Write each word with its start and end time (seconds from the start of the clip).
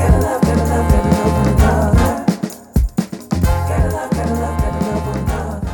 Gotta 0.00 0.18
love, 0.24 0.49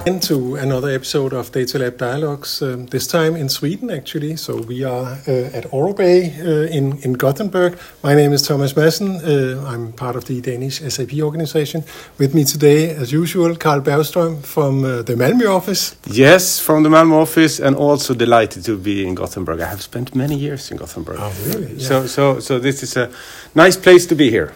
into 0.06 0.54
another 0.54 0.88
episode 0.88 1.32
of 1.32 1.50
Data 1.50 1.80
Lab 1.80 1.98
Dialogues, 1.98 2.62
um, 2.62 2.86
this 2.86 3.08
time 3.08 3.34
in 3.34 3.48
Sweden 3.48 3.90
actually. 3.90 4.36
So 4.36 4.62
we 4.62 4.84
are 4.84 5.18
uh, 5.26 5.58
at 5.58 5.64
Aurobay 5.72 6.30
uh, 6.38 6.70
in, 6.70 6.98
in 7.02 7.14
Gothenburg. 7.14 7.76
My 8.04 8.14
name 8.14 8.32
is 8.32 8.42
Thomas 8.42 8.72
Madsen. 8.74 9.20
Uh, 9.20 9.66
I'm 9.66 9.92
part 9.92 10.14
of 10.14 10.26
the 10.26 10.40
Danish 10.40 10.78
SAP 10.80 11.14
organization. 11.20 11.82
With 12.18 12.34
me 12.34 12.44
today, 12.44 12.90
as 12.90 13.10
usual, 13.10 13.56
Karl 13.56 13.80
Bergström 13.80 14.44
from 14.44 14.84
uh, 14.84 15.02
the 15.02 15.14
Malmö 15.14 15.48
office. 15.48 15.96
Yes, 16.06 16.60
from 16.60 16.84
the 16.84 16.88
Malmö 16.88 17.22
office, 17.22 17.58
and 17.58 17.74
also 17.74 18.14
delighted 18.14 18.64
to 18.64 18.76
be 18.76 19.04
in 19.04 19.16
Gothenburg. 19.16 19.60
I 19.60 19.66
have 19.66 19.82
spent 19.82 20.14
many 20.14 20.36
years 20.36 20.70
in 20.70 20.76
Gothenburg. 20.76 21.18
Oh, 21.18 21.34
really? 21.46 21.72
Yeah. 21.72 21.88
So, 21.88 22.06
so, 22.06 22.40
so 22.40 22.60
this 22.60 22.84
is 22.84 22.96
a 22.96 23.10
nice 23.56 23.76
place 23.76 24.06
to 24.06 24.14
be 24.14 24.30
here. 24.30 24.52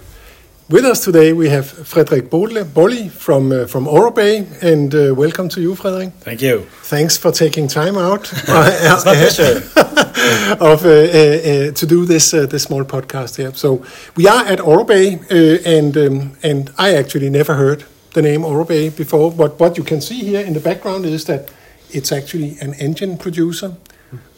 With 0.70 0.84
us 0.84 1.02
today, 1.02 1.33
we 1.33 1.48
have 1.48 1.66
Fredrik 1.66 2.30
Borlie 2.30 3.10
from, 3.10 3.51
uh, 3.51 3.66
from 3.66 3.87
Aurobay. 3.87 4.47
And 4.62 4.95
uh, 4.95 5.12
welcome 5.16 5.48
to 5.48 5.60
you, 5.60 5.74
Fredrik. 5.74 6.12
Thank 6.20 6.43
you. 6.43 6.60
Thanks 6.83 7.19
for 7.19 7.33
taking 7.33 7.66
time 7.66 7.98
out 7.98 8.33
It's 8.33 9.05
my 9.05 9.15
pleasure. 9.15 9.56
of 10.60 10.84
uh, 10.84 10.88
uh, 10.88 10.93
uh, 10.93 11.73
to 11.73 11.87
do 11.87 12.05
this 12.05 12.33
uh, 12.33 12.46
this 12.46 12.62
small 12.62 12.84
podcast 12.84 13.37
here. 13.37 13.52
So 13.55 13.84
we 14.15 14.29
are 14.29 14.45
at 14.45 14.60
Aurobay, 14.60 15.19
uh, 15.29 15.69
and 15.69 15.96
um, 15.96 16.37
and 16.45 16.71
I 16.79 16.95
actually 16.95 17.30
never 17.30 17.55
heard 17.55 17.84
the 18.12 18.23
name 18.23 18.43
Aurobay 18.43 18.96
before. 18.96 19.32
But 19.32 19.59
what 19.59 19.77
you 19.77 19.82
can 19.82 20.01
see 20.01 20.21
here 20.21 20.46
in 20.46 20.52
the 20.52 20.60
background 20.60 21.05
is 21.05 21.24
that 21.24 21.51
it's 21.91 22.12
actually 22.12 22.57
an 22.60 22.74
engine 22.74 23.18
producer. 23.18 23.74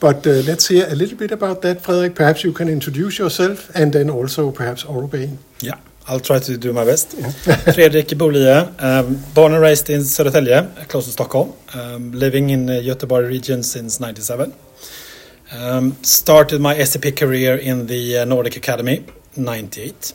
But 0.00 0.26
uh, 0.26 0.42
let's 0.46 0.68
hear 0.68 0.86
a 0.88 0.94
little 0.94 1.18
bit 1.18 1.30
about 1.30 1.60
that, 1.60 1.82
Fredrik. 1.82 2.14
Perhaps 2.14 2.42
you 2.42 2.52
can 2.52 2.68
introduce 2.68 3.18
yourself, 3.18 3.70
and 3.74 3.92
then 3.92 4.08
also 4.08 4.50
perhaps 4.50 4.84
Aurobay. 4.84 5.36
Yeah, 5.60 5.76
I'll 6.08 6.20
try 6.20 6.38
to 6.40 6.56
do 6.56 6.72
my 6.72 6.84
best. 6.84 7.16
Fredrik 7.74 8.08
Borlie, 8.18 8.82
um, 8.82 9.18
born 9.34 9.52
and 9.52 9.62
raised 9.62 9.88
in 9.90 10.00
Södertälje, 10.00 10.88
close 10.88 11.06
to 11.06 11.12
Stockholm. 11.12 11.52
Um, 11.74 12.12
living 12.12 12.50
in 12.50 12.66
the 12.66 12.82
Göteborg 12.82 13.28
region 13.28 13.62
since 13.62 14.00
97. 14.00 14.52
Um, 15.52 15.96
started 16.02 16.60
my 16.60 16.82
SAP 16.84 17.14
career 17.14 17.56
in 17.56 17.86
the 17.86 18.18
uh, 18.18 18.24
Nordic 18.24 18.56
Academy, 18.56 19.04
98. 19.36 20.12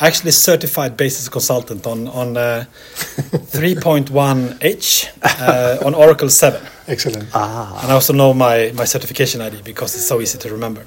Actually 0.00 0.30
certified 0.30 0.96
basis 0.96 1.28
consultant 1.28 1.86
on, 1.86 2.08
on 2.08 2.36
uh, 2.36 2.64
3.1H 2.94 5.08
uh, 5.22 5.86
on 5.86 5.94
Oracle 5.94 6.30
7. 6.30 6.60
Excellent. 6.88 7.28
Ah. 7.34 7.82
And 7.82 7.92
I 7.92 7.94
also 7.94 8.12
know 8.12 8.32
my, 8.32 8.72
my 8.74 8.84
certification 8.84 9.40
ID 9.40 9.62
because 9.62 9.94
it's 9.94 10.06
so 10.06 10.20
easy 10.20 10.38
to 10.38 10.50
remember. 10.50 10.86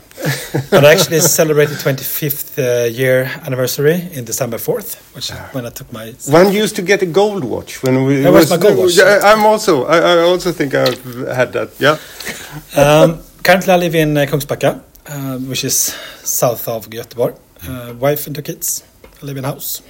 but 0.71 0.83
I 0.83 0.93
actually 0.93 1.19
celebrated 1.21 1.77
25th 1.77 2.57
uh, 2.57 2.87
year 2.89 3.29
anniversary 3.45 4.09
in 4.11 4.25
December 4.25 4.57
4th, 4.57 4.95
which 5.15 5.29
is 5.29 5.37
when 5.53 5.65
I 5.65 5.69
took 5.69 5.91
my. 5.93 6.13
One 6.27 6.51
used 6.51 6.75
to 6.77 6.81
get 6.81 7.01
a 7.01 7.05
gold 7.05 7.43
watch 7.43 7.83
when 7.83 8.05
we. 8.05 8.21
That 8.21 8.33
was 8.33 8.49
my 8.49 8.57
gold 8.57 8.77
watch. 8.79 8.97
Yeah, 8.97 9.19
I'm 9.23 9.45
also. 9.45 9.85
I, 9.85 9.99
I 9.99 10.17
also 10.21 10.51
think 10.51 10.73
I've 10.73 11.03
had 11.27 11.53
that. 11.53 11.69
Yeah. 11.79 11.97
Um, 12.75 13.19
currently, 13.43 13.73
I 13.73 13.77
live 13.77 13.95
in 13.95 14.17
uh, 14.17 14.25
Kungsbacka, 14.25 14.81
uh, 15.07 15.37
which 15.37 15.63
is 15.63 15.95
south 16.23 16.67
of 16.67 16.89
Göteborg. 16.89 17.37
Uh, 17.65 17.93
wife 17.93 18.27
and 18.27 18.35
two 18.35 18.41
kids. 18.41 18.83
I 19.23 19.25
live 19.25 19.37
in 19.37 19.45
a 19.45 19.51
house. 19.51 19.81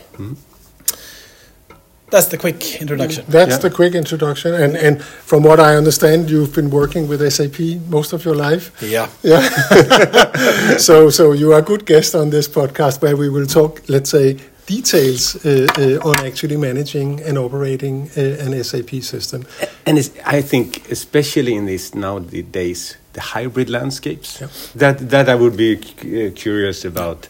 That's 2.12 2.28
the 2.28 2.38
quick 2.38 2.80
introduction. 2.81 3.26
That's 3.28 3.52
Yeah. 3.53 3.58
the 3.58 3.72
quick 3.72 3.95
introduction. 3.95 4.53
And 4.53 4.78
and 4.78 5.02
from 5.25 5.44
what 5.44 5.59
I 5.59 5.75
understand, 5.78 6.30
you've 6.30 6.53
been 6.53 6.70
working 6.70 7.08
with 7.09 7.22
SAP 7.22 7.59
most 7.90 8.14
of 8.14 8.23
your 8.25 8.36
life. 8.36 8.72
Yeah. 8.81 9.08
Yeah. 9.23 10.78
so 10.88 11.09
so 11.09 11.34
you 11.34 11.52
are 11.53 11.59
a 11.59 11.64
good 11.64 11.86
guest 11.86 12.14
on 12.16 12.30
this 12.30 12.48
podcast 12.48 13.02
where 13.02 13.16
we 13.17 13.30
will 13.30 13.48
talk, 13.48 13.81
let's 13.88 14.09
say, 14.12 14.38
details 14.67 15.36
uh, 15.36 15.50
uh, 15.78 16.09
on 16.09 16.16
actually 16.25 16.58
managing 16.58 17.20
and 17.28 17.38
operating 17.38 18.09
uh, 18.16 18.45
an 18.45 18.64
SAP 18.64 19.02
system. 19.02 19.44
And 19.88 19.97
it's, 19.97 20.12
I 20.38 20.41
think, 20.44 20.68
especially 20.91 21.53
in 21.56 21.66
these 21.66 21.96
nowadays, 21.96 22.97
the 23.13 23.22
hybrid 23.22 23.69
landscapes, 23.69 24.40
Yeah. 24.40 24.50
that 24.75 25.09
that 25.09 25.28
I 25.29 25.35
would 25.35 25.56
be 25.58 25.72
uh, 25.75 26.31
curious 26.44 26.85
about. 26.85 27.28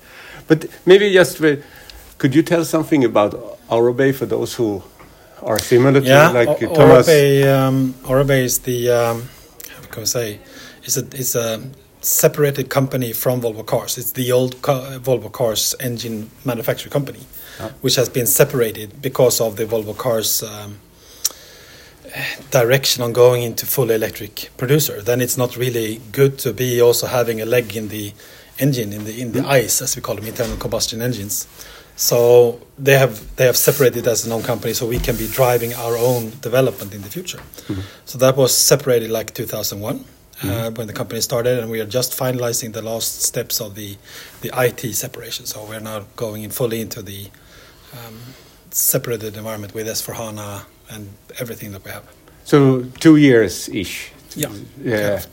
But 0.48 0.66
maybe 0.86 1.14
just 1.20 1.42
uh, 1.42 1.56
could 2.24 2.34
you 2.34 2.42
tell 2.42 2.64
something 2.64 3.04
about 3.04 3.32
Aurobay 3.68 4.16
for 4.16 4.26
those 4.26 4.54
who 4.56 4.82
are 5.42 5.60
similar 5.60 6.00
to 6.00 6.08
Yeah, 6.08 6.30
like 6.30 6.48
O- 6.64 6.74
Thomas? 6.74 7.06
Aurobay, 7.06 7.46
um, 7.54 7.94
Aurobay 8.06 8.44
is 8.46 8.60
the 8.60 8.90
um, 8.92 9.24
how 9.76 9.88
can 9.92 10.04
I 10.04 10.06
say? 10.06 10.40
It's 10.86 10.96
a 10.96 11.04
it's 11.22 11.36
a 11.36 11.60
separated 12.00 12.70
company 12.70 13.12
from 13.12 13.42
Volvo 13.42 13.66
Cars. 13.66 13.98
It's 13.98 14.14
the 14.14 14.32
old 14.32 14.62
ca- 14.62 15.00
Volvo 15.00 15.30
Cars 15.30 15.76
engine 15.82 16.30
manufacturer 16.46 16.90
company, 16.90 17.20
which 17.82 17.96
has 17.98 18.08
been 18.08 18.26
separated 18.26 19.02
because 19.02 19.42
of 19.42 19.58
the 19.58 19.66
Volvo 19.66 19.94
Cars. 19.94 20.44
Um, 20.44 20.80
direction 22.52 23.04
on 23.04 23.12
going 23.12 23.42
into 23.44 23.66
fully 23.66 23.96
electric 23.96 24.52
producer 24.58 25.02
then 25.02 25.20
it's 25.20 25.36
not 25.36 25.58
really 25.58 26.00
good 26.12 26.38
to 26.38 26.54
be 26.54 26.80
also 26.80 27.08
having 27.08 27.42
a 27.42 27.46
leg 27.46 27.76
in 27.76 27.88
the 27.88 28.14
engine 28.60 28.94
in 28.94 29.04
the 29.04 29.20
in 29.20 29.32
the 29.32 29.44
ice 29.64 29.82
as 29.82 29.96
we 29.96 30.02
call 30.02 30.16
them 30.16 30.28
internal 30.28 30.58
combustion 30.58 31.02
engines 31.02 31.48
so 31.96 32.60
they 32.78 32.98
have 32.98 33.36
they 33.36 33.46
have 33.46 33.58
separated 33.58 34.08
as 34.08 34.26
an 34.26 34.32
own 34.32 34.44
company 34.44 34.74
so 34.74 34.88
we 34.88 35.00
can 35.00 35.16
be 35.16 35.28
driving 35.28 35.74
our 35.76 35.96
own 35.98 36.32
development 36.42 36.94
in 36.94 37.02
the 37.02 37.10
future 37.10 37.40
so 38.06 38.18
that 38.18 38.36
was 38.36 38.56
separated 38.56 39.10
like 39.12 39.34
2001 39.34 40.04
uh, 40.44 40.72
when 40.72 40.88
the 40.88 40.94
company 40.94 41.22
started 41.22 41.60
and 41.60 41.70
we 41.70 41.80
are 41.80 41.86
just 41.86 42.18
finalizing 42.18 42.74
the 42.74 42.82
last 42.82 43.22
steps 43.22 43.62
of 43.62 43.76
the 43.76 43.96
the 44.42 44.52
IT 44.56 44.94
separation 44.96 45.46
so 45.46 45.64
we're 45.66 45.80
now 45.80 46.04
going 46.16 46.44
in 46.44 46.50
fully 46.50 46.82
into 46.82 47.02
the 47.02 47.30
um, 47.94 48.18
separated 48.72 49.38
environment 49.38 49.74
with 49.74 49.88
S4HANA 49.88 50.66
and 50.90 51.10
everything 51.40 51.72
that 51.72 51.84
we 51.86 51.92
have. 51.92 52.04
So 52.44 52.84
two 53.00 53.16
years 53.18 53.70
ish. 53.70 54.12
Yeah. 54.36 54.52
Yeah. 54.82 55.24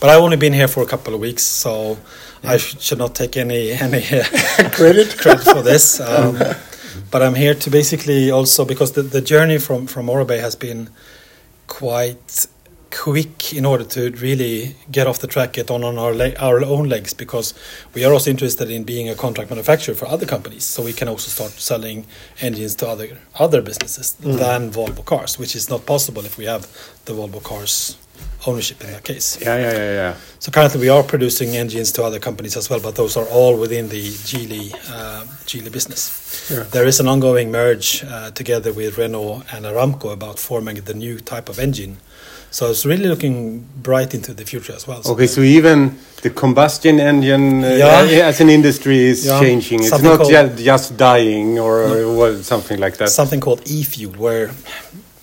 But 0.00 0.08
I've 0.10 0.22
only 0.22 0.36
been 0.36 0.52
here 0.54 0.68
for 0.68 0.82
a 0.82 0.86
couple 0.86 1.14
of 1.14 1.20
weeks, 1.20 1.42
so 1.42 1.98
I 2.42 2.56
sh- 2.56 2.80
should 2.80 2.98
not 2.98 3.14
take 3.14 3.36
any 3.36 3.72
any 3.86 4.02
Credit. 4.72 5.16
credit 5.18 5.44
for 5.44 5.62
this. 5.62 6.00
Um, 6.10 6.38
but 7.10 7.22
I'm 7.22 7.34
here 7.34 7.54
to 7.54 7.70
basically 7.70 8.30
also 8.30 8.64
because 8.64 8.92
the, 8.92 9.02
the 9.02 9.20
journey 9.20 9.58
from 9.58 9.86
from 9.86 10.06
Aurobay 10.06 10.40
has 10.40 10.56
been 10.56 10.88
quite 11.66 12.46
quick 12.90 13.52
in 13.52 13.64
order 13.64 13.84
to 13.84 14.10
really 14.20 14.74
get 14.90 15.06
off 15.06 15.18
the 15.20 15.26
track, 15.28 15.52
get 15.52 15.70
on 15.70 15.84
on 15.84 15.98
our 15.98 16.12
le- 16.14 16.34
our 16.38 16.62
own 16.64 16.88
legs, 16.88 17.14
because 17.14 17.54
we 17.94 18.04
are 18.04 18.12
also 18.12 18.30
interested 18.30 18.70
in 18.70 18.84
being 18.84 19.08
a 19.08 19.14
contract 19.14 19.50
manufacturer 19.50 19.94
for 19.94 20.06
other 20.06 20.26
companies, 20.26 20.64
so 20.64 20.82
we 20.82 20.92
can 20.92 21.08
also 21.08 21.28
start 21.30 21.52
selling 21.52 22.04
engines 22.40 22.74
to 22.76 22.88
other 22.88 23.18
other 23.38 23.62
businesses 23.62 24.12
than 24.14 24.70
Volvo 24.72 25.04
Cars, 25.04 25.38
which 25.38 25.54
is 25.54 25.68
not 25.70 25.86
possible 25.86 26.24
if 26.24 26.36
we 26.38 26.46
have 26.46 26.62
the 27.04 27.12
Volvo 27.12 27.40
Cars 27.42 27.96
ownership 28.46 28.82
in 28.84 28.90
that 28.92 29.04
case. 29.04 29.38
Yeah, 29.40 29.56
yeah, 29.58 29.72
yeah, 29.72 29.92
yeah. 29.94 30.14
So 30.38 30.50
currently 30.50 30.80
we 30.80 30.88
are 30.88 31.02
producing 31.02 31.56
engines 31.56 31.92
to 31.92 32.04
other 32.04 32.18
companies 32.18 32.56
as 32.56 32.70
well, 32.70 32.80
but 32.80 32.94
those 32.94 33.16
are 33.16 33.26
all 33.26 33.56
within 33.58 33.88
the 33.88 34.08
Geely 34.28 34.72
uh, 34.90 35.24
Geely 35.46 35.70
business. 35.70 36.48
Yeah. 36.50 36.64
There 36.70 36.86
is 36.86 37.00
an 37.00 37.08
ongoing 37.08 37.50
merge 37.50 38.02
uh, 38.04 38.30
together 38.30 38.72
with 38.72 38.96
Renault 38.98 39.42
and 39.52 39.64
Aramco 39.66 40.12
about 40.12 40.38
forming 40.38 40.76
the 40.84 40.94
new 40.94 41.20
type 41.20 41.48
of 41.48 41.58
engine. 41.58 41.98
So 42.52 42.68
it's 42.70 42.84
really 42.84 43.06
looking 43.06 43.64
bright 43.76 44.12
into 44.12 44.34
the 44.34 44.44
future 44.44 44.72
as 44.74 44.84
well. 44.88 45.00
Okay, 45.06 45.28
so 45.28 45.40
even 45.40 45.96
the 46.22 46.30
combustion 46.30 46.98
engine 46.98 47.62
uh, 47.62 47.68
Yeah. 47.68 48.26
as 48.26 48.40
an 48.40 48.48
industry 48.50 48.98
is 48.98 49.24
Yeah. 49.24 49.38
changing. 49.38 49.80
It's 49.80 49.90
Something 49.90 50.10
not 50.10 50.18
called- 50.18 50.56
ju- 50.56 50.64
just 50.64 50.96
dying 50.96 51.60
or, 51.60 51.84
or 52.04 52.42
something 52.42 52.80
like 52.80 52.96
that. 52.96 53.10
something 53.10 53.38
called 53.40 53.62
e-fuel, 53.66 54.14
where 54.14 54.50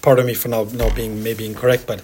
pardon 0.08 0.26
me 0.26 0.34
for 0.34 0.48
now, 0.56 0.64
now 0.84 0.90
being 0.96 1.22
maybe 1.22 1.46
incorrect, 1.46 1.84
but 1.86 2.00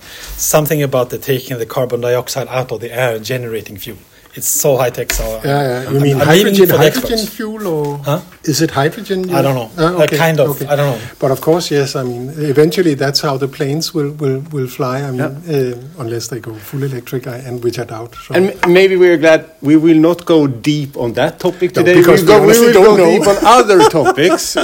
something 0.54 0.84
about 0.84 1.10
the 1.10 1.18
taking 1.18 1.58
the 1.58 1.66
carbon 1.76 2.02
dioxide 2.02 2.48
out 2.50 2.70
of 2.74 2.80
the 2.82 2.92
air 3.02 3.16
and 3.16 3.24
generating 3.34 3.78
fuel. 3.78 3.98
It's 4.36 4.48
so 4.64 4.70
high 4.82 4.90
tech. 4.98 5.10
So 5.14 5.24
Yeah, 5.24 5.42
yeah. 5.46 5.82
You 5.82 5.88
I'm- 5.90 6.02
mean 6.06 6.16
I'm 6.22 6.28
hydrogen, 6.28 6.64
it 6.64 6.70
for 6.72 6.78
the 6.78 6.84
hydrogen 6.86 7.20
fuel, 7.38 7.68
or 7.74 7.86
Huh? 8.10 8.20
is 8.52 8.60
it 8.66 8.72
hydrogen? 8.72 9.20
I 9.40 9.42
don't 9.46 9.58
know. 9.60 9.70
Ah, 9.78 9.84
Uh, 10.04 10.08
kind 10.24 10.40
of. 10.46 10.50
I 10.72 10.76
don't 10.80 10.90
know. 10.94 11.00
But 11.24 11.30
of 11.36 11.40
course, 11.48 11.66
yes. 11.78 11.96
I 11.96 12.02
mean, 12.10 12.24
eventually, 12.54 12.94
that's 13.04 13.22
how 13.28 13.34
the 13.44 13.48
planes 13.58 13.86
will 13.96 14.10
will, 14.22 14.40
will 14.56 14.70
fly. 14.78 14.96
I 15.08 15.12
mean, 15.12 15.22
uh, 15.22 16.04
unless 16.04 16.26
they 16.32 16.40
go 16.48 16.54
full 16.70 16.82
electric, 16.90 17.24
I, 17.34 17.38
and 17.48 17.56
which 17.66 17.78
I 17.84 17.86
doubt. 17.94 18.12
So. 18.26 18.30
And 18.38 18.46
maybe 18.80 18.96
we're 19.04 19.20
glad 19.26 19.40
we 19.70 19.76
will 19.86 20.02
not 20.10 20.20
go 20.34 20.40
deep 20.72 20.92
on 21.04 21.14
that 21.22 21.34
topic 21.46 21.70
No, 21.76 21.82
today. 21.84 21.96
because 22.02 22.24
We'll 22.24 22.40
go, 22.40 22.48
we 22.52 22.58
will 22.64 22.74
don't 22.80 22.90
go 22.90 22.98
know. 23.02 23.12
deep 23.14 23.28
on 23.34 23.38
other 23.58 23.80
topics, 24.00 24.44
uh, 24.58 24.64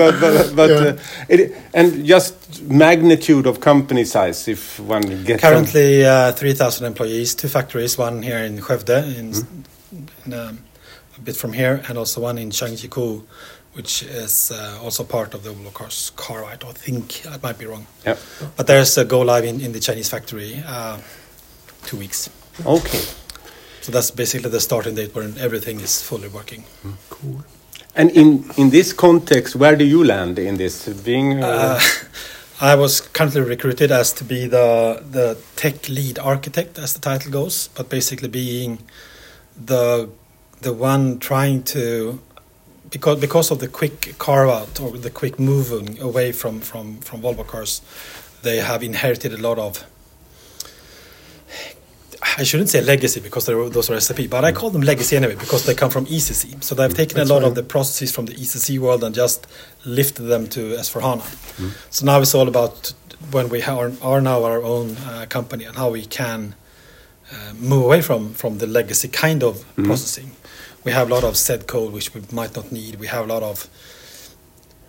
but 0.00 0.12
but, 0.24 0.34
but 0.58 0.68
Yeah. 0.70 0.88
uh, 0.88 1.34
it, 1.34 1.40
and 1.78 1.86
just 2.14 2.34
magnitude 2.66 3.46
of 3.46 3.60
company 3.60 4.04
size 4.04 4.48
if 4.48 4.80
one 4.80 5.24
gets 5.24 5.42
Currently, 5.42 6.04
uh, 6.04 6.32
3,000 6.32 6.86
employees, 6.86 7.34
two 7.34 7.48
factories, 7.48 7.98
one 7.98 8.22
here 8.22 8.38
in 8.38 8.58
Skövde, 8.58 9.16
in, 9.18 9.32
in, 10.24 10.32
um, 10.34 10.58
a 11.16 11.20
bit 11.20 11.36
from 11.36 11.52
here, 11.52 11.82
and 11.88 11.98
also 11.98 12.20
one 12.20 12.38
in 12.38 12.50
Zhangjiakou, 12.50 13.22
which 13.72 14.02
is 14.02 14.50
uh, 14.50 14.78
also 14.82 15.04
part 15.04 15.34
of 15.34 15.42
the 15.44 15.50
Volvo 15.50 15.72
Cars 15.72 16.10
car, 16.16 16.44
I 16.44 16.56
don't 16.56 16.76
think, 16.76 17.22
I 17.30 17.38
might 17.42 17.58
be 17.58 17.66
wrong. 17.66 17.86
Yeah. 18.04 18.16
But 18.56 18.66
there's 18.66 18.96
a 18.98 19.04
go 19.04 19.20
live 19.20 19.44
in, 19.44 19.60
in 19.60 19.72
the 19.72 19.80
Chinese 19.80 20.08
factory, 20.08 20.62
uh, 20.66 20.98
two 21.84 21.98
weeks. 21.98 22.30
Okay. 22.64 23.02
So 23.82 23.92
that's 23.92 24.10
basically 24.10 24.50
the 24.50 24.60
starting 24.60 24.94
date 24.94 25.14
when 25.14 25.38
everything 25.38 25.80
is 25.80 26.02
fully 26.02 26.28
working. 26.28 26.64
cool. 27.10 27.44
And 27.94 28.10
in, 28.10 28.44
in 28.58 28.70
this 28.70 28.92
context, 28.92 29.56
where 29.56 29.74
do 29.74 29.84
you 29.84 30.04
land 30.04 30.38
in 30.38 30.56
this? 30.56 30.88
Being 30.88 31.42
uh, 31.42 31.80
I 32.60 32.74
was 32.74 33.02
currently 33.02 33.42
recruited 33.42 33.92
as 33.92 34.14
to 34.14 34.24
be 34.24 34.46
the 34.46 35.02
the 35.10 35.36
tech 35.56 35.90
lead 35.90 36.18
architect, 36.18 36.78
as 36.78 36.94
the 36.94 37.00
title 37.00 37.30
goes, 37.30 37.68
but 37.68 37.90
basically 37.90 38.28
being 38.28 38.78
the 39.62 40.08
the 40.62 40.72
one 40.72 41.18
trying 41.18 41.64
to 41.64 42.18
because 42.88 43.20
because 43.20 43.50
of 43.50 43.58
the 43.58 43.68
quick 43.68 44.14
carve 44.18 44.48
out 44.48 44.80
or 44.80 44.96
the 44.96 45.10
quick 45.10 45.38
moving 45.38 46.00
away 46.00 46.32
from 46.32 46.60
from 46.60 46.96
from 47.00 47.20
Volvo 47.20 47.46
cars, 47.46 47.82
they 48.42 48.56
have 48.56 48.82
inherited 48.82 49.34
a 49.34 49.38
lot 49.38 49.58
of. 49.58 49.84
I 52.22 52.44
shouldn't 52.44 52.70
say 52.70 52.80
legacy 52.80 53.20
because 53.20 53.46
those 53.46 53.90
are 53.90 54.00
SAP, 54.00 54.30
but 54.30 54.44
I 54.44 54.52
call 54.52 54.70
them 54.70 54.82
legacy 54.82 55.16
anyway 55.16 55.34
because 55.34 55.66
they 55.66 55.74
come 55.74 55.90
from 55.90 56.06
ECC. 56.06 56.62
So 56.62 56.74
they've 56.74 56.92
taken 56.94 57.16
That's 57.16 57.30
a 57.30 57.32
lot 57.32 57.42
right. 57.42 57.48
of 57.48 57.54
the 57.54 57.62
processes 57.62 58.12
from 58.12 58.26
the 58.26 58.34
ECC 58.34 58.78
world 58.78 59.04
and 59.04 59.14
just 59.14 59.46
lifted 59.84 60.24
them 60.24 60.46
to 60.48 60.76
S4 60.76 61.02
HANA. 61.02 61.72
So 61.90 62.06
now 62.06 62.20
it's 62.20 62.34
all 62.34 62.48
about 62.48 62.92
when 63.30 63.48
we 63.48 63.62
are, 63.62 63.92
are 64.02 64.20
now 64.20 64.44
our 64.44 64.62
own 64.62 64.96
uh, 64.98 65.26
company 65.28 65.64
and 65.64 65.76
how 65.76 65.90
we 65.90 66.04
can 66.06 66.54
uh, 67.32 67.52
move 67.54 67.84
away 67.84 68.02
from, 68.02 68.32
from 68.34 68.58
the 68.58 68.66
legacy 68.66 69.08
kind 69.08 69.42
of 69.42 69.64
processing. 69.76 70.30
We 70.84 70.92
have 70.92 71.10
a 71.10 71.14
lot 71.14 71.24
of 71.24 71.36
Z 71.36 71.58
code 71.66 71.92
which 71.92 72.14
we 72.14 72.22
might 72.32 72.54
not 72.54 72.70
need. 72.70 72.96
We 72.96 73.08
have 73.08 73.24
a 73.24 73.32
lot 73.32 73.42
of 73.42 73.68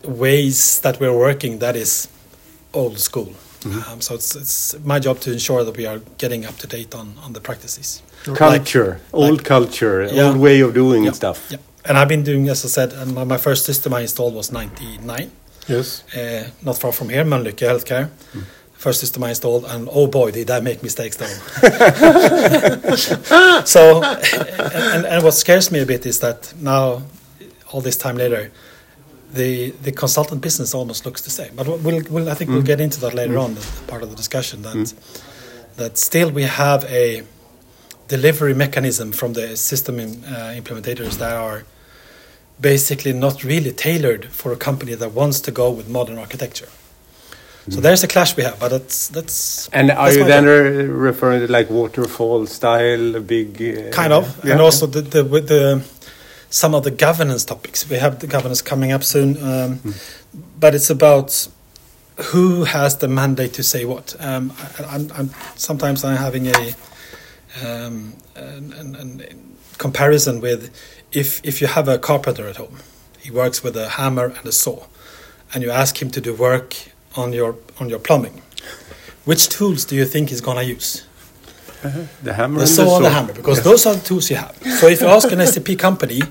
ways 0.03 0.79
that 0.81 0.99
we're 0.99 1.17
working 1.17 1.59
that 1.59 1.75
is 1.75 2.07
old 2.73 2.99
school. 2.99 3.33
Um, 3.65 4.01
so 4.01 4.15
it's, 4.15 4.35
it's 4.35 4.75
my 4.85 4.99
job 4.99 5.19
to 5.21 5.31
ensure 5.31 5.63
that 5.63 5.75
we 5.75 5.85
are 5.85 5.99
getting 6.17 6.45
up 6.45 6.57
to 6.57 6.67
date 6.67 6.93
on, 6.95 7.15
on 7.23 7.33
the 7.33 7.41
practices. 7.41 8.01
culture, 8.35 8.99
old 9.13 9.37
like- 9.37 9.45
culture, 9.45 10.07
Yeah. 10.11 10.27
old 10.27 10.37
way 10.37 10.59
of 10.61 10.73
doing 10.73 11.05
Yeah, 11.05 11.11
stuff. 11.13 11.47
Yeah. 11.49 11.57
And 11.85 11.97
I've 11.97 12.09
been 12.09 12.23
doing, 12.23 12.49
as 12.49 12.65
I 12.65 12.67
said, 12.67 12.93
and 12.93 13.15
my, 13.15 13.23
my 13.23 13.37
first 13.37 13.65
system 13.65 13.93
I 13.93 14.01
installed 14.01 14.35
was 14.35 14.51
99, 14.51 15.31
Yes. 15.67 16.03
uh, 16.15 16.49
not 16.61 16.77
far 16.77 16.91
from 16.91 17.09
here, 17.09 17.23
Mölnlycke 17.25 17.65
Healthcare. 17.67 18.09
First 18.73 18.99
system 18.99 19.23
I 19.23 19.29
installed, 19.29 19.65
and 19.65 19.89
oh 19.91 20.05
boy, 20.07 20.31
did 20.31 20.51
I 20.51 20.59
make 20.59 20.83
mistakes 20.83 21.15
though. 21.17 21.25
so, 23.65 24.03
and, 24.03 25.05
and 25.05 25.23
what 25.23 25.33
scares 25.33 25.71
me 25.71 25.79
a 25.81 25.85
bit 25.85 26.05
is 26.05 26.19
that 26.19 26.53
now, 26.61 27.01
all 27.71 27.81
this 27.81 27.97
time 27.97 28.17
later, 28.17 28.51
the 29.33 29.71
the 29.71 29.91
consultant 29.91 30.41
business 30.41 30.73
almost 30.73 31.05
looks 31.05 31.21
the 31.21 31.29
same. 31.29 31.55
But 31.55 31.67
we'll, 31.67 32.03
we'll 32.09 32.29
I 32.29 32.33
think 32.33 32.49
we'll 32.49 32.61
get 32.61 32.79
into 32.79 32.99
that 33.01 33.13
later 33.13 33.37
on, 33.37 33.57
as 33.57 33.81
part 33.81 34.03
of 34.03 34.09
the 34.09 34.15
discussion. 34.15 34.61
That 34.61 34.93
that 35.75 35.97
still 35.97 36.31
we 36.31 36.43
have 36.43 36.85
a 36.85 37.23
delivery 38.07 38.53
mechanism 38.53 39.11
from 39.11 39.33
the 39.33 39.57
system 39.57 39.99
in, 39.99 40.23
uh, 40.23 40.53
implementators 40.55 41.17
that 41.17 41.33
are 41.33 41.65
basically 42.59 43.13
not 43.13 43.43
really 43.43 43.71
tailored 43.71 44.25
for 44.25 44.51
a 44.51 44.55
company 44.55 44.95
that 44.95 45.11
wants 45.11 45.39
to 45.41 45.51
go 45.51 45.69
with 45.69 45.89
modern 45.89 46.17
architecture. 46.17 46.69
So 47.69 47.81
there's 47.81 48.01
a 48.01 48.07
clash 48.07 48.37
we 48.37 48.43
have, 48.43 48.57
but 48.61 48.69
that's 48.69 49.09
that's 49.09 49.67
And 49.73 49.91
are 49.91 50.05
that's 50.05 50.15
you 50.15 50.23
then 50.23 50.45
re- 50.45 50.85
referring 50.85 51.45
to 51.45 51.51
like 51.51 51.69
waterfall 51.69 52.45
style, 52.45 53.19
big? 53.19 53.61
Uh, 53.61 53.91
kind 53.91 54.13
of, 54.13 54.25
yeah. 54.45 54.53
and 54.53 54.61
also 54.61 54.85
the, 54.85 55.01
the 55.01 55.25
with 55.25 55.49
the 55.49 55.83
some 56.49 56.73
of 56.73 56.83
the 56.83 56.91
governance 56.91 57.45
topics. 57.45 57.89
We 57.89 57.97
have 57.97 58.19
the 58.19 58.27
governance 58.27 58.61
coming 58.61 58.91
up 58.91 59.03
soon, 59.03 59.41
um, 59.43 59.93
but 60.59 60.75
it's 60.75 60.89
about 60.89 61.47
who 62.31 62.63
has 62.63 62.97
the 62.97 63.07
mandate 63.07 63.53
to 63.53 63.63
say 63.63 63.85
what. 63.85 64.15
Um, 64.19 64.53
I, 64.57 64.83
I'm, 64.83 65.11
I'm 65.13 65.29
sometimes 65.55 66.03
I'm 66.03 66.17
having 66.17 66.47
a 66.47 66.73
um, 67.63 68.15
an, 68.35 68.73
an, 68.73 68.95
an 68.95 69.57
comparison 69.77 70.41
with 70.41 70.71
if 71.11 71.41
if 71.43 71.61
you 71.61 71.67
have 71.67 71.87
a 71.87 71.97
carpenter 71.97 72.47
at 72.47 72.57
home, 72.57 72.79
he 73.19 73.31
works 73.31 73.63
with 73.63 73.75
a 73.77 73.89
hammer 73.89 74.25
and 74.25 74.45
a 74.45 74.51
saw, 74.51 74.85
and 75.53 75.63
you 75.63 75.71
ask 75.71 76.01
him 76.01 76.09
to 76.11 76.21
do 76.21 76.33
work 76.33 76.75
on 77.15 77.33
your 77.33 77.55
on 77.79 77.89
your 77.89 77.99
plumbing. 77.99 78.41
Which 79.25 79.49
tools 79.49 79.85
do 79.85 79.95
you 79.95 80.05
think 80.05 80.29
he's 80.29 80.41
gonna 80.41 80.63
use? 80.63 81.06
Uh-huh. 81.87 82.03
the 82.23 82.33
hammer 82.33 82.59
the 82.59 82.67
saw 82.67 82.83
the 82.83 82.95
and 82.95 83.05
the 83.05 83.09
saw. 83.09 83.15
hammer 83.15 83.33
because 83.33 83.61
those 83.63 83.85
are 83.85 83.95
the 83.95 84.05
tools 84.09 84.29
you 84.29 84.37
have. 84.37 84.55
So 84.79 84.87
if 84.87 85.01
you 85.01 85.07
ask 85.07 85.31
an 85.31 85.45
SAP 85.53 85.77
company 85.77 86.21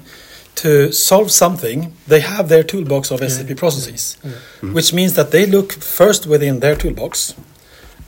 to 0.56 0.90
solve 0.92 1.30
something, 1.30 1.78
they 2.06 2.20
have 2.20 2.48
their 2.48 2.62
toolbox 2.62 3.10
of 3.10 3.18
SAP 3.20 3.46
mm-hmm. 3.46 3.54
processes, 3.54 4.04
mm-hmm. 4.04 4.28
Mm-hmm. 4.28 4.74
which 4.74 4.92
means 4.92 5.12
that 5.14 5.30
they 5.30 5.44
look 5.46 5.72
first 5.72 6.26
within 6.26 6.60
their 6.60 6.76
toolbox, 6.76 7.34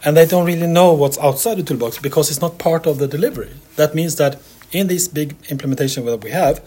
and 0.05 0.17
they 0.17 0.27
don't 0.27 0.47
really 0.47 0.67
know 0.67 0.93
what's 0.93 1.19
outside 1.19 1.57
the 1.59 1.63
toolbox 1.63 1.99
because 1.99 2.31
it's 2.31 2.41
not 2.41 2.59
part 2.59 2.87
of 2.87 2.99
the 2.99 3.07
delivery. 3.07 3.53
That 3.77 3.95
means 3.95 4.17
that 4.17 4.41
in 4.73 4.87
this 4.87 5.09
big 5.09 5.37
implementation 5.49 6.05
that 6.07 6.23
we 6.25 6.31
have, 6.31 6.65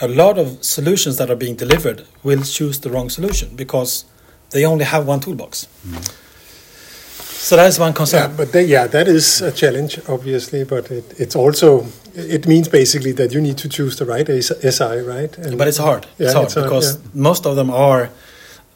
a 0.00 0.08
lot 0.08 0.38
of 0.38 0.64
solutions 0.64 1.16
that 1.18 1.30
are 1.30 1.36
being 1.36 1.56
delivered 1.56 2.06
will 2.22 2.42
choose 2.42 2.80
the 2.80 2.90
wrong 2.90 3.08
solution 3.10 3.54
because 3.56 4.04
they 4.50 4.64
only 4.64 4.84
have 4.84 5.06
one 5.06 5.20
toolbox. 5.20 5.66
So 7.44 7.56
that 7.56 7.66
is 7.66 7.78
one 7.78 7.92
concern. 7.92 8.30
Yeah, 8.30 8.36
but 8.36 8.52
they, 8.52 8.64
yeah, 8.64 8.86
that 8.86 9.08
is 9.08 9.42
a 9.42 9.50
challenge, 9.50 9.98
obviously. 10.08 10.62
But 10.64 10.90
it, 10.92 11.04
it's 11.18 11.34
also 11.34 11.86
it 12.14 12.46
means 12.46 12.68
basically 12.68 13.12
that 13.12 13.32
you 13.32 13.40
need 13.40 13.58
to 13.58 13.68
choose 13.68 13.96
the 13.96 14.04
right 14.04 14.28
SI, 14.28 14.96
right? 15.14 15.36
And 15.38 15.58
But 15.58 15.66
it's 15.66 15.78
hard. 15.78 16.06
Yeah, 16.18 16.26
it's 16.26 16.34
hard 16.34 16.44
it's 16.46 16.54
hard, 16.54 16.66
because 16.66 16.88
yeah. 16.96 17.02
most 17.14 17.44
of 17.46 17.56
them 17.56 17.70
are 17.70 18.10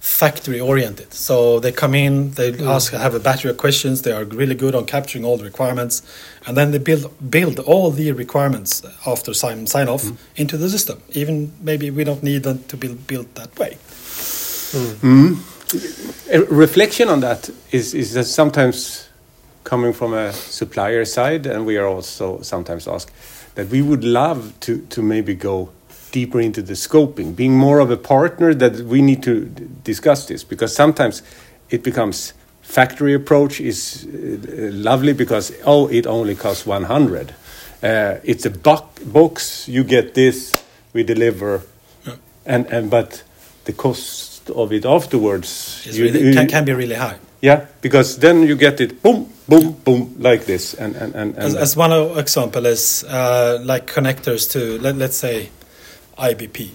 factory 0.01 0.61
oriented. 0.61 1.15
So 1.15 1.61
they 1.61 1.73
come 1.73 1.95
in, 1.95 2.33
they 2.33 2.53
Mm. 2.53 2.67
ask, 2.75 2.93
have 2.93 3.15
a 3.15 3.21
battery 3.21 3.51
of 3.53 3.57
questions. 3.57 4.03
They 4.03 4.13
are 4.13 4.25
really 4.25 4.55
good 4.57 4.75
on 4.75 4.85
capturing 4.85 5.25
all 5.25 5.37
the 5.39 5.45
requirements, 5.45 6.03
and 6.47 6.57
then 6.57 6.71
they 6.73 6.79
build 6.79 7.05
build 7.31 7.59
all 7.61 7.91
the 7.93 8.11
requirements 8.13 8.83
after 9.07 9.33
sign 9.35 9.67
sign 9.67 9.89
off 9.89 10.03
Mm. 10.05 10.17
into 10.37 10.57
the 10.59 10.69
system. 10.69 10.97
Even 11.13 11.53
maybe 11.63 11.91
we 11.91 12.03
don't 12.05 12.23
need 12.23 12.43
them 12.43 12.59
to 12.69 12.77
build 12.77 13.07
built 13.07 13.29
that 13.35 13.51
way. 13.61 13.77
A 16.31 16.41
reflection 16.43 17.09
on 17.09 17.21
that 17.21 17.51
is, 17.71 17.95
is 17.95 18.15
that 18.15 18.25
sometimes 18.25 19.09
coming 19.65 19.93
from 19.93 20.15
a 20.15 20.33
supplier 20.33 21.05
side, 21.05 21.47
and 21.47 21.67
we 21.67 21.77
are 21.77 21.87
also 21.87 22.41
sometimes 22.43 22.87
asked 22.87 23.11
that 23.57 23.69
we 23.69 23.83
would 23.83 24.05
love 24.05 24.53
to, 24.61 24.79
to 24.91 25.03
maybe 25.03 25.35
go 25.35 25.71
deeper 26.13 26.41
into 26.41 26.63
the 26.63 26.75
scoping, 26.75 27.35
being 27.35 27.57
more 27.57 27.81
of 27.81 27.91
a 27.91 27.97
partner 27.97 28.55
that 28.55 28.77
we 28.87 29.03
need 29.03 29.23
to 29.25 29.47
discuss 29.83 30.27
this 30.27 30.45
because 30.45 30.75
sometimes 30.75 31.23
it 31.71 31.83
becomes 31.83 32.33
factory 32.63 33.15
approach 33.15 33.61
is 33.61 34.07
uh, 34.07 34.71
lovely 34.73 35.13
because 35.13 35.53
oh 35.65 35.89
it 35.89 36.07
only 36.07 36.35
costs 36.35 36.67
100 36.67 37.31
uh, 37.83 38.19
it's 38.25 38.45
a 38.45 38.51
buck 38.51 38.99
box 39.05 39.69
you 39.69 39.85
get 39.85 40.15
this 40.15 40.65
we 40.97 41.03
deliver. 41.05 41.63
And 42.47 42.67
and 42.67 42.91
but 42.91 43.23
the 43.65 43.73
cost 43.73 44.36
of 44.51 44.73
it 44.73 44.85
afterwards 44.85 45.83
you- 45.91 46.05
really, 46.05 46.35
can, 46.35 46.47
can 46.49 46.65
be 46.65 46.73
really 46.73 46.95
high. 46.97 47.19
yeah 47.41 47.67
because 47.83 48.19
then 48.19 48.43
you 48.43 48.57
get 48.57 48.81
it 48.81 49.03
boom 49.03 49.27
boom 49.49 49.73
boom 49.85 50.15
like 50.19 50.45
this 50.47 50.75
and 50.75 50.95
and 50.97 51.15
and, 51.15 51.35
and 51.37 51.45
As, 51.45 51.55
as 51.55 51.77
one 51.77 51.93
example 52.19 52.67
is 52.67 53.05
uh, 53.05 53.59
like 53.63 53.87
connectors 53.87 54.51
to 54.53 54.79
let, 54.83 54.97
let's 54.97 55.17
say 55.17 55.51
IBP. 56.19 56.71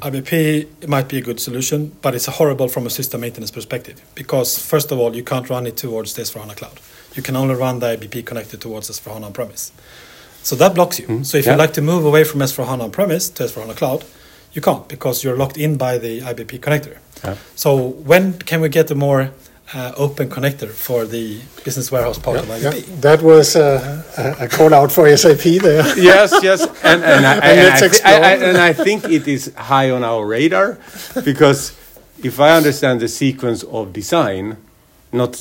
IBP 0.00 0.86
might 0.88 1.08
be 1.08 1.18
a 1.18 1.20
good 1.20 1.40
solution, 1.40 1.92
but 2.02 2.14
it's 2.14 2.26
horrible 2.26 2.68
from 2.68 2.86
a 2.86 2.90
system 2.90 3.20
maintenance 3.20 3.50
perspective 3.50 4.00
because 4.14 4.56
first 4.58 4.92
of 4.92 4.98
all, 4.98 5.14
you 5.16 5.24
can't 5.24 5.48
run 5.50 5.66
it 5.66 5.76
towards 5.76 6.14
the 6.14 6.22
S4HANA 6.22 6.56
cloud. 6.56 6.78
You 7.14 7.22
can 7.22 7.36
only 7.36 7.54
run 7.54 7.80
the 7.80 7.86
IBP 7.96 8.24
connected 8.24 8.60
towards 8.60 8.88
S4HANA 8.90 9.24
on 9.24 9.32
premise. 9.32 9.72
So 10.42 10.56
that 10.56 10.74
blocks 10.74 10.98
you. 11.00 11.24
So 11.24 11.38
if 11.38 11.46
Yeah. 11.46 11.52
you 11.52 11.58
like 11.58 11.72
to 11.74 11.82
move 11.82 12.04
away 12.04 12.24
from 12.24 12.40
S4HANA 12.40 12.80
on 12.84 12.90
premise 12.90 13.28
to 13.30 13.44
S4HANA 13.44 13.76
cloud, 13.76 14.04
you 14.52 14.60
can't 14.62 14.86
because 14.88 15.24
you're 15.24 15.36
locked 15.36 15.56
in 15.56 15.76
by 15.76 15.98
the 15.98 16.20
IBP 16.20 16.60
connector. 16.60 16.98
Yeah. 17.24 17.36
So 17.54 17.76
when 17.76 18.34
can 18.34 18.60
we 18.60 18.68
get 18.68 18.90
a 18.90 18.94
more 18.94 19.30
uh, 19.74 19.92
open 19.96 20.28
connector 20.28 20.68
for 20.68 21.06
the 21.06 21.40
business 21.64 21.90
warehouse 21.90 22.18
part 22.18 22.38
of 22.38 22.48
Yeah, 22.48 22.72
that 23.00 23.22
was 23.22 23.56
uh, 23.56 24.02
a, 24.18 24.44
a 24.44 24.48
call 24.48 24.74
out 24.74 24.92
for 24.92 25.14
SAP 25.16 25.62
there. 25.62 25.82
yes, 25.98 26.32
yes, 26.42 26.60
and 26.82 27.02
and 27.02 27.26
I, 27.26 27.34
and, 27.38 27.60
let's 27.68 27.82
I, 27.82 27.88
thi- 27.88 28.02
I, 28.04 28.14
I, 28.14 28.32
and 28.48 28.58
I 28.58 28.72
think 28.72 29.04
it 29.04 29.26
is 29.26 29.52
high 29.56 29.90
on 29.90 30.04
our 30.04 30.26
radar 30.26 30.78
because 31.24 31.72
if 32.22 32.38
I 32.38 32.50
understand 32.56 33.00
the 33.00 33.08
sequence 33.08 33.62
of 33.62 33.92
design, 33.92 34.56
not 35.12 35.32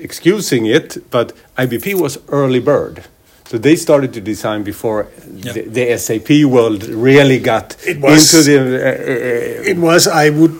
excusing 0.00 0.66
it, 0.66 1.10
but 1.10 1.32
IBP 1.56 1.94
was 2.00 2.18
early 2.28 2.60
bird. 2.60 3.04
So 3.48 3.56
they 3.56 3.76
started 3.76 4.12
to 4.12 4.20
design 4.20 4.62
before 4.62 5.06
the, 5.26 5.62
the 5.62 5.96
SAP 5.96 6.44
world 6.44 6.84
really 6.84 7.38
got 7.38 7.76
It 7.86 7.98
was- 7.98 8.34
into 8.34 8.42
the. 8.44 8.58
Uh, 8.58 8.90
uh, 8.90 9.70
It 9.72 9.78
was, 9.78 10.06
I 10.06 10.28
would, 10.28 10.54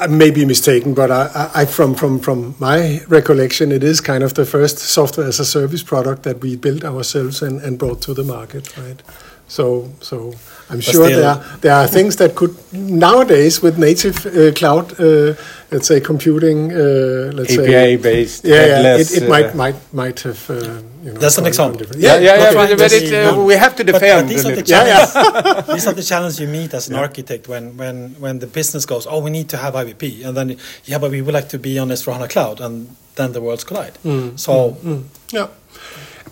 I 0.00 0.06
may 0.06 0.30
be 0.30 0.46
mistaken, 0.46 0.94
but 0.94 1.10
I, 1.10 1.50
I, 1.54 1.64
from, 1.66 1.94
from, 1.94 2.18
from 2.20 2.54
my 2.58 3.00
recollection, 3.08 3.70
it 3.70 3.82
is 3.84 4.00
kind 4.00 4.24
of 4.24 4.32
the 4.32 4.46
first 4.46 4.78
software 4.78 5.26
as 5.28 5.40
a 5.40 5.44
service 5.44 5.82
product 5.82 6.22
that 6.22 6.40
we 6.40 6.56
built 6.56 6.84
ourselves 6.84 7.42
and, 7.42 7.60
and 7.60 7.78
brought 7.78 8.00
to 8.02 8.14
the 8.14 8.24
market, 8.24 8.74
right? 8.78 9.02
So, 9.48 9.90
so 10.00 10.32
I'm 10.70 10.78
But 10.78 10.84
sure 10.84 11.08
there 11.08 11.28
are, 11.28 11.44
there 11.60 11.74
are 11.74 11.86
things 11.86 12.16
that 12.16 12.34
could 12.34 12.56
nowadays 12.72 13.62
with 13.62 13.78
native 13.78 14.26
uh, 14.26 14.52
cloud, 14.52 14.98
uh, 14.98 15.34
let's 15.70 15.86
say 15.88 16.00
computing, 16.00 16.72
uh, 16.72 17.32
let's 17.34 17.54
say 17.54 17.64
API 17.66 18.02
based. 18.02 18.44
Yeah, 18.44 18.54
yeah. 18.54 18.60
headless, 18.76 19.12
It, 19.16 19.22
it 19.22 19.26
uh, 19.26 19.30
might 19.30 19.54
might 19.54 19.76
might 19.92 20.20
have. 20.20 20.50
Uh, 20.50 20.54
you 21.06 21.12
know, 21.12 21.20
That's 21.20 21.38
an 21.38 21.46
example. 21.46 21.78
gone 21.78 21.78
different- 21.78 22.02
Yeah, 22.02 22.16
yeah, 22.18 22.36
yeah. 22.42 22.54
But 22.54 22.68
But, 22.70 22.78
but 22.78 22.92
it, 22.92 23.12
uh, 23.12 23.40
we 23.50 23.54
have 23.54 23.74
to 23.76 23.84
But- 23.84 23.92
defend. 23.92 24.26
But, 24.26 24.32
these, 24.34 24.44
are 24.46 24.50
the 24.50 24.56
little. 24.56 24.86
Yeah, 24.86 25.06
challenges, 25.06 25.74
these 25.74 25.86
are 25.86 25.92
the 25.94 26.02
challenges 26.02 26.40
you 26.40 26.48
meet 26.48 26.74
as 26.74 26.88
an 26.88 26.96
architect 26.96 27.46
when, 27.48 27.76
when, 27.76 28.16
when 28.18 28.38
the 28.40 28.48
business 28.48 28.84
goes, 28.86 29.06
oh, 29.06 29.20
we 29.20 29.30
need 29.30 29.48
to 29.50 29.56
have 29.56 29.74
IBP. 29.74 30.24
And 30.26 30.36
then, 30.36 30.56
yeah, 30.84 30.98
but 30.98 31.10
we 31.12 31.22
would 31.22 31.34
like 31.34 31.48
to 31.50 31.58
be 31.60 31.78
on 31.78 31.88
S4HANA 31.90 32.28
Cloud. 32.30 32.60
And 32.60 32.96
then 33.14 33.32
the 33.32 33.40
worlds 33.40 33.62
collide. 33.64 33.94
Mm, 34.04 34.36
so, 34.36 34.76
Yeah. 35.30 35.46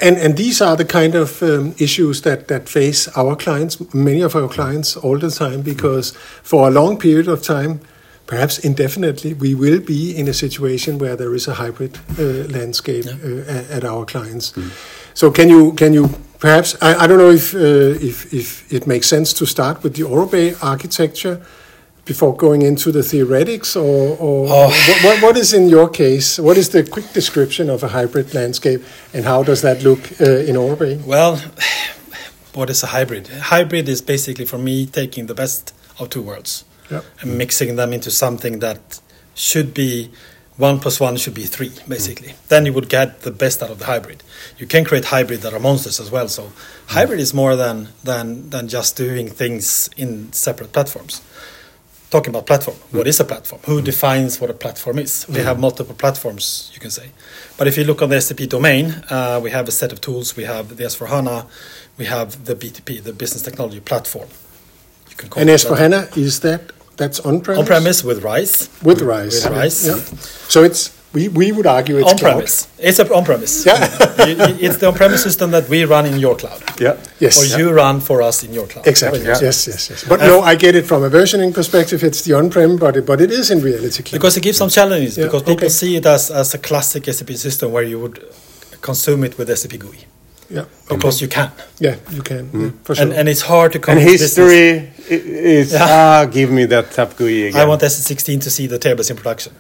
And 0.01 0.17
and 0.19 0.37
these 0.37 0.61
are 0.61 0.75
the 0.77 0.85
kind 0.85 1.15
of 1.15 1.41
um, 1.43 1.73
issues 1.79 2.23
that, 2.23 2.49
that 2.49 2.69
face 2.69 3.07
our 3.17 3.37
clients, 3.37 3.79
many 3.95 4.23
of 4.23 4.35
our 4.35 4.49
clients, 4.49 4.97
all 4.97 5.19
the 5.21 5.31
time, 5.31 5.63
because 5.63 6.11
for 6.43 6.67
a 6.67 6.71
long 6.71 6.99
period 6.99 7.29
of 7.29 7.43
time, 7.43 7.79
perhaps 8.27 8.59
indefinitely, 8.59 9.35
we 9.35 9.55
will 9.55 9.81
be 9.81 10.17
in 10.17 10.29
a 10.29 10.33
situation 10.33 10.99
where 10.99 11.17
there 11.17 11.35
is 11.35 11.49
a 11.49 11.55
hybrid 11.55 11.99
uh, 12.19 12.23
landscape 12.59 13.07
uh, 13.07 13.51
at, 13.51 13.71
at 13.71 13.85
our 13.85 14.05
clients. 14.05 14.53
So 15.15 15.31
can 15.31 15.49
you 15.49 15.73
can 15.75 15.93
you 15.93 16.09
perhaps 16.39 16.77
I, 16.83 17.05
I 17.05 17.07
don't 17.07 17.19
know 17.19 17.31
if 17.31 17.55
uh, 17.55 17.59
if 18.09 18.33
if 18.33 18.73
it 18.73 18.87
makes 18.87 19.07
sense 19.09 19.33
to 19.35 19.47
start 19.47 19.83
with 19.83 19.95
the 19.95 20.03
Aurobay 20.03 20.57
architecture 20.63 21.41
before 22.07 22.37
going 22.37 22.61
into 22.63 22.93
the 22.93 23.03
theoretics, 23.03 23.75
or, 23.77 24.17
or 24.21 24.47
Oh. 24.51 24.69
what, 24.69 25.05
what, 25.05 25.23
what 25.23 25.37
is 25.39 25.55
in 25.55 25.71
your 25.71 25.89
case? 25.89 26.39
What 26.39 26.59
is 26.59 26.69
the 26.69 26.83
quick 26.83 27.13
description 27.15 27.71
of 27.71 27.83
a 27.83 27.89
hybrid 27.89 28.35
landscape, 28.35 28.83
and 29.15 29.25
how 29.25 29.43
does 29.43 29.63
that 29.63 29.83
look 29.83 30.01
uh, 30.21 30.25
in 30.49 30.55
Aurobay? 30.57 31.03
well, 31.07 31.37
what 32.55 32.69
is 32.69 32.83
a 32.83 32.89
hybrid? 32.89 33.29
Hybrid 33.29 33.89
is 33.89 34.03
basically, 34.03 34.45
for 34.45 34.59
me, 34.59 34.85
taking 34.87 35.29
the 35.29 35.35
best 35.35 35.73
of 35.99 36.09
two 36.11 36.21
worlds 36.23 36.65
Yeah. 36.91 37.01
and 37.21 37.39
mixing 37.39 37.77
them 37.77 37.93
into 37.93 38.11
something 38.11 38.59
that 38.59 39.01
should 39.35 39.73
be 39.73 40.11
one 40.57 40.79
plus 40.79 41.01
one 41.01 41.17
should 41.17 41.35
be 41.35 41.45
three, 41.45 41.71
hmm. 41.71 41.89
basically. 41.89 42.35
Then 42.49 42.67
you 42.67 42.73
would 42.73 42.89
get 42.89 43.23
the 43.23 43.31
best 43.31 43.63
out 43.63 43.71
of 43.71 43.79
the 43.79 43.87
hybrid. 43.87 44.23
You 44.59 44.67
can 44.67 44.85
create 44.85 45.07
hybrid 45.07 45.41
that 45.41 45.53
are 45.53 45.61
monsters 45.61 45.99
as 45.99 46.11
well. 46.11 46.29
So 46.29 46.45
hmm. 46.45 46.53
hybrid 46.89 47.21
is 47.21 47.35
more 47.35 47.57
than 47.57 47.89
than 48.05 48.51
than 48.51 48.69
just 48.69 48.97
doing 48.97 49.29
things 49.29 49.91
in 49.97 50.33
separate 50.33 50.73
platforms. 50.73 51.23
Talking 52.11 52.31
about 52.31 52.47
platform, 52.47 52.77
hmm. 52.77 52.99
what 52.99 53.09
is 53.09 53.19
a 53.19 53.25
platform? 53.25 53.61
Who 53.67 53.83
defines 53.83 54.41
what 54.41 54.49
a 54.49 54.55
platform 54.55 54.99
is? 55.01 55.27
We 55.29 55.41
have 55.41 55.59
multiple 55.59 55.97
platforms, 55.97 56.71
you 56.73 56.79
can 56.79 56.91
say. 56.91 57.11
But 57.59 57.67
if 57.67 57.77
you 57.77 57.83
look 57.83 58.03
on 58.03 58.11
the 58.11 58.21
SAP 58.21 58.49
domain, 58.49 59.03
uh, 59.11 59.41
we 59.43 59.51
have 59.51 59.67
a 59.67 59.73
set 59.73 59.91
of 59.91 60.01
tools. 60.01 60.37
We 60.37 60.45
have 60.45 60.77
the 60.77 60.85
S4HANA, 60.85 61.47
we 61.99 62.05
have 62.05 62.45
the 62.45 62.55
BTP, 62.55 63.03
the 63.03 63.13
Business 63.13 63.43
Technology 63.43 63.81
Platform. 63.81 64.29
You 65.11 65.17
can 65.17 65.29
call 65.29 65.41
And 65.41 65.51
it 65.51 65.55
as 65.55 65.63
for 65.65 65.71
that. 65.77 65.91
HANA, 65.93 66.09
is 66.17 66.41
that 66.41 66.73
that's 66.97 67.21
on-premise? 67.21 67.59
on-premise 67.61 68.05
with 68.05 68.23
RISE. 68.23 68.69
with 68.83 69.03
Rise. 69.03 69.45
With 69.45 69.53
RISE. 69.53 69.87
Yeah. 69.89 69.95
So 70.49 70.63
it's 70.63 70.91
we, 71.15 71.29
we 71.29 71.53
would 71.53 71.67
argue 71.67 71.99
it's 71.99 72.11
on-premise. 72.11 72.67
It's 72.79 72.99
on-premise. 72.99 73.65
Yeah. 73.67 74.27
You- 74.27 74.35
you- 74.37 74.57
it's 74.67 74.79
the 74.79 74.89
on-premise 74.89 75.23
system 75.23 75.53
that 75.53 75.69
we 75.69 75.85
run 75.85 76.07
in 76.07 76.19
your 76.19 76.35
cloud, 76.35 76.61
Yeah. 76.81 76.97
Yes. 77.21 77.39
or 77.41 77.59
you 77.59 77.73
run 77.73 78.01
for 78.01 78.21
us 78.21 78.43
in 78.43 78.53
your 78.53 78.67
cloud. 78.67 78.87
Exactly. 78.87 79.21
Yeah. 79.21 79.39
Yes, 79.41 79.67
yes, 79.69 79.91
yes. 79.91 80.05
But 80.09 80.21
uh, 80.21 80.27
no, 80.27 80.41
I 80.41 80.57
get 80.57 80.75
it 80.75 80.87
from 80.87 81.05
a 81.05 81.11
versioning 81.11 81.55
perspective. 81.55 82.03
It's 82.03 82.23
the 82.23 82.33
on-prem, 82.35 82.77
but 82.79 82.97
it, 82.97 83.07
but 83.07 83.21
it 83.21 83.31
is 83.31 83.51
in 83.53 83.61
reality 83.61 84.03
cloud. 84.03 84.19
Because 84.19 84.37
it 84.37 84.43
gives 84.43 84.59
some 84.59 84.71
challenges. 84.71 85.17
Yeah, 85.17 85.27
because 85.27 85.43
people 85.43 85.67
okay. 85.67 85.81
see 85.81 85.95
it 85.97 86.07
as, 86.07 86.31
as 86.33 86.53
a 86.55 86.59
classic 86.59 87.05
SAP 87.05 87.31
system 87.37 87.71
where 87.71 87.85
you 87.85 88.01
would 88.01 88.19
consume 88.81 89.23
it 89.25 89.39
with 89.39 89.57
SAP 89.57 89.79
GUI 89.79 90.07
yeah, 90.51 90.61
okay. 90.61 90.97
because 90.97 91.21
you 91.23 91.29
can, 91.29 91.51
yeah, 91.79 91.97
you 92.11 92.23
can 92.23 92.51
yeah, 92.53 92.71
for 92.85 92.95
sure. 92.95 93.05
and, 93.05 93.13
and 93.13 93.29
it's 93.29 93.43
hard 93.43 93.73
to 93.73 93.79
come. 93.79 93.99
And 93.99 94.07
history 94.09 94.79
i- 94.79 94.91
is 95.11 95.73
Yeah. 95.73 95.87
ah, 95.89 96.25
give 96.27 96.51
me 96.51 96.65
that 96.67 96.93
SAP 96.93 97.17
GUI 97.17 97.49
again. 97.49 97.61
I 97.61 97.65
want 97.65 97.83
SE16 97.83 98.41
to 98.43 98.51
see 98.51 98.67
the 98.67 98.79
tables 98.79 99.11
in 99.11 99.17
production. 99.17 99.53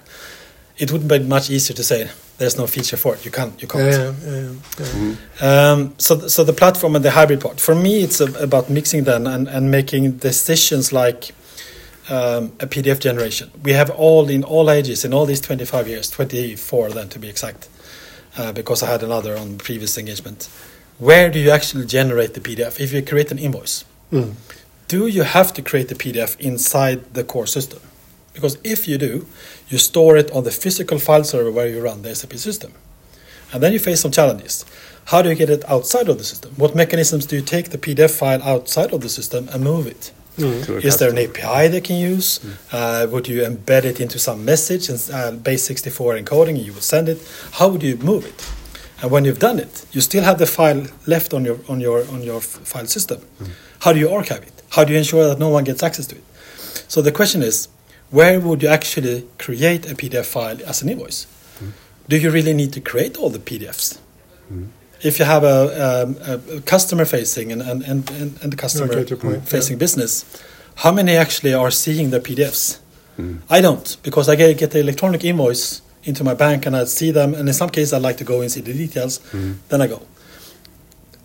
It 0.76 0.90
wouldn't 0.90 1.08
be 1.08 1.18
much 1.20 1.50
easier 1.50 1.76
to 1.76 1.84
say 1.84 2.08
there's 2.38 2.56
no 2.58 2.66
feature 2.66 2.96
for 2.96 3.14
it. 3.14 3.24
You 3.24 3.30
can't. 3.30 3.60
You 3.62 3.68
can't. 3.68 3.84
yeah, 3.84 4.12
yeah, 4.26 4.52
yeah. 5.40 5.70
Um, 5.72 5.94
so, 5.98 6.16
th- 6.18 6.30
so 6.30 6.42
the 6.44 6.52
platform 6.52 6.96
and 6.96 7.04
the 7.04 7.12
hybrid 7.12 7.40
part. 7.40 7.60
For 7.60 7.74
me, 7.76 8.02
it's 8.02 8.20
a, 8.20 8.26
about 8.42 8.68
mixing 8.68 9.04
them 9.04 9.26
and, 9.26 9.46
and 9.48 9.70
making 9.70 10.16
decisions 10.18 10.92
like 10.92 11.30
um, 12.10 12.52
a 12.58 12.66
PDF 12.66 12.98
generation. 12.98 13.50
We 13.62 13.72
have 13.72 13.88
all 13.90 14.28
in 14.28 14.42
all 14.44 14.68
ages, 14.68 15.04
in 15.04 15.14
all 15.14 15.26
these 15.26 15.40
25 15.40 15.86
years, 15.88 16.10
24 16.10 16.90
then 16.90 17.08
to 17.10 17.18
be 17.20 17.28
exact, 17.28 17.68
uh, 18.36 18.50
because 18.52 18.82
I 18.82 18.86
had 18.90 19.02
another 19.04 19.36
on 19.36 19.58
previous 19.58 19.96
engagement. 19.96 20.48
Where 20.98 21.30
do 21.30 21.38
you 21.38 21.50
actually 21.50 21.86
generate 21.86 22.34
the 22.34 22.40
PDF? 22.40 22.80
If 22.80 22.92
you 22.92 23.02
create 23.02 23.30
an 23.30 23.38
invoice, 23.38 23.84
Mm. 24.12 24.34
do 24.88 25.06
you 25.06 25.22
have 25.24 25.52
to 25.54 25.62
create 25.62 25.88
the 25.88 25.94
PDF 25.94 26.36
inside 26.38 27.00
the 27.14 27.24
core 27.24 27.46
system? 27.46 27.80
Because 28.32 28.58
if 28.64 28.86
you 28.88 28.98
do, 28.98 29.26
you 29.68 29.78
store 29.78 30.16
it 30.16 30.30
on 30.32 30.44
the 30.44 30.50
physical 30.50 30.98
file 30.98 31.24
server 31.24 31.50
where 31.50 31.68
you 31.68 31.80
run 31.80 32.02
the 32.02 32.10
SAP 32.14 32.36
system. 32.36 32.72
And 33.52 33.62
then 33.62 33.72
you 33.72 33.78
face 33.78 34.00
some 34.00 34.10
challenges. 34.10 34.64
How 35.06 35.22
do 35.22 35.28
you 35.28 35.34
get 35.36 35.50
it 35.50 35.64
outside 35.68 36.08
of 36.08 36.18
the 36.18 36.24
system? 36.24 36.52
What 36.56 36.74
mechanisms 36.74 37.26
do 37.26 37.36
you 37.36 37.42
take 37.42 37.70
the 37.70 37.78
PDF 37.78 38.10
file 38.10 38.42
outside 38.42 38.92
of 38.92 39.00
the 39.02 39.08
system 39.08 39.48
and 39.52 39.62
move 39.62 39.86
it? 39.86 40.10
To 40.38 40.76
a 40.76 40.80
Is 40.80 40.96
there 40.96 41.10
an. 41.10 41.18
API 41.18 41.68
they 41.68 41.80
can 41.80 41.96
use? 41.96 42.40
Uh, 42.72 43.06
would 43.08 43.28
you 43.28 43.42
embed 43.42 43.84
it 43.84 44.00
into 44.00 44.18
some 44.18 44.44
message 44.44 44.88
and 44.88 44.98
uh, 45.12 45.30
base 45.30 45.62
64 45.64 46.16
encoding? 46.18 46.56
You 46.64 46.72
would 46.72 46.82
send 46.82 47.08
it. 47.08 47.18
How 47.52 47.68
would 47.68 47.82
you 47.84 47.96
move 47.98 48.24
it? 48.26 48.44
And 49.04 49.10
when 49.10 49.26
you've 49.26 49.38
done 49.38 49.58
it, 49.58 49.84
you 49.92 50.00
still 50.00 50.24
have 50.24 50.38
the 50.38 50.46
file 50.46 50.86
left 51.06 51.34
on 51.34 51.44
your 51.44 51.58
on 51.68 51.78
your 51.78 52.08
on 52.08 52.22
your 52.22 52.40
file 52.40 52.86
system. 52.86 53.20
How 53.80 53.92
do 53.92 53.98
you 53.98 54.08
archive 54.08 54.42
it? 54.50 54.62
How 54.70 54.82
do 54.84 54.94
you 54.94 54.98
ensure 54.98 55.28
that 55.28 55.38
no 55.38 55.50
one 55.50 55.62
gets 55.64 55.82
access 55.82 56.06
to 56.06 56.16
it? 56.16 56.24
So 56.88 57.02
the 57.02 57.12
question 57.12 57.42
is, 57.42 57.68
where 58.08 58.40
would 58.40 58.62
you 58.62 58.70
actually 58.70 59.28
create 59.38 59.82
a 59.92 59.94
PDF 59.94 60.24
file 60.24 60.56
as 60.66 60.80
an 60.80 60.88
invoice? 60.88 61.26
Do 62.08 62.16
you 62.16 62.30
really 62.30 62.54
need 62.54 62.72
to 62.72 62.80
create 62.80 63.18
all 63.18 63.28
the 63.28 63.38
PDFs? 63.38 63.98
If 65.02 65.18
you 65.18 65.26
have 65.26 65.44
a, 65.44 65.58
um, 65.86 66.16
a, 66.32 66.56
a 66.56 66.60
customer 66.62 67.04
facing 67.04 67.52
and, 67.52 67.60
and, 67.60 67.82
and, 67.90 68.10
and 68.42 68.52
the 68.54 68.56
customer 68.56 68.86
get 68.88 69.10
your 69.10 69.18
point, 69.18 69.46
facing 69.46 69.76
business, 69.76 70.24
how 70.76 70.92
many 70.92 71.14
actually 71.14 71.52
are 71.52 71.70
seeing 71.70 72.08
the 72.08 72.20
PDFs? 72.20 72.78
I 73.50 73.60
don't 73.60 73.98
because 74.02 74.30
I 74.30 74.34
get, 74.36 74.56
get 74.56 74.70
the 74.70 74.80
electronic 74.80 75.24
invoice 75.24 75.82
into 76.04 76.24
my 76.24 76.34
bank 76.34 76.66
and 76.66 76.76
I 76.76 76.84
see 76.84 77.10
them, 77.10 77.34
and 77.34 77.48
in 77.48 77.54
some 77.54 77.70
cases 77.70 77.92
I 77.92 77.98
like 77.98 78.16
to 78.18 78.24
go 78.24 78.40
and 78.40 78.50
see 78.50 78.60
the 78.60 78.72
details. 78.72 79.18
Mm-hmm. 79.18 79.52
Then 79.68 79.82
I 79.82 79.86
go. 79.86 80.02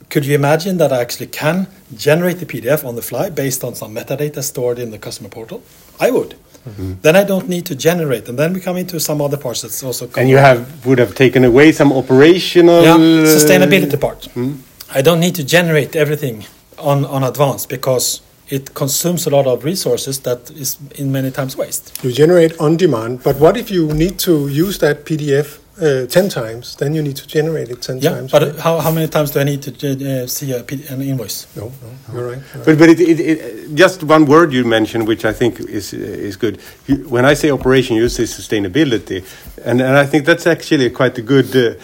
Could 0.09 0.25
you 0.25 0.33
imagine 0.33 0.77
that 0.77 0.91
I 0.91 1.01
actually 1.01 1.27
can 1.27 1.67
generate 1.95 2.39
the 2.39 2.45
PDF 2.45 2.83
on 2.83 2.95
the 2.95 3.01
fly 3.01 3.29
based 3.29 3.63
on 3.63 3.75
some 3.75 3.93
metadata 3.93 4.41
stored 4.43 4.79
in 4.79 4.89
the 4.89 4.97
customer 4.97 5.29
portal? 5.29 5.61
I 5.99 6.09
would. 6.09 6.31
Mm-hmm. 6.67 6.93
Then 7.01 7.15
I 7.15 7.23
don't 7.23 7.47
need 7.47 7.65
to 7.67 7.75
generate, 7.75 8.27
and 8.27 8.37
then 8.37 8.53
we 8.53 8.59
come 8.59 8.75
into 8.75 8.99
some 8.99 9.21
other 9.21 9.37
parts 9.37 9.61
that's 9.61 9.83
also. 9.83 10.09
And 10.17 10.27
you 10.29 10.37
have 10.37 10.85
would 10.85 10.99
have 10.99 11.15
taken 11.15 11.45
away 11.45 11.71
some 11.71 11.93
operational 11.93 12.83
yeah, 12.83 12.95
uh, 12.95 13.25
sustainability 13.37 13.99
part. 13.99 14.25
Hmm? 14.25 14.55
I 14.91 15.01
don't 15.01 15.19
need 15.19 15.35
to 15.35 15.43
generate 15.43 15.95
everything 15.95 16.45
on 16.77 17.05
on 17.05 17.23
advance 17.23 17.65
because 17.65 18.21
it 18.49 18.73
consumes 18.73 19.27
a 19.27 19.29
lot 19.29 19.45
of 19.47 19.63
resources 19.63 20.19
that 20.21 20.49
is 20.51 20.77
in 20.95 21.11
many 21.11 21.31
times 21.31 21.55
waste. 21.55 21.97
You 22.03 22.11
generate 22.11 22.59
on 22.59 22.77
demand, 22.77 23.23
but 23.23 23.37
what 23.37 23.57
if 23.57 23.69
you 23.71 23.93
need 23.93 24.19
to 24.19 24.47
use 24.47 24.79
that 24.79 25.05
PDF 25.05 25.58
uh, 25.81 26.05
10 26.07 26.29
times? 26.29 26.75
Then 26.75 26.93
you 26.93 27.01
need 27.01 27.15
to 27.17 27.27
generate 27.27 27.69
it 27.69 27.81
10 27.81 27.99
Yeah, 27.99 28.11
times. 28.11 28.31
but 28.31 28.41
right? 28.41 28.55
how, 28.59 28.79
how 28.79 28.91
many 28.91 29.07
times 29.07 29.31
do 29.31 29.39
I 29.39 29.43
need 29.43 29.61
to 29.63 30.23
uh, 30.23 30.27
see 30.27 30.51
a, 30.51 30.63
P- 30.63 30.85
an 30.89 31.01
invoice? 31.01 31.47
no, 31.55 31.71
no, 31.81 32.13
you're 32.13 32.27
right. 32.29 32.41
you're 32.53 32.63
right. 32.63 32.65
But 32.65 32.77
but 32.79 32.89
it, 32.89 32.99
it, 32.99 33.19
it, 33.19 33.75
just 33.75 34.03
one 34.03 34.25
word 34.25 34.51
you 34.53 34.65
mentioned, 34.65 35.07
which 35.07 35.25
I 35.25 35.33
think 35.33 35.59
is 35.59 35.93
is 35.93 36.35
good. 36.37 36.59
You, 36.87 37.07
when 37.09 37.25
I 37.25 37.35
say 37.35 37.51
operation, 37.51 37.95
you 37.95 38.09
say 38.09 38.23
sustainability, 38.23 39.23
and 39.65 39.81
and 39.81 39.95
I 39.97 40.05
think 40.05 40.25
that's 40.25 40.47
actually 40.47 40.89
quite 40.89 41.17
a 41.17 41.21
good 41.21 41.55
uh, 41.55 41.75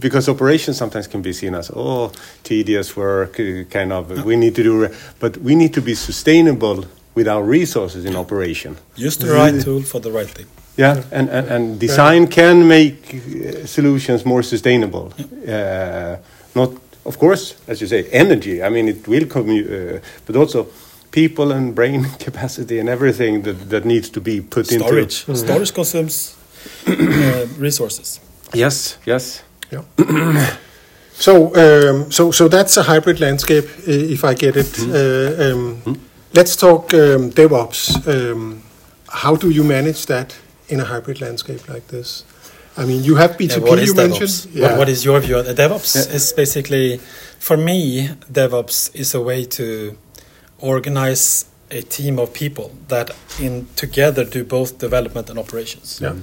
because 0.00 0.28
operations 0.28 0.76
sometimes 0.76 1.06
can 1.08 1.22
be 1.22 1.32
seen 1.32 1.54
as 1.54 1.70
oh 1.74 2.10
tedious 2.42 2.96
work, 2.96 3.38
uh, 3.40 3.64
kind 3.70 3.92
of 3.92 4.24
we 4.24 4.36
need 4.36 4.54
to 4.56 4.62
do, 4.62 4.88
but 5.20 5.36
we 5.38 5.54
need 5.54 5.72
to 5.74 5.80
be 5.80 5.94
sustainable 5.94 6.84
with 7.14 7.26
our 7.28 7.42
resources 7.42 8.04
in 8.04 8.14
operation. 8.16 8.76
Use 8.96 9.16
the 9.16 9.32
right 9.32 9.60
tool 9.64 9.82
for 9.82 10.00
the 10.00 10.10
right 10.10 10.28
thing. 10.30 10.46
Yeah, 10.78 11.02
and, 11.10 11.28
and, 11.28 11.48
and 11.48 11.80
design 11.80 12.28
can 12.28 12.68
make 12.68 13.14
uh, 13.14 13.66
solutions 13.66 14.24
more 14.24 14.44
sustainable. 14.44 15.12
Uh, 15.46 16.16
not, 16.54 16.70
of 17.04 17.18
course, 17.18 17.56
as 17.66 17.80
you 17.80 17.88
say, 17.88 18.04
energy. 18.12 18.62
I 18.62 18.68
mean, 18.68 18.88
it 18.88 19.08
will 19.08 19.26
come, 19.26 19.50
uh, 19.50 19.98
but 20.24 20.36
also 20.36 20.68
people 21.10 21.50
and 21.50 21.74
brain 21.74 22.04
capacity 22.18 22.78
and 22.78 22.88
everything 22.88 23.42
that, 23.42 23.70
that 23.70 23.84
needs 23.84 24.08
to 24.10 24.20
be 24.20 24.40
put 24.40 24.66
Storage. 24.66 25.24
into. 25.26 25.36
Storage 25.36 25.38
Storage 25.38 25.74
consumes 25.74 26.36
uh, 26.86 27.46
resources. 27.58 28.20
Yes, 28.54 28.98
yes. 29.04 29.42
Yeah. 29.72 29.82
so, 31.12 31.54
um, 31.56 32.12
so, 32.12 32.30
so 32.30 32.46
that's 32.46 32.76
a 32.76 32.84
hybrid 32.84 33.20
landscape, 33.20 33.68
if 33.86 34.24
I 34.24 34.34
get 34.34 34.56
it. 34.56 34.78
Uh, 34.78 35.54
um, 35.54 36.00
Let's 36.34 36.56
talk 36.56 36.92
um, 36.92 37.30
DevOps. 37.30 38.06
Um, 38.06 38.62
how 39.08 39.34
do 39.34 39.48
you 39.48 39.64
manage 39.64 40.06
that 40.06 40.36
in 40.68 40.80
a 40.80 40.84
hybrid 40.84 41.20
landscape 41.20 41.68
like 41.68 41.88
this? 41.88 42.24
I 42.76 42.84
mean, 42.84 43.02
you 43.02 43.16
have 43.16 43.32
BTP. 43.32 43.56
Yeah, 43.56 43.70
what 43.70 43.78
is 43.80 43.88
you 43.88 43.94
DevOps? 43.94 44.46
mentioned. 44.46 44.62
What, 44.62 44.78
what 44.78 44.88
is 44.88 45.04
your 45.04 45.20
view? 45.20 45.38
on 45.38 45.44
DevOps 45.46 46.14
is 46.14 46.32
basically, 46.32 46.98
for 47.40 47.56
me, 47.56 48.08
DevOps 48.30 48.94
is 48.94 49.14
a 49.14 49.20
way 49.20 49.44
to 49.46 49.96
organize 50.60 51.46
a 51.70 51.82
team 51.82 52.18
of 52.18 52.32
people 52.32 52.72
that 52.88 53.10
in 53.40 53.66
together 53.76 54.24
do 54.24 54.44
both 54.44 54.78
development 54.78 55.28
and 55.28 55.38
operations. 55.38 56.00
Yeah. 56.00 56.16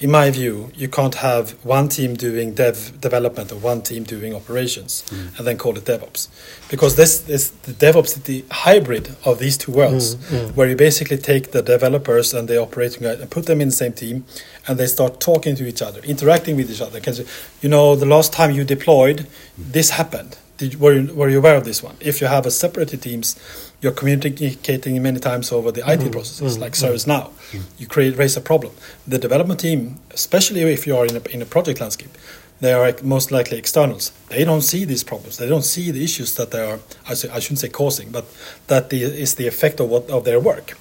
In 0.00 0.10
my 0.10 0.30
view, 0.30 0.70
you 0.74 0.88
can't 0.88 1.14
have 1.16 1.52
one 1.64 1.88
team 1.88 2.14
doing 2.14 2.54
dev 2.54 3.00
development 3.00 3.50
and 3.50 3.62
one 3.62 3.82
team 3.82 4.04
doing 4.04 4.34
operations 4.34 5.02
mm. 5.08 5.38
and 5.38 5.46
then 5.46 5.56
call 5.56 5.76
it 5.78 5.84
DevOps. 5.84 6.28
Because 6.68 6.96
this 6.96 7.28
is 7.28 7.50
the 7.62 7.72
DevOps 7.72 8.16
is 8.16 8.22
the 8.24 8.44
hybrid 8.50 9.16
of 9.24 9.38
these 9.38 9.56
two 9.56 9.72
worlds, 9.72 10.16
mm, 10.16 10.20
mm. 10.20 10.54
where 10.54 10.68
you 10.68 10.76
basically 10.76 11.18
take 11.18 11.52
the 11.52 11.62
developers 11.62 12.34
and 12.34 12.48
the 12.48 12.60
operating 12.60 13.02
guys 13.02 13.20
and 13.20 13.30
put 13.30 13.46
them 13.46 13.60
in 13.60 13.68
the 13.68 13.74
same 13.74 13.92
team 13.92 14.26
and 14.66 14.78
they 14.78 14.86
start 14.86 15.20
talking 15.20 15.56
to 15.56 15.66
each 15.66 15.82
other, 15.82 16.00
interacting 16.00 16.56
with 16.56 16.70
each 16.70 16.80
other. 16.80 17.00
Can 17.00 17.14
say, 17.14 17.26
you 17.62 17.68
know, 17.68 17.96
the 17.96 18.06
last 18.06 18.32
time 18.32 18.50
you 18.50 18.64
deployed, 18.64 19.26
this 19.56 19.90
happened. 19.90 20.36
Did, 20.58 20.78
were, 20.78 20.92
you, 20.92 21.14
were 21.14 21.28
you 21.28 21.38
aware 21.38 21.56
of 21.56 21.64
this 21.64 21.82
one? 21.82 21.96
If 21.98 22.20
you 22.20 22.26
have 22.26 22.46
a 22.46 22.50
separated 22.50 23.02
teams, 23.02 23.36
you're 23.82 23.92
communicating 23.92 25.02
many 25.02 25.18
times 25.18 25.50
over 25.50 25.72
the 25.72 25.80
IT 25.80 25.98
mm-hmm. 25.98 26.10
processes, 26.10 26.56
like 26.56 26.72
ServiceNow. 26.72 27.30
Mm-hmm. 27.30 27.56
Mm-hmm. 27.58 27.82
You 27.82 27.86
create 27.88 28.16
raise 28.16 28.36
a 28.36 28.40
problem. 28.40 28.72
The 29.06 29.18
development 29.18 29.60
team, 29.60 29.98
especially 30.12 30.62
if 30.62 30.86
you 30.86 30.96
are 30.96 31.04
in 31.04 31.16
a, 31.16 31.22
in 31.30 31.42
a 31.42 31.46
project 31.46 31.80
landscape, 31.80 32.16
they 32.60 32.72
are 32.72 32.94
most 33.02 33.32
likely 33.32 33.58
externals. 33.58 34.12
They 34.28 34.44
don't 34.44 34.62
see 34.62 34.84
these 34.84 35.02
problems. 35.02 35.36
They 35.36 35.48
don't 35.48 35.64
see 35.64 35.90
the 35.90 36.04
issues 36.04 36.36
that 36.36 36.52
they 36.52 36.64
are. 36.64 36.78
I, 37.08 37.14
say, 37.14 37.28
I 37.28 37.40
shouldn't 37.40 37.58
say 37.58 37.68
causing, 37.68 38.12
but 38.12 38.24
that 38.68 38.90
the, 38.90 39.02
is 39.02 39.34
the 39.34 39.48
effect 39.48 39.80
of 39.80 39.88
what 39.90 40.08
of 40.08 40.24
their 40.24 40.38
work. 40.38 40.78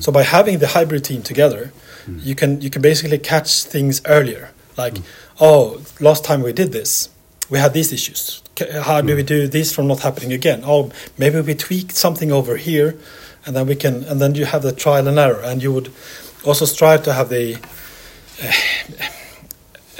So 0.00 0.10
by 0.10 0.22
having 0.22 0.58
the 0.58 0.68
hybrid 0.68 1.04
team 1.04 1.22
together, 1.22 1.72
you 2.18 2.34
can 2.34 2.60
you 2.60 2.70
can 2.70 2.82
basically 2.82 3.18
catch 3.18 3.64
things 3.64 4.00
earlier. 4.06 4.50
Like, 4.76 4.96
oh, 5.40 5.82
last 6.00 6.24
time 6.24 6.42
we 6.42 6.52
did 6.52 6.72
this, 6.72 7.08
we 7.54 7.60
had 7.60 7.72
these 7.72 7.92
issues. 7.92 8.42
How 8.82 9.00
do 9.00 9.14
we 9.14 9.22
do 9.22 9.46
this 9.48 9.72
from 9.74 9.86
not 9.86 10.00
happening 10.00 10.32
again? 10.32 10.62
Oh, 10.64 10.90
maybe 11.16 11.40
we 11.40 11.54
tweaked 11.54 11.94
something 11.96 12.32
over 12.32 12.56
here, 12.56 12.96
and 13.46 13.54
then 13.56 13.66
we 13.68 13.76
can, 13.76 13.94
and 14.10 14.20
then 14.20 14.34
you 14.34 14.44
have 14.44 14.62
the 14.62 14.72
trial 14.72 15.06
and 15.08 15.18
error, 15.18 15.40
and 15.50 15.62
you 15.62 15.72
would 15.72 15.88
also 16.44 16.64
strive 16.66 17.02
to 17.04 17.12
have 17.12 17.28
the 17.28 17.56
uh, 18.42 18.52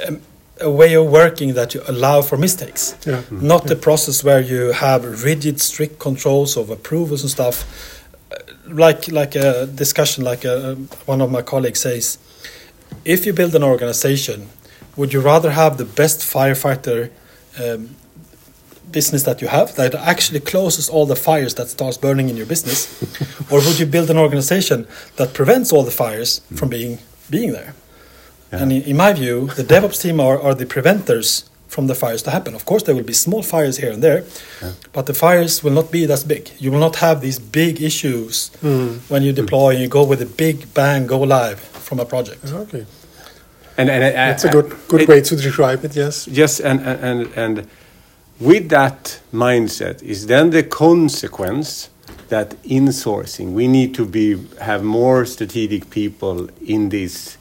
um, 0.07 0.21
a 0.61 0.69
way 0.69 0.93
of 0.95 1.05
working 1.09 1.53
that 1.53 1.73
you 1.73 1.81
allow 1.87 2.21
for 2.21 2.37
mistakes, 2.37 2.95
Yeah. 3.05 3.21
not 3.31 3.67
the 3.67 3.75
process 3.75 4.23
where 4.23 4.41
you 4.41 4.71
have 4.73 5.23
rigid, 5.23 5.59
strict 5.61 5.99
controls 5.99 6.57
of 6.57 6.69
approvals 6.69 7.21
and 7.23 7.31
stuff. 7.31 7.55
Uh, 8.31 8.35
Like 8.83 9.01
like 9.21 9.33
a 9.39 9.65
discussion, 9.83 10.23
like 10.31 10.43
uh 10.47 10.75
one 11.11 11.23
of 11.23 11.29
my 11.31 11.41
colleagues 11.43 11.79
says, 11.81 12.17
if 13.05 13.25
you 13.25 13.33
build 13.33 13.53
an 13.55 13.63
organization, 13.63 14.39
would 14.97 15.11
you 15.13 15.21
rather 15.33 15.51
have 15.51 15.75
the 15.77 15.85
best 16.01 16.19
firefighter 16.33 17.09
um, 17.61 17.95
business 18.91 19.23
that 19.23 19.41
you 19.41 19.47
have 19.47 19.75
that 19.75 19.95
actually 19.95 20.39
closes 20.39 20.89
all 20.89 21.05
the 21.05 21.15
fires 21.15 21.55
that 21.55 21.67
starts 21.67 21.97
burning 21.97 22.29
in 22.29 22.37
your 22.37 22.45
business, 22.45 23.01
or 23.51 23.59
would 23.59 23.79
you 23.79 23.85
build 23.85 24.09
an 24.09 24.17
organization 24.17 24.87
that 25.17 25.33
prevents 25.33 25.71
all 25.73 25.83
the 25.83 25.91
fires 25.91 26.41
from 26.55 26.69
being 26.69 26.99
being 27.29 27.51
there? 27.51 27.73
And 28.51 28.71
in, 28.71 28.81
in 28.83 28.97
my 28.97 29.11
view, 29.13 29.47
the 29.47 29.63
DevOps 29.63 30.01
team 30.01 30.19
are, 30.19 30.39
are 30.41 30.55
the 30.55 30.65
preventers 30.65 31.49
from 31.67 31.87
the 31.87 31.95
fires 31.95 32.21
to 32.23 32.31
happen. 32.31 32.55
Of 32.55 32.63
course, 32.65 32.83
there 32.83 32.95
will 32.95 33.03
be 33.03 33.13
small 33.13 33.43
fires 33.43 33.77
here 33.77 33.91
and 33.91 34.01
there, 34.01 34.23
but 34.93 35.07
the 35.07 35.13
fires 35.13 35.61
will 35.63 35.73
not 35.73 35.91
be 35.91 36.05
that 36.05 36.23
big. 36.27 36.49
You 36.57 36.71
will 36.71 36.79
not 36.79 36.95
have 36.97 37.19
these 37.19 37.37
big 37.39 37.81
issues 37.81 38.49
when 39.09 39.23
you 39.23 39.33
deploy 39.33 39.71
and 39.71 39.81
you 39.81 39.89
go 39.89 40.03
with 40.05 40.21
a 40.21 40.25
big 40.25 40.73
bang, 40.73 41.05
go 41.07 41.19
live 41.19 41.59
from 41.59 41.99
a 41.99 42.05
project. 42.05 42.45
Okay. 42.45 42.85
And, 43.77 43.89
and 43.89 44.03
That's 44.03 44.45
a 44.45 44.49
good 44.49 44.73
good 44.87 45.01
it- 45.01 45.09
way 45.09 45.21
to 45.21 45.35
describe 45.35 45.83
it. 45.83 45.95
Yes. 45.95 46.27
Yes, 46.27 46.59
and, 46.59 46.79
and, 46.79 47.03
and, 47.03 47.33
and 47.35 47.67
with 48.39 48.69
that 48.69 49.19
mindset 49.33 50.01
is 50.03 50.27
then 50.27 50.49
the 50.51 50.63
consequence 50.63 51.89
that 52.29 52.51
insourcing, 52.63 53.53
we 53.53 53.67
need 53.67 53.93
to 53.95 54.05
be 54.05 54.37
have 54.61 54.83
more 54.83 55.25
strategic 55.25 55.89
people 55.89 56.49
in 56.65 56.89
this. 56.89 57.37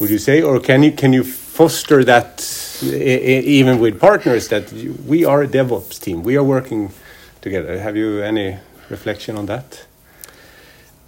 Would 0.00 0.10
you 0.10 0.18
say, 0.18 0.42
or 0.42 0.58
can 0.60 0.82
you 0.82 0.92
can 0.92 1.12
you 1.12 1.22
foster 1.24 2.04
that 2.04 2.42
even 2.82 3.78
with 3.78 4.00
partners 4.00 4.48
that 4.48 4.72
you, 4.72 4.96
we 5.06 5.24
are 5.24 5.42
a 5.42 5.48
DevOps 5.48 6.00
team, 6.00 6.22
we 6.22 6.36
are 6.36 6.42
working 6.44 6.90
together? 7.40 7.78
Have 7.78 7.96
you 7.96 8.22
any 8.22 8.58
reflection 8.88 9.36
on 9.36 9.46
that? 9.46 9.86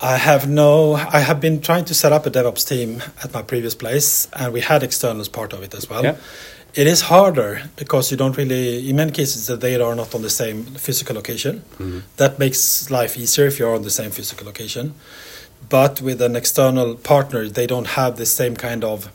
I 0.04 0.18
have 0.18 0.46
no. 0.46 0.96
I 0.96 1.20
have 1.20 1.40
been 1.40 1.62
trying 1.62 1.87
to 1.87 1.94
set 1.94 2.12
up 2.12 2.26
a 2.26 2.30
DevOps 2.30 2.68
team 2.68 3.02
at 3.23 3.32
my 3.32 3.40
previous 3.40 3.74
place, 3.74 4.29
and 4.35 4.52
we 4.52 4.61
had 4.61 4.83
externals 4.83 5.31
part 5.31 5.55
of 5.55 5.62
it 5.62 5.74
as 5.74 5.88
well. 5.88 6.05
Yeah. 6.05 6.16
It 6.74 6.87
is 6.87 7.02
harder 7.02 7.62
because 7.76 8.11
you 8.11 8.18
don't 8.18 8.37
really. 8.37 8.87
In 8.90 8.96
many 8.96 9.12
cases, 9.12 9.46
the 9.46 9.57
data 9.57 9.83
are 9.83 9.94
not 9.94 10.14
on 10.14 10.20
the 10.20 10.29
same 10.29 10.64
physical 10.64 11.16
location. 11.16 11.61
Mm-hmm. 11.79 12.00
That 12.18 12.38
makes 12.38 12.90
life 12.90 13.16
easier 13.16 13.46
if 13.46 13.59
you're 13.59 13.74
on 13.74 13.81
the 13.81 13.96
same 14.00 14.11
physical 14.11 14.44
location. 14.46 14.94
But 15.70 16.02
with 16.02 16.20
an 16.20 16.37
external 16.37 16.96
partner, 16.96 17.48
they 17.48 17.66
don't 17.66 17.87
have 17.87 18.18
the 18.18 18.26
same 18.26 18.57
kind 18.57 18.85
of 18.85 19.11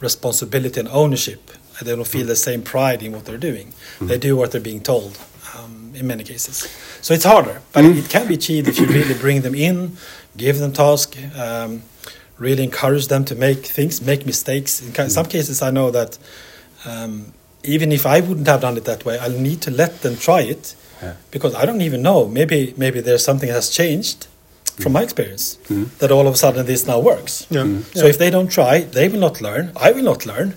responsibility 0.00 0.80
and 0.80 0.88
ownership. 0.88 1.52
They 1.80 1.94
don't 1.94 2.08
feel 2.08 2.24
mm. 2.24 2.34
the 2.34 2.36
same 2.48 2.62
pride 2.62 3.04
in 3.04 3.12
what 3.12 3.24
they're 3.24 3.38
doing. 3.38 3.72
They 4.00 4.18
mm. 4.18 4.28
do 4.28 4.36
what 4.36 4.50
they're 4.50 4.60
being 4.60 4.82
told 4.82 5.16
um, 5.54 5.92
in 5.94 6.08
many 6.08 6.24
cases. 6.24 6.66
So 7.00 7.14
it's 7.14 7.24
harder, 7.24 7.60
but 7.72 7.84
mm. 7.84 7.96
it 7.96 8.08
can 8.08 8.26
be 8.26 8.34
achieved 8.34 8.68
if 8.68 8.78
you 8.78 8.86
really 8.86 9.14
bring 9.14 9.42
them 9.42 9.54
in, 9.54 9.96
give 10.36 10.58
them 10.58 10.72
tasks, 10.72 11.18
um, 11.38 11.82
really 12.38 12.64
encourage 12.64 13.08
them 13.08 13.24
to 13.26 13.34
make 13.34 13.64
things, 13.66 14.00
make 14.02 14.26
mistakes. 14.26 14.80
In 14.82 14.92
ca- 14.92 15.08
some 15.08 15.26
mm. 15.26 15.30
cases, 15.30 15.62
I 15.62 15.70
know 15.70 15.90
that 15.90 16.18
um, 16.84 17.32
even 17.64 17.92
if 17.92 18.06
I 18.06 18.20
wouldn't 18.20 18.46
have 18.46 18.60
done 18.60 18.76
it 18.76 18.84
that 18.84 19.04
way, 19.04 19.18
I'll 19.18 19.30
need 19.30 19.60
to 19.62 19.70
let 19.70 20.02
them 20.02 20.16
try 20.16 20.42
it 20.42 20.74
Yeah. 21.02 21.14
because 21.30 21.54
I 21.54 21.64
don't 21.66 21.82
even 21.82 22.02
know. 22.02 22.26
Maybe 22.28 22.74
maybe 22.76 23.00
there's 23.00 23.24
something 23.24 23.48
that 23.48 23.54
has 23.54 23.70
changed 23.70 24.26
from 24.82 24.90
mm. 24.90 24.98
my 24.98 25.02
experience 25.02 25.58
that 26.00 26.10
all 26.10 26.26
of 26.26 26.34
a 26.34 26.36
sudden 26.36 26.66
this 26.66 26.86
now 26.86 26.98
works. 27.00 27.46
Yeah. 27.50 27.66
So 27.94 28.06
if 28.06 28.16
they 28.18 28.30
don't 28.30 28.50
try, 28.50 28.80
they 28.82 29.08
will 29.08 29.20
not 29.20 29.40
learn. 29.40 29.70
I 29.76 29.92
will 29.92 30.04
not 30.04 30.26
learn. 30.26 30.54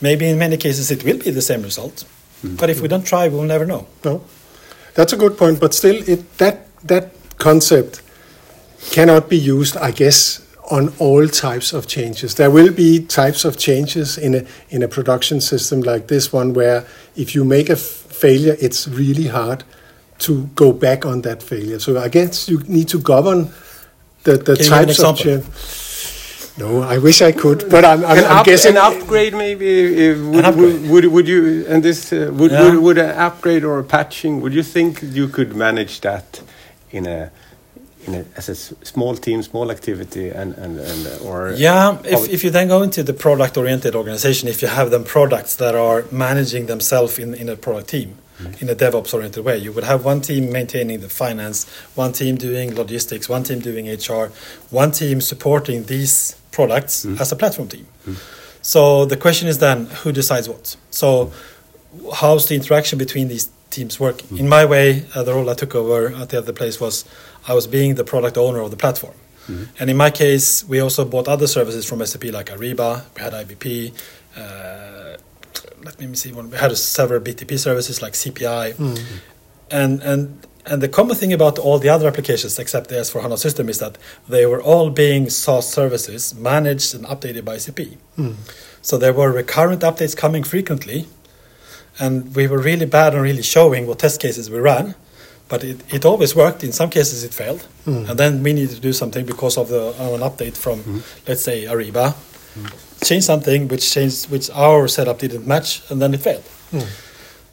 Maybe 0.00 0.24
in 0.28 0.38
many 0.38 0.56
cases 0.56 0.90
it 0.90 1.04
will 1.04 1.18
be 1.18 1.30
the 1.30 1.42
same 1.42 1.62
result. 1.62 2.04
But 2.42 2.68
if 2.70 2.80
we 2.80 2.88
don't 2.88 3.06
try, 3.06 3.28
we 3.28 3.36
will 3.36 3.50
never 3.54 3.66
know. 3.66 3.86
No, 4.04 4.20
that's 4.96 5.12
a 5.12 5.16
good 5.16 5.38
point. 5.38 5.60
But 5.60 5.74
still, 5.74 5.96
it 6.08 6.38
that 6.38 6.66
that 6.82 7.12
concept 7.38 8.02
cannot 8.90 9.28
be 9.28 9.36
used, 9.36 9.76
I 9.76 9.90
guess, 9.90 10.42
on 10.70 10.92
all 10.98 11.28
types 11.28 11.72
of 11.72 11.86
changes. 11.86 12.34
There 12.34 12.50
will 12.50 12.72
be 12.72 13.04
types 13.04 13.44
of 13.44 13.56
changes 13.56 14.18
in 14.18 14.34
a 14.34 14.46
in 14.70 14.82
a 14.82 14.88
production 14.88 15.40
system 15.40 15.82
like 15.82 16.08
this 16.08 16.32
one, 16.32 16.54
where 16.54 16.84
if 17.14 17.34
you 17.34 17.44
make 17.44 17.68
a 17.68 17.78
f- 17.78 17.78
failure, 17.78 18.56
it's 18.60 18.88
really 18.88 19.28
hard 19.28 19.62
to 20.18 20.46
go 20.54 20.72
back 20.72 21.04
on 21.04 21.22
that 21.22 21.42
failure. 21.42 21.78
So 21.78 21.98
I 21.98 22.08
guess 22.08 22.48
you 22.48 22.60
need 22.66 22.88
to 22.88 22.98
govern 22.98 23.50
the, 24.24 24.38
the 24.38 24.56
Can 24.56 24.64
you 24.64 24.70
give 24.70 24.72
an 24.72 24.86
types 24.86 25.00
of 25.00 25.16
change. 25.18 25.44
No, 26.58 26.80
I 26.80 26.96
wish 26.98 27.20
I 27.20 27.32
could, 27.32 27.68
but 27.68 27.84
I'm, 27.84 28.02
I'm, 28.04 28.18
an, 28.18 28.24
I'm 28.24 28.38
up, 28.38 28.46
guessing. 28.46 28.76
an 28.76 28.78
upgrade 28.78 29.34
maybe 29.34 30.10
uh, 30.10 30.18
would, 30.30 30.44
upgrade. 30.44 30.80
Would, 30.82 30.90
would 30.90 31.04
would 31.12 31.28
you 31.28 31.66
and 31.68 31.82
this 31.82 32.12
uh, 32.12 32.30
would, 32.32 32.50
Yeah. 32.50 32.62
would 32.64 32.76
would 32.82 32.98
an 32.98 33.10
upgrade 33.18 33.62
or 33.64 33.78
a 33.78 33.84
patching 33.84 34.40
would 34.40 34.54
you 34.54 34.62
think 34.62 35.02
you 35.02 35.28
could 35.28 35.54
manage 35.54 36.00
that 36.00 36.40
in 36.90 37.04
a 37.06 37.30
in 38.06 38.14
a 38.14 38.24
as 38.38 38.48
a 38.48 38.52
s- 38.52 38.72
small 38.82 39.14
team 39.16 39.42
small 39.42 39.70
activity 39.70 40.30
and 40.30 40.54
and, 40.56 40.78
and 40.80 41.06
uh, 41.06 41.28
or 41.28 41.52
Yeah, 41.56 41.98
if, 42.04 42.28
if 42.30 42.42
you 42.44 42.48
then 42.50 42.68
go 42.68 42.80
into 42.82 43.02
the 43.02 43.12
product 43.12 43.58
oriented 43.58 43.94
organization, 43.94 44.48
if 44.48 44.62
you 44.62 44.68
have 44.68 44.90
them 44.90 45.04
products 45.04 45.56
that 45.56 45.74
are 45.74 46.04
managing 46.10 46.66
themselves 46.66 47.18
in, 47.18 47.34
in 47.34 47.48
a 47.50 47.56
product 47.56 47.88
team, 47.90 48.16
in 48.60 48.68
a 48.70 48.74
DevOps 48.74 49.12
oriented 49.14 49.44
way, 49.44 49.56
you 49.58 49.72
would 49.72 49.84
have 49.84 50.04
one 50.06 50.20
team 50.22 50.50
maintaining 50.52 51.00
the 51.00 51.08
finance, 51.08 51.66
one 51.94 52.12
team 52.12 52.36
doing 52.36 52.74
logistics, 52.74 53.28
one 53.28 53.42
team 53.42 53.60
doing 53.60 53.86
HR, 53.88 54.30
one 54.70 54.90
team 54.90 55.20
supporting 55.20 55.84
these 55.84 56.36
products 56.58 56.92
as 57.22 57.28
a 57.32 57.36
platform 57.42 57.68
team. 57.74 57.86
So 58.72 58.80
the 59.12 59.18
question 59.26 59.46
is 59.52 59.56
then 59.66 59.78
who 60.00 60.10
decides 60.20 60.46
what? 60.52 60.64
So 61.00 61.06
how's 62.20 62.44
the 62.48 62.54
interaction 62.60 62.96
between 63.04 63.26
these 63.34 63.46
teams 63.76 63.94
working? 64.06 64.38
In 64.42 64.48
my 64.58 64.64
way, 64.74 64.86
uh, 65.14 65.22
the 65.26 65.32
role 65.36 65.48
I 65.54 65.56
took 65.62 65.72
over 65.82 66.00
at 66.22 66.28
the 66.30 66.38
other 66.42 66.54
place 66.60 66.76
was 66.84 66.94
I 67.50 67.52
was 67.58 67.66
being 67.78 67.90
the 68.00 68.06
product 68.12 68.36
owner 68.46 68.60
of 68.66 68.70
the 68.74 68.80
platform. 68.84 69.16
And 69.78 69.86
in 69.92 69.96
my 69.96 70.10
case, 70.10 70.48
we 70.72 70.76
also 70.86 71.02
bought 71.04 71.28
other 71.28 71.46
services 71.46 71.82
from 71.88 72.04
SAP 72.10 72.24
like 72.38 72.48
Ariba, 72.54 72.90
we 73.14 73.20
had 73.26 73.32
IBP, 73.42 73.66
uh, 74.36 75.16
let 75.86 76.00
me 76.00 76.16
see 76.22 76.32
one. 76.32 76.46
We 76.50 76.58
had 76.58 76.76
several 76.76 77.20
BTP 77.20 77.52
services 77.68 77.96
like 78.04 78.14
CPI, 78.22 78.66
and 79.80 80.02
and 80.10 80.20
and 80.66 80.82
the 80.82 80.88
common 80.88 81.16
thing 81.16 81.32
about 81.32 81.58
all 81.58 81.78
the 81.78 81.88
other 81.88 82.08
applications 82.08 82.58
except 82.58 82.88
the 82.88 82.96
S4 82.96 83.22
HANA 83.22 83.38
system 83.38 83.68
is 83.68 83.78
that 83.78 83.96
they 84.28 84.46
were 84.46 84.62
all 84.62 84.90
being 84.90 85.30
SaaS 85.30 85.68
services 85.72 86.34
managed 86.34 86.94
and 86.94 87.04
updated 87.06 87.44
by 87.44 87.58
SAP. 87.58 87.80
Hmm. 88.16 88.32
So 88.82 88.98
there 88.98 89.12
were 89.12 89.32
recurrent 89.32 89.82
updates 89.82 90.16
coming 90.16 90.44
frequently, 90.44 91.06
and 91.98 92.34
we 92.34 92.46
were 92.46 92.58
really 92.58 92.86
bad 92.86 93.14
on 93.14 93.22
really 93.22 93.42
showing 93.42 93.86
what 93.86 94.00
test 94.00 94.20
cases 94.20 94.50
we 94.50 94.58
ran. 94.58 94.94
But 95.48 95.62
it, 95.62 95.94
it 95.94 96.04
always 96.04 96.34
worked. 96.34 96.64
In 96.64 96.72
some 96.72 96.90
cases, 96.90 97.22
it 97.22 97.32
failed, 97.32 97.62
hmm. 97.84 98.04
and 98.08 98.18
then 98.18 98.42
we 98.42 98.52
needed 98.52 98.74
to 98.74 98.80
do 98.80 98.92
something 98.92 99.24
because 99.24 99.56
of 99.56 99.68
the 99.68 99.94
of 100.04 100.14
an 100.14 100.20
update 100.20 100.56
from, 100.56 100.80
hmm. 100.80 100.98
let's 101.28 101.42
say, 101.42 101.64
Ariba, 101.64 102.16
change 103.04 103.22
something 103.22 103.68
which 103.68 103.92
changed 103.92 104.28
which 104.28 104.50
our 104.50 104.88
setup 104.88 105.20
didn't 105.20 105.46
match, 105.46 105.88
and 105.88 106.02
then 106.02 106.14
it 106.14 106.20
failed. 106.20 106.44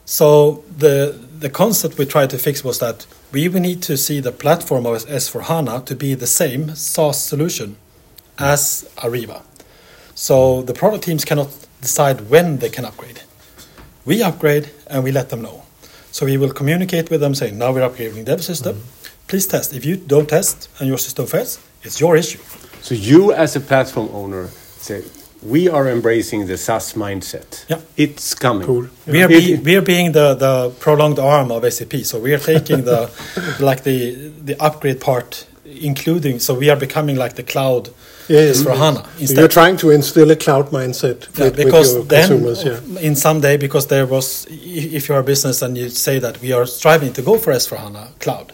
So 0.04 0.64
the 0.76 1.18
the 1.44 1.50
concept 1.50 1.98
we 1.98 2.06
tried 2.06 2.30
to 2.30 2.38
fix 2.38 2.64
was 2.64 2.78
that 2.78 3.04
we 3.30 3.46
need 3.48 3.82
to 3.82 3.98
see 3.98 4.18
the 4.18 4.32
platform 4.32 4.86
of 4.86 5.04
S4HANA 5.04 5.84
to 5.84 5.94
be 5.94 6.14
the 6.14 6.26
same 6.26 6.74
SaaS 6.74 7.22
solution 7.22 7.76
as 8.38 8.90
Ariba. 8.96 9.42
So 10.14 10.62
the 10.62 10.72
product 10.72 11.04
teams 11.04 11.22
cannot 11.22 11.50
decide 11.82 12.30
when 12.30 12.60
they 12.60 12.70
can 12.70 12.86
upgrade. 12.86 13.20
We 14.06 14.22
upgrade 14.22 14.70
and 14.86 15.04
we 15.04 15.12
let 15.12 15.28
them 15.28 15.42
know. 15.42 15.64
So 16.12 16.24
we 16.24 16.38
will 16.38 16.54
communicate 16.60 17.10
with 17.10 17.20
them 17.20 17.34
saying, 17.34 17.58
now 17.58 17.72
we're 17.74 17.86
upgrading 17.86 18.24
dev 18.24 18.42
system. 18.42 18.76
Mm-hmm. 18.76 19.26
Please 19.28 19.46
test. 19.46 19.74
If 19.74 19.84
you 19.84 19.96
don't 19.98 20.30
test 20.30 20.70
and 20.78 20.88
your 20.88 20.96
system 20.96 21.26
fails, 21.26 21.60
it's 21.82 22.00
your 22.00 22.16
issue. 22.16 22.40
So 22.80 22.94
you, 22.94 23.34
as 23.34 23.54
a 23.54 23.60
platform 23.60 24.08
owner, 24.14 24.48
say 24.86 25.04
we 25.44 25.68
are 25.68 25.88
embracing 25.88 26.46
the 26.46 26.56
SaaS 26.56 26.94
mindset. 26.94 27.64
Yeah. 27.68 27.80
It's 27.96 28.34
coming. 28.34 28.66
Cool. 28.66 28.88
We 29.06 29.22
are, 29.22 29.28
be, 29.28 29.56
we 29.56 29.76
are 29.76 29.82
being 29.82 30.12
the, 30.12 30.34
the 30.34 30.70
prolonged 30.80 31.18
arm 31.18 31.50
of 31.52 31.70
SAP. 31.72 31.94
So 32.04 32.18
we 32.18 32.32
are 32.34 32.38
taking 32.38 32.84
the 32.84 33.10
like 33.60 33.82
the 33.84 34.30
the 34.44 34.56
upgrade 34.62 35.00
part, 35.00 35.46
including. 35.64 36.38
So 36.38 36.54
we 36.54 36.70
are 36.70 36.76
becoming 36.76 37.16
like 37.16 37.34
the 37.34 37.42
cloud 37.42 37.90
yes. 38.28 38.62
S4HANA 38.62 39.02
So 39.04 39.10
instead. 39.20 39.38
you're 39.38 39.48
trying 39.48 39.76
to 39.78 39.90
instill 39.90 40.30
a 40.30 40.36
cloud 40.36 40.66
mindset 40.70 41.18
Yeah, 41.38 41.44
with, 41.44 41.56
with 41.56 41.66
because 41.66 41.94
your 41.94 42.04
then, 42.04 42.28
consumers. 42.28 42.64
Yeah. 42.64 43.00
in 43.00 43.14
some 43.16 43.40
day, 43.40 43.56
because 43.56 43.86
there 43.88 44.06
was, 44.06 44.46
if 44.50 45.08
you're 45.08 45.18
a 45.18 45.22
business 45.24 45.62
and 45.62 45.76
you 45.76 45.88
say 45.90 46.18
that 46.18 46.40
we 46.40 46.52
are 46.52 46.66
striving 46.66 47.12
to 47.14 47.22
go 47.22 47.38
for 47.38 47.52
S4 47.52 47.76
HANA 47.78 48.08
cloud, 48.20 48.52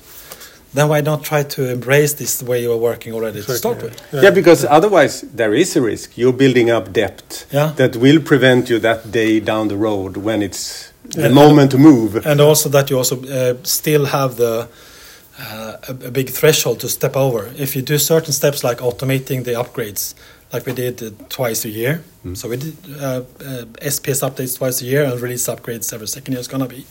then 0.74 0.88
why 0.88 1.00
not 1.00 1.22
try 1.24 1.42
to 1.42 1.70
embrace 1.70 2.12
this 2.14 2.42
way 2.42 2.62
you 2.62 2.72
are 2.72 2.76
working 2.90 3.12
already 3.12 3.42
to 3.42 3.52
start 3.56 3.82
with? 3.82 3.94
Yeah. 4.12 4.30
because 4.30 4.64
otherwise 4.64 5.22
there 5.34 5.54
is 5.54 5.76
a 5.76 5.80
risk. 5.82 6.16
You're 6.16 6.32
building 6.36 6.70
up 6.70 6.92
debt 6.92 7.46
Yeah. 7.50 7.72
that 7.76 7.96
will 7.96 8.20
prevent 8.20 8.70
you 8.70 8.78
that 8.80 9.10
day 9.10 9.40
down 9.40 9.68
the 9.68 9.76
road 9.76 10.16
when 10.16 10.42
it's 10.42 10.92
the 11.16 11.24
And- 11.26 11.34
moment 11.34 11.70
to 11.72 11.78
move. 11.78 12.26
and 12.26 12.40
also 12.40 12.68
that 12.68 12.88
you 12.90 12.96
also 12.98 13.16
uh, 13.24 13.54
still 13.62 14.04
have 14.06 14.36
the 14.36 14.68
uh, 15.42 15.76
a, 15.88 15.92
a 16.08 16.10
big 16.10 16.28
threshold 16.28 16.78
to 16.80 16.88
step 16.88 17.16
over. 17.16 17.50
If 17.56 17.74
you 17.74 17.80
do 17.82 17.96
certain 17.98 18.32
steps 18.32 18.62
like 18.62 18.76
automating 18.82 19.44
the 19.44 19.52
upgrades, 19.52 20.14
like 20.52 20.66
we 20.66 20.72
did 20.74 21.02
uh, 21.02 21.10
twice 21.30 21.64
a 21.64 21.70
year, 21.70 22.02
so 22.34 22.48
we 22.48 22.56
did 22.58 22.76
uh, 23.00 23.22
uh, 23.40 23.64
SPS 23.80 24.20
updates 24.22 24.58
twice 24.58 24.82
a 24.82 24.84
year 24.84 25.02
and 25.04 25.18
release 25.20 25.46
upgrades 25.48 25.92
every 25.94 26.06
second 26.08 26.32
year 26.34 26.40
is 26.40 26.48
gonna 26.48 26.66
be. 26.68 26.84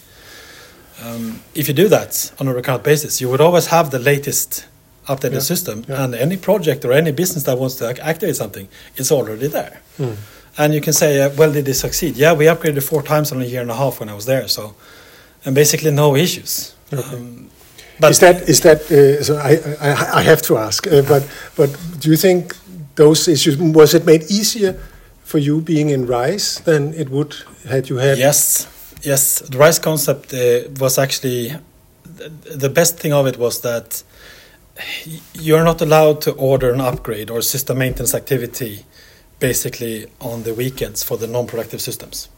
Um, 1.06 1.40
if 1.56 1.68
you 1.68 1.74
do 1.74 1.88
that 1.90 2.32
on 2.40 2.48
a 2.48 2.54
recurrent 2.54 2.84
basis, 2.84 3.22
you 3.22 3.30
would 3.30 3.42
always 3.42 3.68
have 3.68 3.90
the 3.90 4.00
latest 4.00 4.66
updated 5.08 5.34
Yeah, 5.34 5.40
system, 5.40 5.84
yeah. 5.88 6.04
and 6.04 6.14
any 6.16 6.38
project 6.38 6.86
or 6.86 6.92
any 6.92 7.12
business 7.12 7.44
that 7.44 7.58
wants 7.58 7.76
to 7.76 7.90
ac- 7.90 8.02
activate 8.02 8.36
something, 8.36 8.68
it's 8.96 9.12
already 9.12 9.48
there. 9.48 9.82
Hmm. 9.98 10.14
And 10.58 10.74
you 10.74 10.82
can 10.82 10.94
say, 10.94 11.22
uh, 11.22 11.30
well, 11.38 11.52
did 11.52 11.68
it 11.68 11.76
succeed? 11.76 12.16
Yeah, 12.18 12.34
we 12.34 12.46
upgraded 12.46 12.84
four 12.84 13.02
times 13.02 13.32
in 13.32 13.42
a 13.42 13.46
year 13.46 13.62
and 13.62 13.72
a 13.72 13.76
half 13.76 14.00
when 14.00 14.10
I 14.10 14.14
was 14.14 14.26
there, 14.26 14.48
so 14.48 14.76
and 15.46 15.56
basically 15.56 15.92
no 15.92 16.16
issues. 16.16 16.76
Um, 16.92 17.50
but 18.00 18.12
is 18.12 18.20
that 18.20 18.50
is 18.50 18.60
that? 18.62 18.82
Uh, 18.92 19.24
so 19.24 19.38
I, 19.38 19.52
I 19.82 20.20
I 20.20 20.22
have 20.24 20.42
to 20.44 20.58
ask, 20.58 20.86
uh, 20.88 21.02
but 21.08 21.24
but 21.56 21.70
do 22.02 22.10
you 22.10 22.18
think 22.18 22.56
those 22.96 23.28
issues 23.32 23.58
was 23.58 23.94
it 23.94 24.06
made 24.06 24.24
easier 24.30 24.74
for 25.24 25.38
you 25.40 25.62
being 25.62 25.90
in 25.92 26.06
Rise 26.08 26.62
than 26.66 26.94
it 26.94 27.10
would 27.10 27.36
had 27.70 27.90
you 27.90 27.98
had? 28.00 28.18
yes, 28.18 28.68
yes, 29.02 29.40
the 29.40 29.58
RISE 29.58 29.80
concept 29.80 30.34
uh, 30.34 30.70
was 30.80 30.98
actually 30.98 31.56
the, 32.04 32.30
the 32.56 32.70
best 32.70 32.98
thing 32.98 33.14
of 33.14 33.28
it 33.28 33.38
was 33.38 33.62
that 33.62 34.04
you're 35.34 35.64
not 35.64 35.82
allowed 35.82 36.22
to 36.22 36.32
order 36.34 36.74
an 36.74 36.82
upgrade 36.82 37.30
or 37.30 37.42
system 37.42 37.80
maintenance 37.80 38.14
activity 38.14 38.86
basically 39.40 40.08
on 40.20 40.44
the 40.44 40.54
weekends 40.54 41.04
for 41.04 41.18
the 41.18 41.28
non-productive 41.28 41.82
systems. 41.82 42.30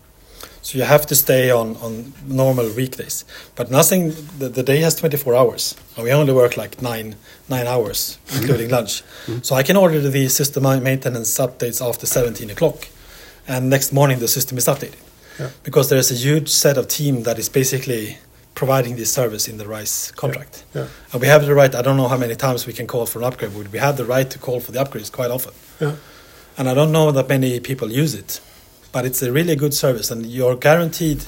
So 0.63 0.77
you 0.77 0.83
have 0.83 1.07
to 1.07 1.15
stay 1.15 1.49
on, 1.49 1.75
on 1.77 2.13
normal 2.27 2.69
weekdays. 2.75 3.25
But 3.55 3.71
nothing, 3.71 4.09
the, 4.37 4.47
the 4.49 4.61
day 4.61 4.77
has 4.81 4.95
24 4.95 5.35
hours. 5.35 5.75
And 5.95 6.03
we 6.03 6.11
only 6.11 6.33
work 6.33 6.55
like 6.55 6.81
nine, 6.81 7.15
nine 7.49 7.65
hours, 7.65 8.19
including 8.35 8.69
lunch. 8.69 9.01
So 9.41 9.55
I 9.55 9.63
can 9.63 9.75
order 9.75 9.99
the 9.99 10.27
system 10.27 10.63
maintenance 10.83 11.35
updates 11.39 11.85
after 11.87 12.05
17 12.05 12.51
o'clock. 12.51 12.87
And 13.47 13.71
next 13.71 13.91
morning 13.91 14.19
the 14.19 14.27
system 14.27 14.59
is 14.59 14.67
updated. 14.67 14.99
Yeah. 15.41 15.49
Because 15.63 15.89
there's 15.89 16.11
a 16.11 16.15
huge 16.15 16.49
set 16.49 16.77
of 16.77 16.87
team 16.87 17.23
that 17.23 17.37
is 17.39 17.49
basically 17.49 18.17
providing 18.53 18.95
this 18.95 19.11
service 19.11 19.47
in 19.47 19.57
the 19.57 19.65
RISE 19.65 20.11
contract. 20.11 20.63
Yeah. 20.75 20.87
And 21.11 21.21
we 21.21 21.27
have 21.27 21.45
the 21.45 21.55
right, 21.55 21.73
I 21.73 21.81
don't 21.81 21.97
know 21.97 22.07
how 22.07 22.17
many 22.17 22.35
times 22.35 22.67
we 22.67 22.73
can 22.73 22.85
call 22.85 23.05
for 23.05 23.19
an 23.19 23.25
upgrade, 23.25 23.53
but 23.55 23.71
we 23.71 23.79
have 23.79 23.97
the 23.97 24.05
right 24.05 24.29
to 24.29 24.37
call 24.37 24.59
for 24.59 24.71
the 24.71 24.79
upgrades 24.79 25.11
quite 25.11 25.31
often. 25.31 25.53
Yeah. 25.79 25.95
And 26.57 26.69
I 26.69 26.73
don't 26.73 26.91
know 26.91 27.11
that 27.11 27.27
many 27.27 27.59
people 27.59 27.91
use 27.91 28.13
it, 28.13 28.39
but 28.91 29.05
it's 29.05 29.21
a 29.23 29.31
really 29.31 29.55
good 29.55 29.73
service, 29.73 30.11
and 30.11 30.25
you're 30.25 30.55
guaranteed 30.55 31.21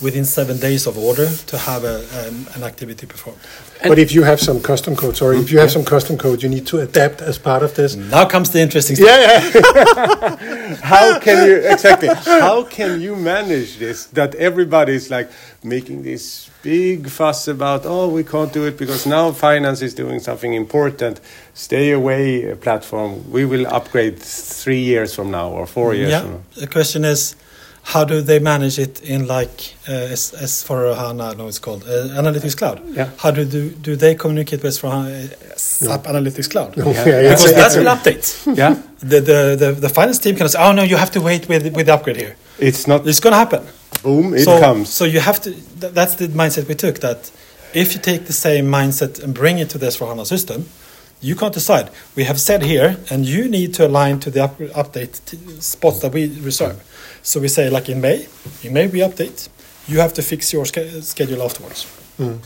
within 0.00 0.24
seven 0.24 0.58
days 0.58 0.86
of 0.86 0.96
order 0.98 1.28
to 1.46 1.58
have 1.58 1.84
a, 1.84 1.96
um, 2.26 2.46
an 2.54 2.62
activity 2.64 3.06
performed. 3.06 3.38
But 3.82 3.98
if 3.98 4.12
you 4.12 4.22
have 4.24 4.40
some 4.40 4.60
custom 4.60 4.94
code, 4.96 5.16
sorry, 5.16 5.38
if 5.38 5.50
you 5.50 5.58
have 5.58 5.70
some 5.70 5.84
custom 5.84 6.16
code, 6.18 6.42
you 6.42 6.48
need 6.48 6.66
to 6.68 6.78
adapt 6.80 7.20
as 7.22 7.38
part 7.38 7.62
of 7.62 7.74
this. 7.74 7.96
Now 7.96 8.26
comes 8.26 8.50
the 8.50 8.60
interesting 8.60 8.96
stuff. 8.96 9.08
Yeah, 9.08 9.50
yeah. 9.54 10.36
how 10.82 11.18
can 11.18 11.46
you 11.48 11.56
exactly 11.56 12.08
how 12.24 12.62
can 12.64 13.00
you 13.00 13.16
manage 13.16 13.78
this 13.78 14.06
that 14.06 14.34
everybody's 14.36 15.10
like 15.10 15.30
making 15.64 16.02
this 16.02 16.50
big 16.62 17.08
fuss 17.08 17.48
about 17.48 17.82
oh 17.84 18.08
we 18.08 18.22
can't 18.22 18.52
do 18.52 18.66
it 18.66 18.76
because 18.78 19.06
now 19.06 19.32
finance 19.32 19.82
is 19.82 19.94
doing 19.94 20.20
something 20.20 20.54
important 20.54 21.20
stay 21.54 21.90
away 21.90 22.50
uh, 22.52 22.56
platform 22.56 23.30
we 23.30 23.44
will 23.44 23.66
upgrade 23.66 24.18
three 24.18 24.80
years 24.80 25.14
from 25.14 25.30
now 25.30 25.48
or 25.50 25.66
four 25.66 25.94
years 25.94 26.10
Yeah. 26.10 26.20
from 26.22 26.30
now 26.32 26.40
The 26.56 26.66
question 26.66 27.04
is, 27.04 27.34
how 27.92 28.04
do 28.04 28.16
they 28.30 28.38
manage 28.38 28.78
it 28.86 28.94
in 29.14 29.26
like 29.36 29.74
uh, 29.88 30.14
as, 30.14 30.22
S4HANA? 30.32 31.36
No, 31.38 31.48
it's 31.48 31.58
called 31.66 31.82
uh, 31.84 32.20
Analytics 32.22 32.56
Cloud. 32.56 32.78
Yeah. 32.98 33.10
How 33.22 33.30
do 33.36 33.44
do, 33.44 33.70
do 33.86 33.92
they 33.96 34.14
communicate 34.14 34.62
with 34.62 34.78
for 34.80 34.90
HANA, 34.90 35.08
uh, 35.24 35.56
SAP 35.56 36.02
Analytics 36.12 36.48
Cloud? 36.52 36.70
Yeah, 36.76 36.84
it's 36.86 37.42
Because 37.42 37.54
that's 37.60 37.76
it's 37.76 37.84
an 37.86 37.90
update. 37.96 38.56
yeah 38.62 38.74
The, 39.12 39.20
the, 39.30 39.40
the, 39.62 39.68
the 39.84 39.88
finance 39.88 40.18
team 40.24 40.34
can 40.36 40.48
say, 40.48 40.58
oh 40.66 40.72
no, 40.72 40.82
you 40.82 40.96
have 41.04 41.10
to 41.16 41.20
wait 41.20 41.42
with, 41.48 41.62
with 41.76 41.86
the 41.86 41.94
upgrade 41.94 42.16
here. 42.24 42.34
it's 42.58 42.86
not 42.86 43.06
It's 43.10 43.20
going 43.24 43.32
to 43.32 43.38
happen. 43.44 43.62
boom 44.02 44.34
it 44.34 44.44
so, 44.44 44.58
comes 44.60 44.88
So 44.98 45.04
you 45.14 45.20
have 45.20 45.38
to. 45.44 45.50
Th- 45.80 45.92
that's 45.98 46.14
the 46.20 46.28
mindset 46.40 46.64
we 46.68 46.74
took. 46.84 46.96
That 47.06 47.20
if 47.82 47.86
you 47.94 48.00
take 48.10 48.22
the 48.26 48.32
same 48.46 48.64
mindset 48.78 49.12
and 49.22 49.30
bring 49.42 49.58
it 49.62 49.68
to 49.72 49.78
the 49.78 49.86
S4HANA 49.94 50.26
system, 50.34 50.58
you 51.20 51.34
can't 51.36 51.52
decide. 51.54 51.90
We 52.16 52.24
have 52.24 52.40
said 52.40 52.62
here, 52.62 52.96
and 53.10 53.26
you 53.26 53.48
need 53.48 53.74
to 53.74 53.86
align 53.86 54.20
to 54.20 54.30
the 54.30 54.42
up- 54.44 54.58
update 54.58 55.20
t- 55.26 55.38
spots 55.60 56.00
that 56.00 56.12
we 56.12 56.28
reserve. 56.40 56.76
So 57.22 57.40
we 57.40 57.48
say, 57.48 57.68
like 57.70 57.88
in 57.88 58.00
May, 58.00 58.26
in 58.62 58.72
May 58.72 58.86
we 58.86 59.00
update. 59.00 59.48
You 59.88 60.00
have 60.00 60.12
to 60.14 60.22
fix 60.22 60.52
your 60.52 60.64
sch- 60.64 61.02
schedule 61.02 61.42
afterwards. 61.42 61.84
Hmm. 62.16 62.36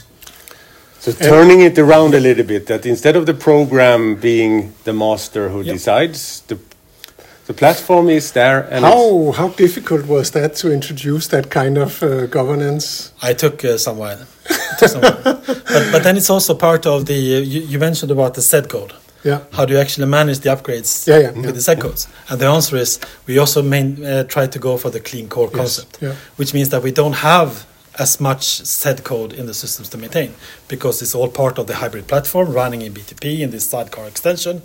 So 1.01 1.13
turning 1.13 1.61
it 1.61 1.79
around 1.79 2.15
a 2.15 2.21
little 2.21 2.45
bit, 2.45 2.67
that 2.67 2.87
instead 2.87 3.15
of 3.17 3.27
the 3.27 3.35
program 3.35 4.15
being 4.17 4.73
the 4.85 4.93
master 4.93 5.51
who 5.51 5.61
Yep. 5.63 5.75
decides, 5.75 6.43
the 6.47 6.59
the 7.47 7.53
platform 7.55 8.09
is 8.09 8.33
there, 8.33 8.63
and 8.71 8.85
it's, 8.85 8.95
How 8.95 9.33
how 9.33 9.49
difficult 9.49 10.07
was 10.07 10.31
that 10.31 10.55
to 10.57 10.73
introduce 10.73 11.29
that 11.29 11.51
kind 11.51 11.79
of 11.79 12.03
uh, 12.03 12.27
governance? 12.27 13.13
I 13.23 13.35
took 13.35 13.65
uh, 13.65 13.79
some 13.79 13.99
while. 13.99 14.19
Took 14.79 14.89
some 14.89 15.03
while. 15.03 15.23
but, 15.25 15.93
but 15.93 16.03
then 16.03 16.17
it's 16.17 16.31
also 16.31 16.55
part 16.55 16.87
of 16.87 17.05
the. 17.07 17.15
Uh, 17.37 17.41
you, 17.41 17.61
you 17.61 17.79
mentioned 17.79 18.11
about 18.13 18.35
the 18.35 18.41
Z 18.41 18.63
code. 18.69 18.93
Yeah. 19.25 19.41
How 19.53 19.65
do 19.65 19.73
you 19.73 19.81
actually 19.81 20.07
manage 20.07 20.41
the 20.41 20.51
upgrades 20.51 21.07
Yeah, 21.07 21.19
yeah, 21.19 21.31
with 21.33 21.45
yeah. 21.47 21.53
the 21.53 21.61
Z 21.61 21.77
codes? 21.77 22.09
And 22.29 22.39
the 22.41 22.47
answer 22.47 22.77
is 22.77 23.01
we 23.27 23.39
also 23.39 23.63
main, 23.63 24.05
uh, 24.05 24.25
try 24.25 24.47
to 24.47 24.59
go 24.59 24.77
for 24.77 24.91
the 24.91 25.01
clean 25.01 25.29
core 25.29 25.49
Yes, 25.49 25.57
concept, 25.57 25.99
yeah. 26.03 26.15
which 26.37 26.53
means 26.53 26.69
that 26.69 26.83
we 26.83 26.91
don't 26.93 27.15
have 27.15 27.67
as 27.99 28.21
much 28.21 28.45
Z 28.65 28.97
code 29.03 29.33
in 29.33 29.47
the 29.47 29.55
systems 29.55 29.89
to 29.91 29.97
maintain 29.99 30.35
because 30.69 31.01
it's 31.01 31.15
all 31.15 31.29
part 31.29 31.59
of 31.59 31.67
the 31.67 31.77
hybrid 31.77 32.07
platform 32.07 32.53
running 32.53 32.83
in 32.83 32.93
BTP 32.93 33.41
in 33.41 33.51
this 33.51 33.67
sidecar 33.67 34.07
extension. 34.07 34.61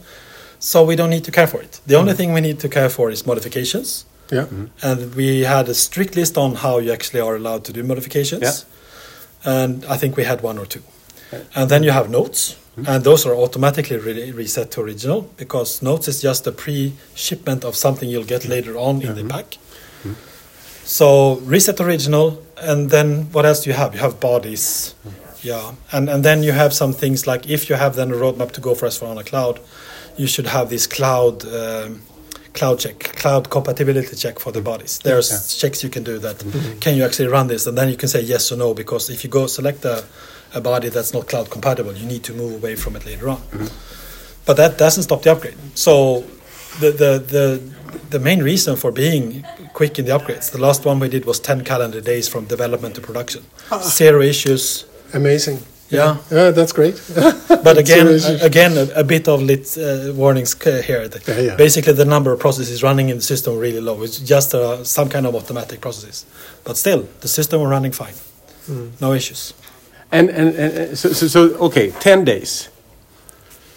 So 0.60 0.84
we 0.84 0.96
don't 0.96 1.10
need 1.10 1.24
to 1.24 1.32
care 1.32 1.48
for 1.48 1.62
it. 1.62 1.80
The 1.88 1.96
Mm. 1.96 2.00
only 2.00 2.12
mm-hmm. 2.12 2.18
thing 2.18 2.34
we 2.34 2.42
need 2.42 2.60
to 2.60 2.70
care 2.70 2.90
for 2.90 3.10
is 3.10 3.26
modifications. 3.26 4.06
Yeah. 4.32 4.44
Mm-hmm. 4.44 4.66
And 4.82 5.16
we 5.16 5.44
had 5.44 5.70
a 5.70 5.74
strict 5.74 6.16
list 6.16 6.38
on 6.38 6.56
how 6.56 6.80
you 6.80 6.92
actually 6.92 7.22
are 7.22 7.36
allowed 7.36 7.64
to 7.66 7.74
do 7.74 7.84
modifications. 7.84 8.42
Yeah. 8.42 9.54
And 9.58 9.86
I 9.86 9.98
think 9.98 10.18
we 10.18 10.24
had 10.26 10.42
one 10.42 10.58
or 10.58 10.66
two. 10.66 10.82
And 11.56 11.70
then 11.70 11.84
you 11.84 11.92
have 11.92 12.10
notes, 12.10 12.56
mm-hmm. 12.76 12.90
and 12.90 13.04
those 13.04 13.26
are 13.26 13.36
automatically 13.36 13.98
re- 13.98 14.32
reset 14.32 14.72
to 14.72 14.82
original 14.82 15.22
because 15.38 15.82
notes 15.82 16.08
is 16.08 16.22
just 16.22 16.48
a 16.48 16.52
pre 16.52 16.94
shipment 17.16 17.64
of 17.64 17.76
something 17.76 18.10
you'll 18.10 18.32
get 18.36 18.46
later 18.48 18.76
on 18.78 19.02
in 19.02 19.16
the 19.16 19.24
pack. 19.24 19.58
So 20.84 21.36
reset 21.46 21.80
original, 21.80 22.44
and 22.58 22.90
then 22.90 23.32
what 23.32 23.46
else 23.46 23.64
do 23.64 23.70
you 23.70 23.76
have? 23.76 23.94
You 23.94 24.00
have 24.00 24.20
BAdIs. 24.20 24.96
Yeah, 25.44 25.74
and, 25.92 26.10
and 26.10 26.26
then 26.26 26.42
you 26.42 26.52
have 26.52 26.74
some 26.74 26.94
things 26.94 27.28
like 27.28 27.48
if 27.48 27.70
you 27.70 27.76
have 27.76 27.96
then 27.96 28.10
a 28.12 28.16
roadmap 28.16 28.52
to 28.54 28.62
go 28.62 28.74
for 28.74 28.88
S4HANA 28.88 29.26
Cloud, 29.28 29.60
you 30.20 30.28
should 30.28 30.48
have 30.48 30.70
this 30.70 30.86
cloud 30.86 31.46
um, 31.48 32.02
cloud 32.54 32.80
check, 32.80 33.00
cloud 33.00 33.50
compatibility 33.50 34.16
check 34.16 34.40
for 34.40 34.52
the 34.52 34.62
BAdIs. 34.62 35.02
There's 35.02 35.56
checks 35.56 35.84
you 35.84 35.90
can 35.90 36.04
do 36.04 36.18
that. 36.20 36.38
Mm-hmm. 36.38 36.80
Can 36.80 36.96
you 36.98 37.06
actually 37.06 37.30
run 37.30 37.48
this? 37.48 37.68
And 37.68 37.78
then 37.78 37.90
you 37.90 37.96
can 37.96 38.10
say 38.10 38.22
yes 38.22 38.52
or 38.52 38.58
no 38.58 38.74
because 38.74 39.10
if 39.10 39.24
you 39.24 39.30
go 39.30 39.48
select 39.48 39.86
a, 39.86 40.04
a 40.54 40.60
BAdI 40.60 40.90
that's 40.90 41.14
not 41.14 41.28
cloud 41.28 41.50
compatible, 41.50 41.94
you 41.94 42.06
need 42.06 42.24
to 42.26 42.34
move 42.34 42.54
away 42.62 42.76
from 42.76 42.96
it 42.96 43.06
later 43.06 43.30
on. 43.30 43.38
Mm-hmm. 43.38 44.46
But 44.46 44.58
that 44.58 44.78
doesn't 44.78 45.04
stop 45.04 45.22
the 45.22 45.32
upgrade. 45.32 45.58
So 45.76 46.22
the 46.82 46.92
the 46.92 47.12
the 47.36 47.46
the 48.10 48.20
main 48.20 48.42
reason 48.44 48.76
for 48.76 48.92
being 48.92 49.46
quick 49.74 49.98
in 50.00 50.06
the 50.06 50.12
upgrades. 50.12 50.52
The 50.52 50.62
last 50.62 50.86
one 50.86 51.00
we 51.00 51.10
did 51.10 51.26
was 51.26 51.40
10 51.40 51.64
calendar 51.64 52.02
days 52.02 52.28
from 52.28 52.46
development 52.46 52.96
to 52.96 53.02
production. 53.02 53.44
Ah. 53.72 53.80
Zero 53.80 54.22
issues. 54.22 54.86
Amazing. 55.14 55.60
Yeah. 55.90 56.18
Yeah, 56.32 56.52
that's 56.52 56.72
great. 56.72 56.96
But 57.64 57.78
again, 57.78 58.20
Zero 58.20 58.40
again, 58.46 58.78
a, 58.78 59.00
a 59.00 59.04
bit 59.04 59.28
of 59.28 59.42
lit 59.42 59.78
uh, 59.78 60.14
warnings 60.14 60.54
here. 60.64 61.08
The- 61.10 61.22
Yeah, 61.28 61.40
yeah. 61.42 61.56
Basically, 61.58 61.94
the 61.94 62.06
number 62.06 62.32
of 62.32 62.40
processes 62.40 62.82
running 62.84 63.10
in 63.10 63.18
the 63.18 63.24
system 63.24 63.54
were 63.56 63.60
really 63.62 63.82
low. 63.82 64.02
It's 64.04 64.20
just 64.20 64.54
uh, 64.54 64.84
some 64.84 65.10
kind 65.10 65.26
of 65.26 65.36
automatic 65.36 65.82
processes, 65.82 66.26
but 66.64 66.78
still, 66.78 67.08
the 67.22 67.28
system 67.28 67.62
were 67.62 67.68
running 67.70 67.92
fine. 67.92 68.14
Hmm. 68.68 68.90
No 69.02 69.14
issues. 69.14 69.54
And, 70.12 70.30
and, 70.30 70.56
and 70.56 70.98
so, 70.98 71.10
so, 71.14 71.28
so, 71.28 71.40
okay, 71.68 71.92
10 71.92 72.24
days. 72.26 72.70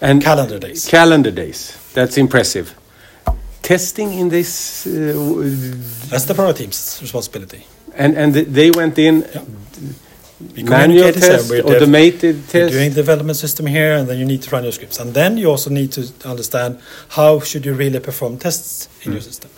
And 0.01 0.23
Calendar 0.23 0.59
days. 0.59 0.87
Calendar 0.89 1.31
days. 1.31 1.77
That's 1.95 2.17
impressive. 2.19 2.75
Testing 3.63 4.13
in 4.13 4.29
this, 4.29 4.87
uh, 4.87 4.91
That's 6.11 6.25
the 6.25 6.35
product 6.35 6.59
team's 6.59 6.99
responsibility. 7.01 7.65
and, 7.95 8.17
and 8.17 8.35
they 8.35 8.71
went 8.71 8.99
in 8.99 9.23
We 10.57 10.63
manual 10.63 11.13
communicated, 11.13 11.21
said 11.21 11.37
test, 11.39 11.51
we're 11.51 11.63
dev- 11.63 11.77
automated 11.77 12.37
You're 12.37 12.45
test. 12.45 12.73
doing 12.73 12.93
development 12.93 13.37
system 13.37 13.67
here, 13.67 13.95
and 13.95 14.09
then 14.09 14.19
you 14.19 14.25
need 14.25 14.43
to 14.43 14.51
run 14.51 14.63
your 14.63 14.73
scripts, 14.73 14.99
and 14.99 15.15
then 15.15 15.37
you 15.37 15.51
also 15.51 15.71
need 15.71 15.93
to 15.93 16.03
understand 16.25 16.81
how 17.11 17.41
should 17.41 17.65
you 17.67 17.75
really 17.75 18.01
perform 18.01 18.39
tests 18.39 18.89
in 19.03 19.13
your 19.13 19.21
mm. 19.21 19.25
system. 19.25 19.51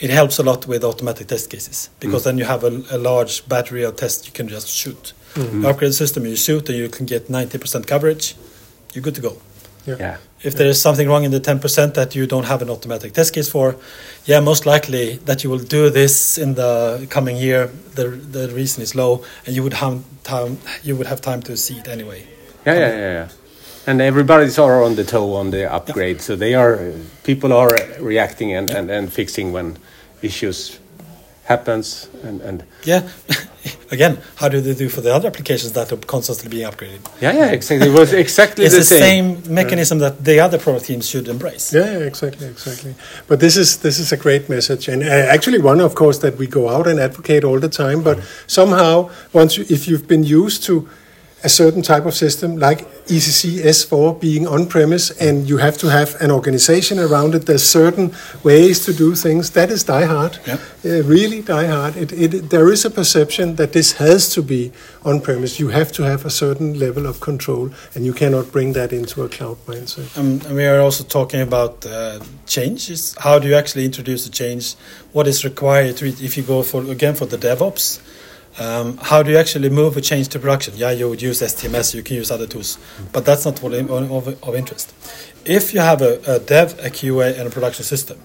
It 0.00 0.10
helps 0.10 0.38
a 0.38 0.42
lot 0.42 0.66
with 0.66 0.84
automatic 0.84 1.28
test 1.28 1.48
cases 1.48 1.90
because 2.00 2.22
mm. 2.22 2.24
then 2.24 2.38
you 2.38 2.44
have 2.44 2.64
a, 2.64 2.82
a 2.90 2.98
large 2.98 3.48
battery 3.48 3.84
of 3.84 3.96
tests 3.96 4.26
you 4.26 4.32
can 4.32 4.48
just 4.48 4.68
shoot. 4.68 5.12
Mm-hmm. 5.34 5.64
Upgrade 5.64 5.90
the 5.90 5.94
system, 5.94 6.26
you 6.26 6.36
shoot, 6.36 6.68
and 6.68 6.76
you 6.76 6.88
can 6.88 7.06
get 7.06 7.30
ninety 7.30 7.58
percent 7.58 7.86
coverage. 7.86 8.34
You're 8.92 9.02
good 9.02 9.14
to 9.14 9.22
go. 9.22 9.36
Yeah. 9.86 10.18
If 10.42 10.54
there 10.56 10.66
is 10.66 10.80
something 10.80 11.08
wrong 11.08 11.24
in 11.24 11.30
the 11.30 11.40
10% 11.40 11.94
that 11.94 12.14
you 12.14 12.26
don't 12.26 12.46
have 12.46 12.62
an 12.62 12.70
automatic 12.70 13.12
test 13.12 13.32
case 13.32 13.48
for, 13.48 13.76
yeah, 14.24 14.40
most 14.40 14.66
likely 14.66 15.16
that 15.24 15.44
you 15.44 15.50
will 15.50 15.58
do 15.58 15.88
this 15.88 16.36
in 16.36 16.54
the 16.54 17.06
coming 17.10 17.36
year. 17.36 17.70
The, 17.94 18.08
the 18.08 18.48
reason 18.48 18.82
is 18.82 18.94
low, 18.94 19.24
and 19.46 19.54
you 19.54 19.62
would 19.62 19.74
have 19.74 20.02
time. 20.24 20.58
You 20.82 20.96
would 20.96 21.06
have 21.06 21.20
time 21.20 21.42
to 21.42 21.56
see 21.56 21.78
it 21.78 21.88
anyway. 21.88 22.26
Yeah, 22.66 22.74
yeah, 22.74 22.88
yeah, 22.88 23.12
yeah. 23.12 23.28
And 23.86 24.00
everybody's 24.00 24.58
are 24.58 24.82
on 24.82 24.94
the 24.94 25.04
toe 25.04 25.34
on 25.34 25.50
the 25.50 25.72
upgrade, 25.72 26.20
so 26.20 26.36
they 26.36 26.54
are 26.54 26.92
people 27.24 27.52
are 27.52 27.70
reacting 27.98 28.52
and, 28.54 28.70
and, 28.70 28.90
and 28.90 29.12
fixing 29.12 29.52
when 29.52 29.76
issues 30.22 30.78
happens 31.44 32.08
and, 32.22 32.40
and 32.40 32.64
Yeah. 32.84 33.02
Again, 33.92 34.18
how 34.36 34.48
do 34.48 34.60
they 34.60 34.74
do 34.74 34.88
for 34.88 35.02
the 35.02 35.14
other 35.14 35.28
applications 35.28 35.72
that 35.72 35.92
are 35.92 35.96
constantly 35.98 36.48
being 36.48 36.68
upgraded? 36.68 37.00
yeah, 37.20 37.32
yeah, 37.32 37.50
exactly. 37.52 37.88
It 37.88 37.92
was 37.92 38.12
exactly 38.24 38.64
It's 38.64 38.74
the, 38.74 38.80
the 38.80 38.84
same. 38.84 39.42
same 39.44 39.54
mechanism 39.54 39.98
that 39.98 40.24
the 40.24 40.40
other 40.40 40.58
product 40.58 40.86
teams 40.86 41.08
should 41.08 41.28
embrace. 41.28 41.72
Yeah, 41.72 41.92
yeah, 41.98 42.06
exactly, 42.06 42.46
exactly. 42.48 42.94
But 43.28 43.38
this 43.40 43.56
is 43.56 43.76
this 43.78 43.98
is 43.98 44.10
a 44.12 44.16
great 44.16 44.48
message, 44.48 44.88
and 44.88 45.02
uh, 45.02 45.06
actually 45.06 45.58
one, 45.60 45.80
of 45.80 45.94
course, 45.94 46.18
that 46.18 46.38
we 46.38 46.46
go 46.46 46.68
out 46.68 46.86
and 46.86 46.98
advocate 46.98 47.44
all 47.44 47.60
the 47.60 47.68
time. 47.68 48.02
But 48.02 48.18
somehow, 48.46 49.10
once 49.32 49.56
you, 49.58 49.64
if 49.68 49.86
you've 49.86 50.08
been 50.08 50.24
used 50.24 50.64
to 50.64 50.88
a 51.44 51.48
certain 51.48 51.82
type 51.82 52.06
of 52.06 52.14
system 52.14 52.56
like 52.56 52.86
E 53.08 53.16
ECC 53.16 53.64
S4 53.64 54.20
being 54.20 54.46
on 54.46 54.66
premise, 54.66 55.10
and 55.10 55.48
you 55.48 55.58
have 55.58 55.76
to 55.78 55.88
have 55.88 56.14
an 56.20 56.30
organization 56.30 56.98
around 56.98 57.34
it. 57.34 57.46
There's 57.46 57.68
certain 57.68 58.14
ways 58.42 58.84
to 58.84 58.92
do 58.92 59.14
things. 59.14 59.50
That 59.50 59.70
is 59.70 59.84
die 59.84 60.04
hard. 60.04 60.38
Yeah. 60.46 60.58
Uh, 60.84 61.02
really 61.02 61.42
die 61.42 61.66
hard. 61.66 61.96
It, 61.96 62.12
it, 62.12 62.50
there 62.50 62.70
is 62.70 62.84
a 62.84 62.90
perception 62.90 63.56
that 63.56 63.72
this 63.72 63.92
has 63.92 64.32
to 64.34 64.42
be 64.42 64.72
on 65.04 65.20
premise. 65.20 65.58
You 65.58 65.68
have 65.68 65.92
to 65.92 66.02
have 66.02 66.24
a 66.24 66.30
certain 66.30 66.78
level 66.78 67.06
of 67.06 67.20
control, 67.20 67.70
and 67.94 68.04
you 68.04 68.12
cannot 68.12 68.52
bring 68.52 68.72
that 68.74 68.92
into 68.92 69.22
a 69.22 69.28
cloud 69.28 69.58
mindset. 69.66 70.16
Um, 70.16 70.40
and 70.46 70.54
we 70.54 70.66
are 70.66 70.80
also 70.80 71.04
talking 71.04 71.40
about 71.40 71.84
uh, 71.86 72.20
changes. 72.46 73.16
How 73.18 73.38
do 73.38 73.48
you 73.48 73.54
actually 73.54 73.84
introduce 73.84 74.26
a 74.26 74.30
change? 74.30 74.74
What 75.12 75.26
is 75.26 75.44
required 75.44 75.96
to, 75.98 76.06
if 76.06 76.36
you 76.36 76.42
go 76.42 76.62
for 76.62 76.82
again 76.90 77.14
for 77.14 77.26
the 77.26 77.36
DevOps? 77.36 78.00
Um, 78.58 78.98
how 78.98 79.22
do 79.22 79.30
you 79.30 79.38
actually 79.38 79.70
move 79.70 79.96
a 79.96 80.00
change 80.00 80.28
to 80.28 80.38
production? 80.38 80.74
Yeah, 80.76 80.90
you 80.90 81.08
would 81.08 81.22
use 81.22 81.40
STMS, 81.40 81.94
you 81.94 82.02
can 82.02 82.16
use 82.16 82.30
other 82.30 82.46
tools, 82.46 82.78
but 83.12 83.24
that's 83.24 83.44
not 83.44 83.62
what 83.62 83.72
of, 83.72 84.28
of 84.42 84.54
interest. 84.54 84.92
If 85.44 85.72
you 85.72 85.80
have 85.80 86.02
a, 86.02 86.20
a 86.26 86.38
dev, 86.38 86.78
a 86.80 86.90
QA, 86.90 87.38
and 87.38 87.48
a 87.48 87.50
production 87.50 87.84
system, 87.84 88.18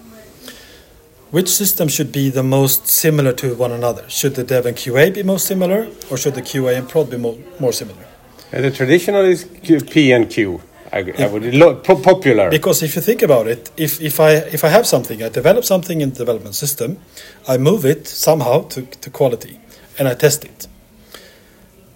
which 1.30 1.48
system 1.48 1.88
should 1.88 2.12
be 2.12 2.30
the 2.30 2.42
most 2.42 2.86
similar 2.86 3.32
to 3.34 3.54
one 3.54 3.72
another? 3.72 4.08
Should 4.08 4.34
the 4.34 4.44
dev 4.44 4.66
and 4.66 4.76
QA 4.76 5.14
be 5.14 5.22
most 5.22 5.46
similar, 5.46 5.88
or 6.10 6.16
should 6.16 6.34
the 6.34 6.42
QA 6.42 6.76
and 6.76 6.88
prod 6.88 7.10
be 7.10 7.18
more, 7.18 7.36
more 7.60 7.72
similar? 7.72 8.06
Uh, 8.52 8.62
the 8.62 8.70
traditional 8.70 9.24
is 9.24 9.44
Q, 9.62 9.80
P 9.80 10.12
and 10.12 10.30
Q. 10.30 10.62
I, 10.90 11.12
I 11.18 11.26
would 11.26 11.54
lo, 11.54 11.74
po- 11.74 12.00
popular. 12.00 12.48
Because 12.50 12.82
if 12.82 12.96
you 12.96 13.02
think 13.02 13.20
about 13.20 13.46
it, 13.46 13.70
if, 13.76 14.00
if 14.00 14.20
I 14.20 14.32
if 14.36 14.64
I 14.64 14.68
have 14.68 14.86
something, 14.86 15.22
I 15.22 15.28
develop 15.28 15.64
something 15.64 16.00
in 16.00 16.10
the 16.10 16.16
development 16.16 16.54
system, 16.54 16.98
I 17.46 17.58
move 17.58 17.84
it 17.84 18.08
somehow 18.08 18.62
to, 18.68 18.82
to 18.82 19.10
quality, 19.10 19.60
and 19.98 20.08
I 20.08 20.14
test 20.14 20.44
it. 20.44 20.66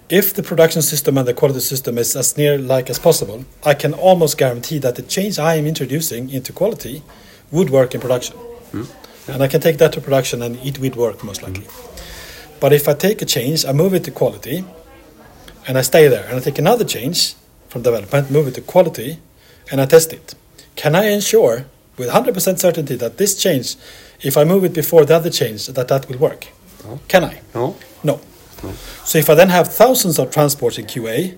If 0.08 0.34
the 0.34 0.42
production 0.42 0.82
system 0.82 1.16
and 1.16 1.26
the 1.26 1.32
quality 1.32 1.60
system 1.60 1.96
is 1.96 2.14
as 2.16 2.36
near 2.36 2.58
like 2.58 2.90
as 2.90 2.98
possible, 2.98 3.44
I 3.64 3.74
can 3.74 3.94
almost 3.94 4.36
guarantee 4.36 4.78
that 4.80 4.96
the 4.96 5.02
change 5.02 5.38
I 5.38 5.54
am 5.54 5.66
introducing 5.66 6.28
into 6.30 6.52
quality 6.52 7.02
would 7.50 7.70
work 7.70 7.94
in 7.94 8.00
production, 8.00 8.36
hmm? 8.72 8.84
and 9.28 9.42
I 9.42 9.48
can 9.48 9.60
take 9.60 9.78
that 9.78 9.92
to 9.94 10.00
production 10.00 10.42
and 10.42 10.56
it 10.56 10.78
would 10.78 10.96
work 10.96 11.24
most 11.24 11.40
hmm. 11.40 11.46
likely. 11.46 11.66
But 12.60 12.72
if 12.72 12.88
I 12.88 12.94
take 12.94 13.22
a 13.22 13.24
change, 13.24 13.64
I 13.64 13.72
move 13.72 13.94
it 13.94 14.04
to 14.04 14.10
quality, 14.10 14.64
and 15.66 15.78
I 15.78 15.82
stay 15.82 16.08
there, 16.08 16.26
and 16.26 16.36
I 16.36 16.40
take 16.40 16.58
another 16.58 16.84
change 16.84 17.34
from 17.68 17.82
development, 17.82 18.30
move 18.30 18.48
it 18.48 18.54
to 18.54 18.60
quality, 18.60 19.18
and 19.70 19.80
I 19.80 19.86
test 19.86 20.12
it. 20.12 20.34
Can 20.76 20.94
I 20.94 21.06
ensure 21.06 21.66
with 21.96 22.08
100% 22.10 22.58
certainty 22.58 22.96
that 22.96 23.16
this 23.18 23.40
change, 23.40 23.76
if 24.20 24.36
I 24.36 24.44
move 24.44 24.64
it 24.64 24.74
before 24.74 25.04
the 25.04 25.16
other 25.16 25.30
change, 25.30 25.66
that 25.66 25.88
that 25.88 26.08
will 26.08 26.18
work? 26.18 26.48
Can 27.08 27.24
I? 27.24 27.40
no? 27.54 27.76
No. 28.02 28.20
So 29.04 29.18
if 29.18 29.28
I 29.28 29.34
then 29.34 29.48
have 29.48 29.72
thousands 29.72 30.18
of 30.18 30.30
transports 30.30 30.78
in 30.78 30.86
QA, 30.86 31.36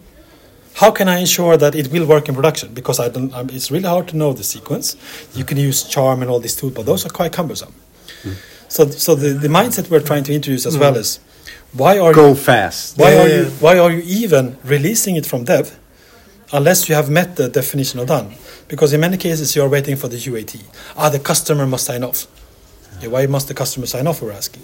how 0.74 0.90
can 0.90 1.08
I 1.08 1.18
ensure 1.18 1.56
that 1.56 1.74
it 1.74 1.90
will 1.92 2.06
work 2.06 2.28
in 2.28 2.34
production? 2.34 2.74
Because 2.74 2.98
I 3.00 3.08
don't, 3.08 3.32
um, 3.32 3.48
it's 3.50 3.70
really 3.70 3.88
hard 3.88 4.08
to 4.08 4.16
know 4.16 4.32
the 4.32 4.44
sequence. 4.44 4.96
You 5.34 5.44
can 5.44 5.56
use 5.56 5.84
ChaRM 5.84 6.20
and 6.20 6.30
all 6.30 6.40
these 6.40 6.56
tools, 6.56 6.74
but 6.74 6.84
those 6.84 7.06
are 7.06 7.10
quite 7.10 7.32
cumbersome. 7.32 7.72
So, 8.68 8.88
so 8.90 9.14
the, 9.14 9.28
the 9.34 9.48
mindset 9.48 9.88
we're 9.90 10.00
trying 10.00 10.24
to 10.24 10.34
introduce 10.34 10.66
as 10.66 10.76
well 10.76 10.96
is 10.96 11.20
why 11.72 11.98
are 11.98 12.08
you 12.10 12.14
Go 12.14 12.28
you 12.30 12.34
fast. 12.34 12.98
why 12.98 13.12
Yeah, 13.12 13.22
are 13.22 13.28
you 13.28 13.44
why 13.60 13.78
are 13.78 13.90
you 13.90 14.02
even 14.04 14.56
releasing 14.64 15.16
it 15.16 15.26
from 15.26 15.44
dev 15.44 15.78
unless 16.52 16.88
you 16.88 16.94
have 16.94 17.08
met 17.08 17.36
the 17.36 17.48
definition 17.48 18.00
of 18.00 18.08
done? 18.08 18.34
Because 18.68 18.92
in 18.92 19.00
many 19.00 19.16
cases 19.16 19.54
you 19.54 19.62
are 19.62 19.68
waiting 19.68 19.96
for 19.96 20.08
the 20.08 20.16
UAT. 20.16 20.62
Ah, 20.96 21.08
the 21.08 21.18
customer 21.20 21.66
must 21.66 21.84
sign 21.84 22.02
off. 22.02 22.26
Yeah, 23.00 23.08
why 23.08 23.26
must 23.26 23.48
the 23.48 23.54
customer 23.54 23.86
sign 23.86 24.06
off? 24.06 24.22
We're 24.22 24.32
asking. 24.32 24.62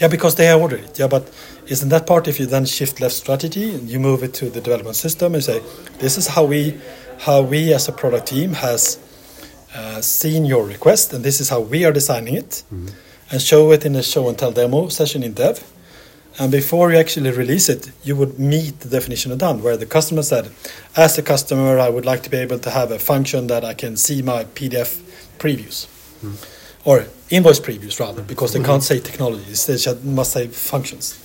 Yeah, 0.00 0.08
because 0.08 0.36
they 0.36 0.52
ordered 0.52 0.80
it. 0.80 0.98
Yeah, 0.98 1.08
but 1.08 1.28
isn't 1.66 1.88
that 1.88 2.06
part 2.06 2.28
if 2.28 2.38
you 2.38 2.46
then 2.46 2.64
shift 2.66 3.00
left 3.00 3.14
strategy 3.14 3.74
and 3.74 3.88
you 3.88 3.98
move 3.98 4.22
it 4.22 4.32
to 4.34 4.48
the 4.48 4.60
development 4.60 4.96
system 4.96 5.34
and 5.34 5.42
say, 5.42 5.60
this 5.98 6.16
is 6.16 6.28
how 6.28 6.44
we, 6.44 6.78
how 7.18 7.42
we 7.42 7.72
as 7.74 7.88
a 7.88 7.92
product 7.92 8.28
team 8.28 8.52
has 8.54 8.98
uh, 9.74 10.00
seen 10.00 10.44
your 10.44 10.64
request 10.64 11.12
and 11.12 11.24
this 11.24 11.40
is 11.40 11.48
how 11.48 11.60
we 11.60 11.84
are 11.84 11.92
designing 11.92 12.34
it, 12.34 12.62
and 13.30 13.42
show 13.42 13.72
it 13.72 13.84
in 13.84 13.94
a 13.96 14.02
show 14.02 14.28
and 14.28 14.38
tell 14.38 14.52
demo 14.52 14.88
session 14.88 15.22
in 15.22 15.34
dev. 15.34 15.62
And 16.40 16.52
before 16.52 16.92
you 16.92 16.98
actually 16.98 17.32
release 17.32 17.68
it, 17.68 17.90
you 18.04 18.14
would 18.14 18.38
meet 18.38 18.78
the 18.80 18.88
definition 18.88 19.32
of 19.32 19.38
done, 19.38 19.60
where 19.60 19.76
the 19.76 19.86
customer 19.86 20.22
said, 20.22 20.50
as 20.96 21.18
a 21.18 21.22
customer, 21.22 21.80
I 21.80 21.88
would 21.88 22.06
like 22.06 22.22
to 22.22 22.30
be 22.30 22.36
able 22.36 22.60
to 22.60 22.70
have 22.70 22.92
a 22.92 22.98
function 23.00 23.48
that 23.48 23.64
I 23.64 23.74
can 23.74 23.96
see 23.96 24.22
my 24.22 24.44
PDF 24.44 25.02
previews. 25.38 25.88
Or 26.84 27.06
invoice 27.30 27.60
previews, 27.60 28.00
rather, 28.00 28.22
because 28.22 28.52
they 28.52 28.62
can't 28.62 28.82
say 28.82 29.00
technologies, 29.00 29.66
they 29.66 29.76
just 29.76 30.02
must 30.04 30.32
say 30.32 30.48
functions. 30.48 31.24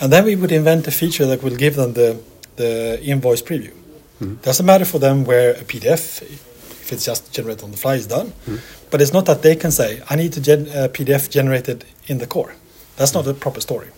And 0.00 0.12
then 0.12 0.24
we 0.24 0.36
would 0.36 0.52
invent 0.52 0.86
a 0.86 0.90
feature 0.90 1.26
that 1.26 1.42
will 1.42 1.56
give 1.56 1.76
them 1.76 1.92
the, 1.92 2.20
the 2.56 3.00
invoice 3.02 3.42
preview. 3.42 3.72
Mm-hmm. 4.20 4.34
Doesn't 4.36 4.66
matter 4.66 4.84
for 4.84 4.98
them 4.98 5.24
where 5.24 5.52
a 5.52 5.64
PDF, 5.64 6.22
if 6.22 6.92
it's 6.92 7.04
just 7.04 7.32
generated 7.32 7.64
on 7.64 7.70
the 7.70 7.76
fly, 7.76 7.94
is 7.94 8.06
done. 8.06 8.28
Mm-hmm. 8.28 8.56
But 8.90 9.00
it's 9.00 9.12
not 9.12 9.26
that 9.26 9.42
they 9.42 9.54
can 9.54 9.70
say, 9.70 10.02
I 10.10 10.16
need 10.16 10.32
to 10.32 10.40
gen- 10.40 10.68
uh, 10.68 10.88
PDF 10.88 11.30
generated 11.30 11.84
in 12.06 12.18
the 12.18 12.26
core. 12.26 12.54
That's 12.96 13.14
not 13.14 13.26
a 13.26 13.34
proper 13.34 13.60
story. 13.60 13.88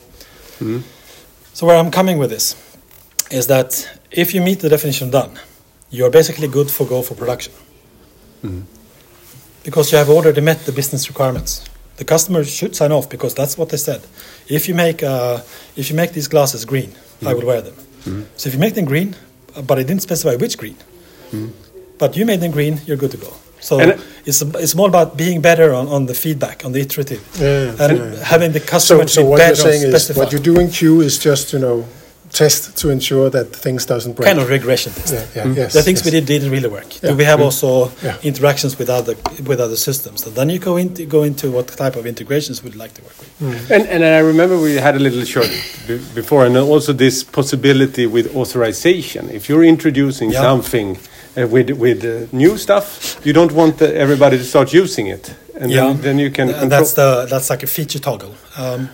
Mm-hmm. 0.58 0.80
So 1.54 1.66
where 1.66 1.76
I'm 1.76 1.90
coming 1.90 2.18
with 2.18 2.30
this 2.30 2.56
is 3.30 3.46
that 3.46 3.98
if 4.10 4.34
you 4.34 4.40
meet 4.40 4.60
the 4.60 4.68
definition 4.68 5.10
done, 5.10 5.38
you're 5.90 6.10
basically 6.10 6.48
good 6.48 6.70
for 6.70 6.86
go 6.86 7.02
for 7.02 7.14
production. 7.14 7.52
Because 9.64 9.92
you 9.92 9.98
have 9.98 10.08
already 10.10 10.40
met 10.40 10.64
the 10.64 10.72
business 10.72 11.08
requirements. 11.08 11.64
The 11.96 12.04
customer 12.04 12.44
should 12.44 12.74
sign 12.74 12.92
off 12.92 13.10
because 13.10 13.34
that's 13.34 13.58
what 13.58 13.68
they 13.68 13.76
said. 13.76 14.00
If 14.48 14.68
you 14.68 14.74
make 14.74 15.02
uh, 15.02 15.40
if 15.76 15.90
you 15.90 15.96
make 15.96 16.12
these 16.12 16.28
glasses 16.28 16.64
green, 16.64 16.90
I 17.26 17.34
will 17.34 17.46
wear 17.46 17.60
them. 17.60 17.76
So 18.36 18.48
if 18.48 18.54
you 18.54 18.60
make 18.60 18.74
them 18.74 18.86
green, 18.86 19.14
uh, 19.54 19.60
but 19.62 19.78
I 19.78 19.82
didn't 19.82 20.02
specify 20.02 20.34
which 20.36 20.56
green, 20.56 20.76
but 21.98 22.16
you 22.16 22.24
made 22.24 22.40
them 22.40 22.52
green, 22.52 22.80
you're 22.86 22.96
good 22.96 23.10
to 23.10 23.18
go. 23.18 23.32
So 23.60 23.78
And- 23.78 24.00
it's 24.24 24.40
it's 24.64 24.74
more 24.74 24.88
about 24.88 25.16
being 25.16 25.42
better 25.42 25.74
on, 25.74 25.86
on 25.88 26.06
the 26.06 26.14
feedback, 26.14 26.64
on 26.64 26.72
the 26.72 26.80
iterative, 26.80 27.20
Yeah, 27.38 27.76
and 27.84 27.98
yeah. 27.98 28.24
having 28.24 28.52
the 28.52 28.60
customer 28.60 29.06
so 29.06 29.22
be 29.22 29.28
what 29.28 29.38
better 29.38 29.62
you're 29.62 29.72
saying 29.72 29.92
is 29.94 30.16
what 30.16 30.32
you 30.32 30.38
do 30.38 30.58
in 30.58 30.70
Q 30.70 31.02
is 31.02 31.18
just 31.18 31.52
you 31.52 31.58
know 31.58 31.84
test 32.32 32.76
to 32.78 32.90
ensure 32.90 33.28
that 33.30 33.46
things 33.56 33.84
doesn't 33.86 34.14
break. 34.16 34.26
kind 34.26 34.38
of 34.38 34.48
regression 34.48 34.92
test. 34.92 35.12
Yeah, 35.12 35.44
yeah, 35.44 35.54
yes, 35.56 35.72
the 35.72 35.82
things 35.82 35.98
yes. 35.98 36.04
we 36.04 36.10
did 36.12 36.26
didn't 36.26 36.50
really 36.50 36.68
work. 36.68 36.90
Yeah. 37.02 37.10
Do 37.10 37.16
we 37.16 37.24
have 37.24 37.40
also 37.40 37.90
Yeah. 38.02 38.16
interactions 38.22 38.78
with 38.78 38.88
other 38.88 39.14
with 39.46 39.60
other 39.60 39.76
systems? 39.76 40.26
And 40.26 40.34
then 40.34 40.48
you 40.50 40.58
go 40.58 40.76
into 40.76 41.04
go 41.06 41.22
into 41.24 41.50
what 41.50 41.66
type 41.68 41.96
of 41.98 42.06
integrations 42.06 42.62
we'd 42.62 42.76
like 42.76 42.92
to 42.94 43.02
work 43.02 43.16
with. 43.18 43.70
And, 43.70 43.86
and 43.88 44.04
I 44.04 44.18
remember 44.20 44.56
we 44.58 44.74
had 44.80 44.94
a 44.94 44.98
little 44.98 45.24
short 45.24 45.50
before, 46.14 46.46
and 46.46 46.56
also 46.56 46.92
this 46.92 47.24
possibility 47.24 48.06
with 48.06 48.34
authorization. 48.36 49.28
If 49.30 49.48
you're 49.48 49.64
introducing 49.68 50.32
Yeah. 50.32 50.42
something 50.42 50.98
uh, 51.36 51.46
with 51.48 51.70
with 51.70 52.04
uh, 52.04 52.26
new 52.32 52.56
stuff, 52.58 53.16
you 53.24 53.32
don't 53.32 53.52
want 53.52 53.80
uh, 53.82 53.86
everybody 53.86 54.36
to 54.38 54.44
start 54.44 54.72
using 54.72 55.08
it, 55.08 55.34
and 55.60 55.70
then, 55.72 56.00
then 56.00 56.18
you 56.18 56.30
can. 56.30 56.48
And 56.50 56.70
that's 56.70 56.92
the 56.94 57.26
that's 57.30 57.50
like 57.50 57.64
a 57.64 57.68
feature 57.68 58.00
toggle. 58.00 58.34
Um, 58.56 58.88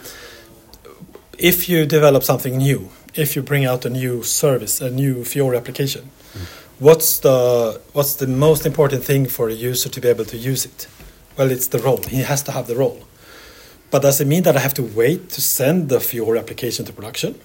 if 1.38 1.68
you 1.68 1.86
develop 1.86 2.22
something 2.22 2.56
new, 2.56 2.88
if 3.16 3.34
you 3.36 3.42
bring 3.42 3.64
out 3.64 3.84
a 3.84 3.90
new 3.90 4.22
service, 4.22 4.80
a 4.80 4.90
new 4.90 5.24
Fiori 5.24 5.56
application, 5.56 6.10
what's 6.78 7.18
the 7.20 7.80
what's 7.92 8.14
the 8.16 8.26
most 8.26 8.66
important 8.66 9.04
thing 9.04 9.26
for 9.28 9.48
a 9.48 9.52
user 9.54 9.88
to 9.88 10.00
be 10.00 10.08
able 10.08 10.24
to 10.26 10.36
use 10.36 10.64
it? 10.64 10.86
Well, 11.36 11.50
it's 11.50 11.68
the 11.68 11.78
role. 11.78 12.02
He 12.08 12.22
has 12.22 12.42
to 12.44 12.52
have 12.52 12.66
the 12.66 12.76
role. 12.76 13.00
But 13.90 14.02
does 14.02 14.20
it 14.20 14.26
mean 14.26 14.42
that 14.42 14.56
I 14.56 14.60
have 14.60 14.74
to 14.74 14.82
wait 14.82 15.30
to 15.30 15.40
send 15.40 15.88
the 15.88 16.00
Fiori 16.00 16.38
application 16.38 16.84
to 16.86 16.92
production? 16.92 17.38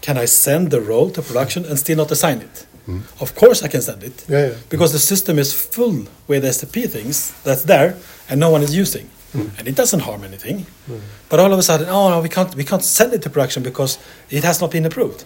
Can 0.00 0.16
I 0.18 0.26
send 0.26 0.70
the 0.70 0.80
role 0.80 1.10
to 1.10 1.22
production 1.22 1.64
and 1.64 1.78
still 1.78 1.96
not 1.96 2.10
assign 2.12 2.38
it? 2.42 2.66
Mm-hmm. 2.86 3.22
Of 3.22 3.34
course, 3.34 3.62
I 3.64 3.68
can 3.68 3.82
send 3.82 4.04
it 4.04 4.24
Yeah, 4.28 4.46
yeah. 4.48 4.54
because 4.68 4.92
the 4.92 5.00
system 5.00 5.38
is 5.38 5.52
full 5.52 6.06
with 6.28 6.44
SAP 6.54 6.76
things 6.90 7.32
that's 7.42 7.64
there 7.64 7.96
and 8.28 8.38
no 8.38 8.50
one 8.50 8.62
is 8.62 8.72
using, 8.76 9.10
and 9.34 9.68
it 9.68 9.74
doesn't 9.74 10.00
harm 10.00 10.24
anything. 10.24 10.66
But 11.28 11.40
all 11.40 11.52
of 11.52 11.58
a 11.58 11.62
sudden, 11.62 11.88
oh 11.88 12.10
no, 12.10 12.20
we 12.20 12.28
can't 12.28 12.54
we 12.54 12.64
can't 12.64 12.82
send 12.84 13.12
it 13.12 13.22
to 13.22 13.30
production 13.30 13.62
because 13.62 13.98
it 14.30 14.44
has 14.44 14.60
not 14.60 14.70
been 14.70 14.86
approved. 14.86 15.24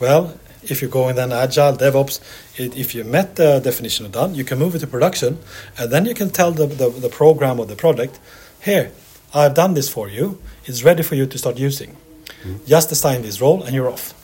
Well, 0.00 0.38
if 0.62 0.80
you're 0.80 0.90
going 0.90 1.16
then 1.16 1.32
agile 1.32 1.76
DevOps, 1.76 2.20
it, 2.56 2.76
if 2.76 2.94
you 2.94 3.04
met 3.04 3.36
the 3.36 3.60
definition 3.60 4.06
of 4.06 4.12
done, 4.12 4.34
you 4.34 4.44
can 4.44 4.58
move 4.58 4.74
it 4.74 4.78
to 4.80 4.86
production, 4.86 5.38
and 5.78 5.90
then 5.90 6.06
you 6.06 6.14
can 6.14 6.30
tell 6.30 6.52
the, 6.52 6.66
the, 6.66 6.88
the 6.88 7.08
program 7.08 7.58
or 7.60 7.66
the 7.66 7.76
project, 7.76 8.18
here, 8.60 8.92
I've 9.34 9.54
done 9.54 9.74
this 9.74 9.88
for 9.88 10.08
you. 10.08 10.38
It's 10.64 10.84
ready 10.84 11.02
for 11.02 11.16
you 11.16 11.26
to 11.26 11.38
start 11.38 11.58
using. 11.58 11.96
Just 12.66 12.90
assign 12.92 13.22
this 13.22 13.40
role, 13.40 13.62
and 13.64 13.74
you're 13.74 13.88
off. 13.90 14.14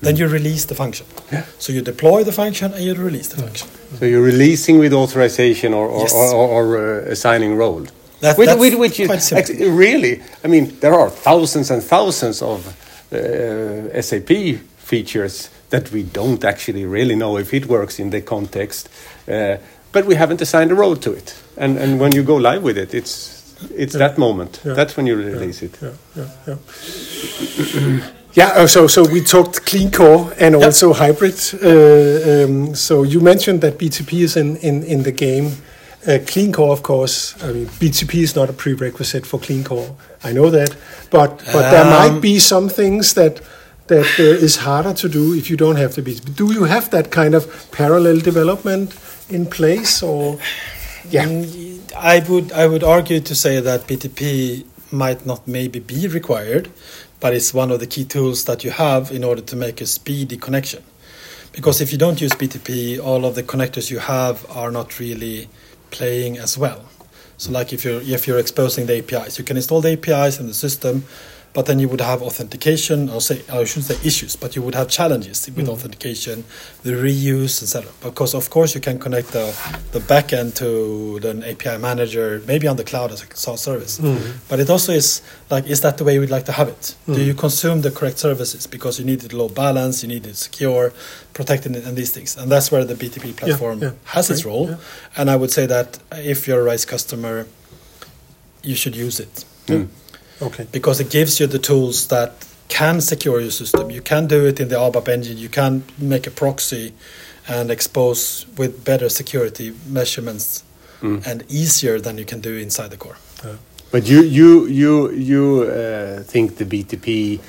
Then 0.00 0.16
you 0.16 0.28
release 0.28 0.64
the 0.66 0.74
function. 0.74 1.06
Yeah. 1.32 1.44
So 1.58 1.72
you 1.72 1.82
deploy 1.82 2.22
the 2.24 2.32
function 2.32 2.72
and 2.72 2.84
you 2.84 2.94
release 2.94 3.28
the 3.28 3.42
function. 3.42 3.68
So 3.98 4.04
you're 4.04 4.22
releasing 4.22 4.78
with 4.78 4.92
authorization 4.92 5.74
or, 5.74 5.88
or, 5.88 6.02
Yes. 6.02 6.12
or, 6.12 6.34
or, 6.34 6.48
or 6.48 6.78
uh, 6.78 7.10
assigning 7.10 7.56
role. 7.56 7.84
That- 8.20 8.36
which, 8.38 8.46
that's 8.48 8.60
which, 8.60 8.74
which 8.74 9.00
is 9.00 9.06
quite 9.08 9.22
simple. 9.22 9.52
act- 9.54 9.60
really, 9.78 10.20
I 10.44 10.48
mean, 10.48 10.76
there 10.80 10.94
are 10.94 11.10
thousands 11.10 11.70
and 11.70 11.82
thousands 11.82 12.42
of 12.42 12.66
uh, 13.12 14.02
SAP 14.02 14.30
features 14.76 15.50
that 15.70 15.90
we 15.92 16.02
don't 16.02 16.44
actually 16.44 16.84
really 16.86 17.14
know 17.14 17.38
if 17.38 17.52
it 17.54 17.66
works 17.66 17.98
in 17.98 18.10
the 18.10 18.20
context, 18.20 18.88
uh, 19.28 19.56
but 19.92 20.04
we 20.06 20.14
haven't 20.16 20.40
assigned 20.40 20.70
a 20.72 20.74
role 20.74 20.96
to 20.96 21.12
it. 21.12 21.34
And, 21.56 21.78
and 21.78 22.00
when 22.00 22.12
you 22.14 22.22
go 22.22 22.36
live 22.36 22.62
with 22.62 22.78
it, 22.78 22.94
it's 22.94 23.36
it's 23.74 23.94
that 23.94 24.18
moment. 24.18 24.60
Yeah. 24.64 24.74
That's 24.74 24.96
when 24.96 25.06
you 25.08 25.16
release 25.16 25.62
it. 25.62 25.76
Yeah, 25.82 25.90
yeah, 26.16 26.28
yeah. 26.46 28.00
Yeah, 28.34 28.52
uh, 28.54 28.66
so 28.68 28.86
so 28.86 29.02
we 29.02 29.20
talked 29.22 29.64
clean 29.66 29.90
core 29.90 30.32
and 30.38 30.54
also 30.54 30.92
hybrid. 30.92 31.34
Uh, 31.54 32.44
um, 32.44 32.74
so 32.74 33.02
you 33.02 33.20
mentioned 33.20 33.62
that 33.62 33.78
BTP 33.78 34.12
is 34.22 34.36
in 34.36 34.56
in, 34.58 34.84
in 34.84 35.02
the 35.02 35.10
game. 35.12 35.50
Uh, 36.08 36.18
clean 36.26 36.52
core, 36.52 36.72
of 36.72 36.82
course. 36.82 37.34
I 37.44 37.52
mean, 37.52 37.66
BTP 37.66 38.22
is 38.22 38.34
not 38.34 38.48
a 38.48 38.52
prerequisite 38.54 39.26
for 39.26 39.38
clean 39.38 39.62
core. 39.62 39.94
I 40.24 40.32
know 40.32 40.48
that, 40.48 40.74
but 41.10 41.30
but 41.52 41.70
there 41.70 41.84
might 41.84 42.12
Um, 42.12 42.20
be 42.20 42.38
some 42.38 42.70
things 42.70 43.12
that 43.12 43.40
that 43.88 44.06
uh, 44.18 44.44
is 44.46 44.56
harder 44.56 44.94
to 44.94 45.08
do 45.08 45.34
if 45.34 45.50
you 45.50 45.56
don't 45.56 45.76
have 45.76 45.94
the 45.94 46.02
BTP. 46.02 46.34
Do 46.34 46.52
you 46.52 46.64
have 46.64 46.88
that 46.90 47.10
kind 47.10 47.34
of 47.34 47.44
parallel 47.72 48.20
development 48.20 48.94
in 49.28 49.44
place, 49.46 50.02
or 50.02 50.38
yeah? 51.10 51.26
Mm, 51.26 51.92
I 51.94 52.20
would 52.20 52.52
I 52.52 52.66
would 52.66 52.84
argue 52.84 53.20
to 53.20 53.34
say 53.34 53.60
that 53.60 53.86
BTP 53.86 54.64
might 54.90 55.26
not 55.26 55.46
maybe 55.46 55.78
be 55.78 56.08
required, 56.08 56.70
but 57.20 57.34
it's 57.34 57.52
one 57.52 57.70
of 57.74 57.80
the 57.80 57.86
key 57.86 58.04
tools 58.04 58.44
that 58.44 58.64
you 58.64 58.70
have 58.70 59.10
in 59.12 59.24
order 59.24 59.42
to 59.42 59.56
make 59.56 59.82
a 59.82 59.86
speedy 59.86 60.36
connection. 60.38 60.82
Because 61.52 61.82
if 61.82 61.92
you 61.92 61.98
don't 61.98 62.20
use 62.20 62.32
BTP, 62.32 62.98
all 62.98 63.24
of 63.26 63.34
the 63.34 63.42
connectors 63.42 63.90
you 63.90 63.98
have 63.98 64.46
are 64.56 64.70
not 64.70 64.98
really 64.98 65.48
playing 65.90 66.38
as 66.38 66.56
well. 66.58 66.84
So 67.36 67.52
like 67.52 67.72
if 67.72 67.84
you're 67.84 68.00
if 68.02 68.26
you're 68.26 68.38
exposing 68.38 68.86
the 68.86 68.98
APIs, 68.98 69.38
you 69.38 69.44
can 69.44 69.56
install 69.56 69.80
the 69.80 69.92
APIs 69.92 70.40
in 70.40 70.46
the 70.46 70.54
system, 70.54 71.04
but 71.54 71.66
then 71.66 71.78
you 71.78 71.88
would 71.88 72.00
have 72.00 72.22
authentication 72.22 73.08
or 73.08 73.20
say 73.20 73.42
I 73.50 73.64
shouldn't 73.64 73.86
say 73.86 73.98
issues, 74.06 74.36
but 74.36 74.54
you 74.54 74.62
would 74.62 74.74
have 74.74 74.88
challenges 74.88 75.46
with 75.46 75.66
mm. 75.66 75.70
authentication, 75.70 76.44
the 76.82 76.92
reuse, 76.92 77.62
etc. 77.62 77.90
Because 78.02 78.34
of 78.34 78.50
course 78.50 78.74
you 78.74 78.80
can 78.80 78.98
connect 78.98 79.28
the 79.28 79.46
the 79.92 80.00
backend 80.00 80.54
to 80.56 81.18
the 81.20 81.32
API 81.50 81.78
manager, 81.78 82.42
maybe 82.46 82.66
on 82.68 82.76
the 82.76 82.84
cloud 82.84 83.12
as 83.12 83.22
a 83.22 83.26
SaaS 83.34 83.60
service. 83.60 83.98
Mm. 83.98 84.38
But 84.48 84.60
it 84.60 84.70
also 84.70 84.92
is 84.92 85.22
like, 85.50 85.66
is 85.66 85.80
that 85.80 85.98
the 85.98 86.04
way 86.04 86.18
we'd 86.18 86.30
like 86.30 86.44
to 86.46 86.52
have 86.52 86.68
it? 86.68 86.94
Do 87.06 87.14
mm. 87.14 87.26
you 87.26 87.34
consume 87.34 87.80
the 87.80 87.90
correct 87.90 88.18
services 88.18 88.66
because 88.66 88.98
you 88.98 89.04
need 89.04 89.24
it 89.24 89.32
low 89.32 89.48
balance, 89.48 90.02
you 90.02 90.08
need 90.08 90.26
it 90.26 90.36
secure, 90.36 90.92
protected, 91.32 91.74
and 91.76 91.96
these 91.96 92.12
things? 92.12 92.36
And 92.36 92.50
that's 92.52 92.70
where 92.70 92.84
the 92.84 92.94
BTP 92.94 93.36
platform 93.36 93.82
yeah, 93.82 93.92
has 94.04 94.30
its 94.30 94.44
role. 94.44 94.68
yeah. 94.70 94.76
And 95.16 95.30
I 95.30 95.36
would 95.36 95.50
say 95.50 95.66
that 95.66 95.98
if 96.12 96.46
you're 96.46 96.60
a 96.60 96.64
RISE 96.64 96.84
customer, 96.84 97.46
you 98.62 98.74
should 98.74 98.96
use 98.96 99.18
it 99.20 99.44
Okay. 100.40 100.66
because 100.72 101.00
it 101.00 101.10
gives 101.10 101.40
you 101.40 101.46
the 101.46 101.58
tools 101.58 102.06
that 102.08 102.32
can 102.68 103.00
secure 103.00 103.40
your 103.40 103.50
system. 103.50 103.90
You 103.90 104.02
can 104.02 104.26
do 104.26 104.46
it 104.46 104.60
in 104.60 104.68
the 104.68 104.76
ABAP 104.76 105.08
engine. 105.08 105.38
You 105.38 105.48
can 105.48 105.82
make 105.98 106.26
a 106.26 106.30
proxy 106.30 106.92
and 107.48 107.70
expose 107.70 108.46
with 108.56 108.84
better 108.84 109.08
security 109.08 109.74
measurements 109.86 110.64
and 111.00 111.44
easier 111.48 112.00
than 112.00 112.18
you 112.18 112.24
can 112.24 112.40
do 112.40 112.56
inside 112.56 112.90
the 112.90 112.96
core. 112.96 113.16
But 113.90 114.06
you 114.06 114.22
you 114.22 114.66
you 114.66 115.10
you 115.12 115.62
uh, 115.62 116.22
think 116.24 116.56
the 116.56 116.66
BTP 116.66 117.40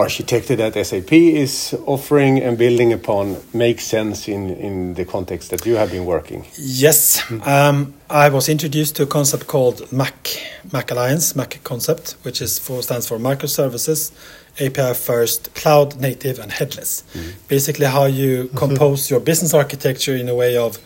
architecture 0.00 0.56
that 0.56 0.74
SAP 0.86 1.12
is 1.12 1.74
offering 1.86 2.40
and 2.40 2.56
building 2.58 2.92
upon 2.92 3.36
makes 3.52 3.84
sense 3.84 4.28
in 4.28 4.50
in 4.50 4.94
the 4.94 5.04
context 5.04 5.50
that 5.50 5.66
you 5.66 5.76
have 5.76 5.90
been 5.90 6.04
working. 6.04 6.44
Yes, 6.56 7.22
um, 7.46 7.94
I 8.08 8.28
was 8.28 8.48
introduced 8.48 8.96
to 8.96 9.02
a 9.02 9.06
concept 9.06 9.46
called 9.46 9.92
MACH, 9.92 10.40
MACH 10.72 10.90
Alliance, 10.90 11.36
MACH 11.36 11.62
concept, 11.62 12.16
which 12.24 12.42
is 12.42 12.58
for 12.58 12.82
stands 12.82 13.06
for 13.06 13.18
microservices, 13.18 14.12
API 14.58 14.94
first, 14.94 15.54
cloud 15.54 16.00
native, 16.00 16.38
and 16.42 16.50
headless. 16.52 17.04
Basically, 17.48 17.86
how 17.86 18.06
you 18.06 18.50
compose 18.56 19.10
your 19.10 19.20
business 19.20 19.54
architecture 19.54 20.16
in 20.16 20.28
a 20.28 20.34
way 20.34 20.56
of 20.56 20.78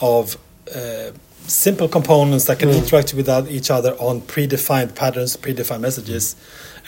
of 0.00 0.36
uh, 0.74 1.10
simple 1.46 1.88
components 1.88 2.44
that 2.46 2.58
can 2.58 2.70
interact 2.70 3.14
with 3.14 3.28
each 3.50 3.70
other 3.70 3.92
on 3.98 4.20
predefined 4.22 4.94
patterns, 4.94 5.36
predefined 5.36 5.80
messages. 5.80 6.36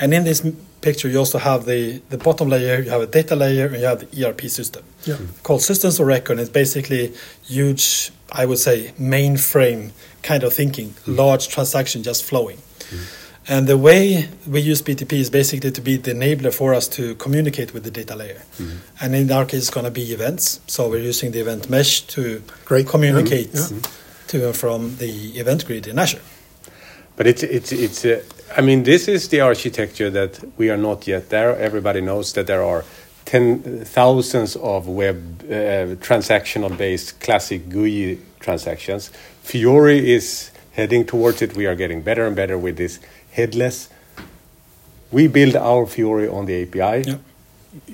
And 0.01 0.15
in 0.15 0.25
this 0.25 0.45
picture, 0.85 1.09
you 1.09 1.19
also 1.19 1.39
have 1.39 1.61
the, 1.73 2.01
the 2.11 2.19
bottom 2.19 2.49
layer, 2.49 2.77
you 2.85 2.91
have 2.91 3.01
a 3.09 3.11
data 3.19 3.35
layer, 3.35 3.67
and 3.73 3.77
you 3.83 3.87
have 3.93 4.01
the 4.05 4.09
ERP 4.27 4.43
system 4.59 4.83
Yeah. 5.05 5.17
Hmm. 5.17 5.27
called 5.43 5.63
Systems 5.63 5.99
of 6.01 6.07
Record. 6.07 6.39
It's 6.39 6.51
basically 6.63 7.05
huge, 7.57 8.11
I 8.41 8.45
would 8.49 8.59
say, 8.69 8.93
mainframe 9.01 9.91
kind 10.23 10.43
of 10.45 10.53
thinking, 10.53 10.89
hmm. 11.05 11.17
large 11.17 11.45
transaction 11.49 12.03
just 12.03 12.23
flowing. 12.31 12.59
Hmm. 12.91 13.05
And 13.47 13.67
the 13.67 13.77
way 13.77 14.29
we 14.55 14.61
use 14.73 14.81
BTP 14.83 15.13
is 15.25 15.29
basically 15.31 15.71
to 15.79 15.83
be 15.83 15.95
the 15.99 16.13
enabler 16.13 16.53
for 16.61 16.73
us 16.79 16.89
to 16.97 17.15
communicate 17.17 17.75
with 17.75 17.83
the 17.85 17.91
data 17.91 18.15
layer. 18.17 18.41
And 19.03 19.15
in 19.15 19.31
our 19.31 19.45
case, 19.45 19.61
it's 19.65 19.71
going 19.71 19.85
to 19.85 19.91
be 19.91 20.13
events. 20.19 20.61
So 20.67 20.89
we're 20.89 21.07
using 21.13 21.33
the 21.33 21.41
event 21.41 21.69
mesh 21.69 21.93
to 22.17 22.43
Great. 22.65 22.87
communicate 22.89 23.51
Yeah. 23.53 23.69
to 24.29 24.47
and 24.47 24.57
from 24.57 24.97
the 24.97 25.13
event 25.43 25.67
grid 25.67 25.87
in 25.87 25.99
Azure. 25.99 26.23
But 27.17 27.27
it's 27.27 27.43
it's 27.43 27.71
it's. 27.73 28.05
Uh, 28.05 28.23
I 28.57 28.61
mean, 28.61 28.85
this 28.85 29.09
is 29.09 29.29
the 29.29 29.41
architecture 29.41 30.11
that 30.11 30.39
we 30.57 30.71
are 30.71 30.77
not 30.77 31.07
yet 31.07 31.31
there. 31.31 31.57
Everybody 31.59 32.01
knows 32.01 32.33
that 32.35 32.47
there 32.47 32.63
are 32.63 32.85
ten 33.25 33.85
thousands 33.85 34.55
of 34.57 34.87
web 34.87 35.43
uh, 35.45 35.97
transactional-based 35.99 37.21
classic 37.21 37.69
GUI 37.69 38.21
transactions. 38.39 39.11
Fiori 39.43 40.13
is 40.13 40.53
heading 40.73 41.05
towards 41.05 41.43
it. 41.43 41.57
We 41.57 41.67
are 41.67 41.75
getting 41.75 42.03
better 42.03 42.27
and 42.27 42.37
better 42.37 42.57
with 42.57 42.77
this 42.77 43.01
headless. 43.33 43.89
We 45.11 45.27
build 45.27 45.57
our 45.57 45.87
Fiori 45.87 46.29
on 46.29 46.47
the 46.47 46.63
API. 46.63 47.11
Yeah. 47.11 47.17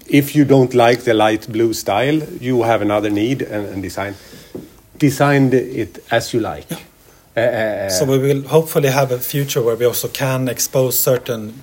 If 0.06 0.36
you 0.36 0.44
don't 0.44 0.74
like 0.74 1.04
the 1.04 1.14
light 1.14 1.50
blue 1.50 1.72
style, 1.72 2.22
you 2.40 2.64
have 2.64 2.82
another 2.82 3.08
need 3.08 3.42
and, 3.42 3.66
and 3.66 3.82
design. 3.82 4.14
Design 4.98 5.52
it 5.52 6.04
as 6.10 6.34
you 6.34 6.40
like. 6.40 6.66
Uh, 7.36 7.88
So 7.88 8.04
we 8.04 8.18
will 8.18 8.42
hopefully 8.48 8.88
have 8.88 9.12
a 9.12 9.18
future 9.18 9.62
where 9.62 9.76
we 9.76 9.84
also 9.84 10.08
can 10.08 10.48
expose 10.48 10.98
certain 10.98 11.62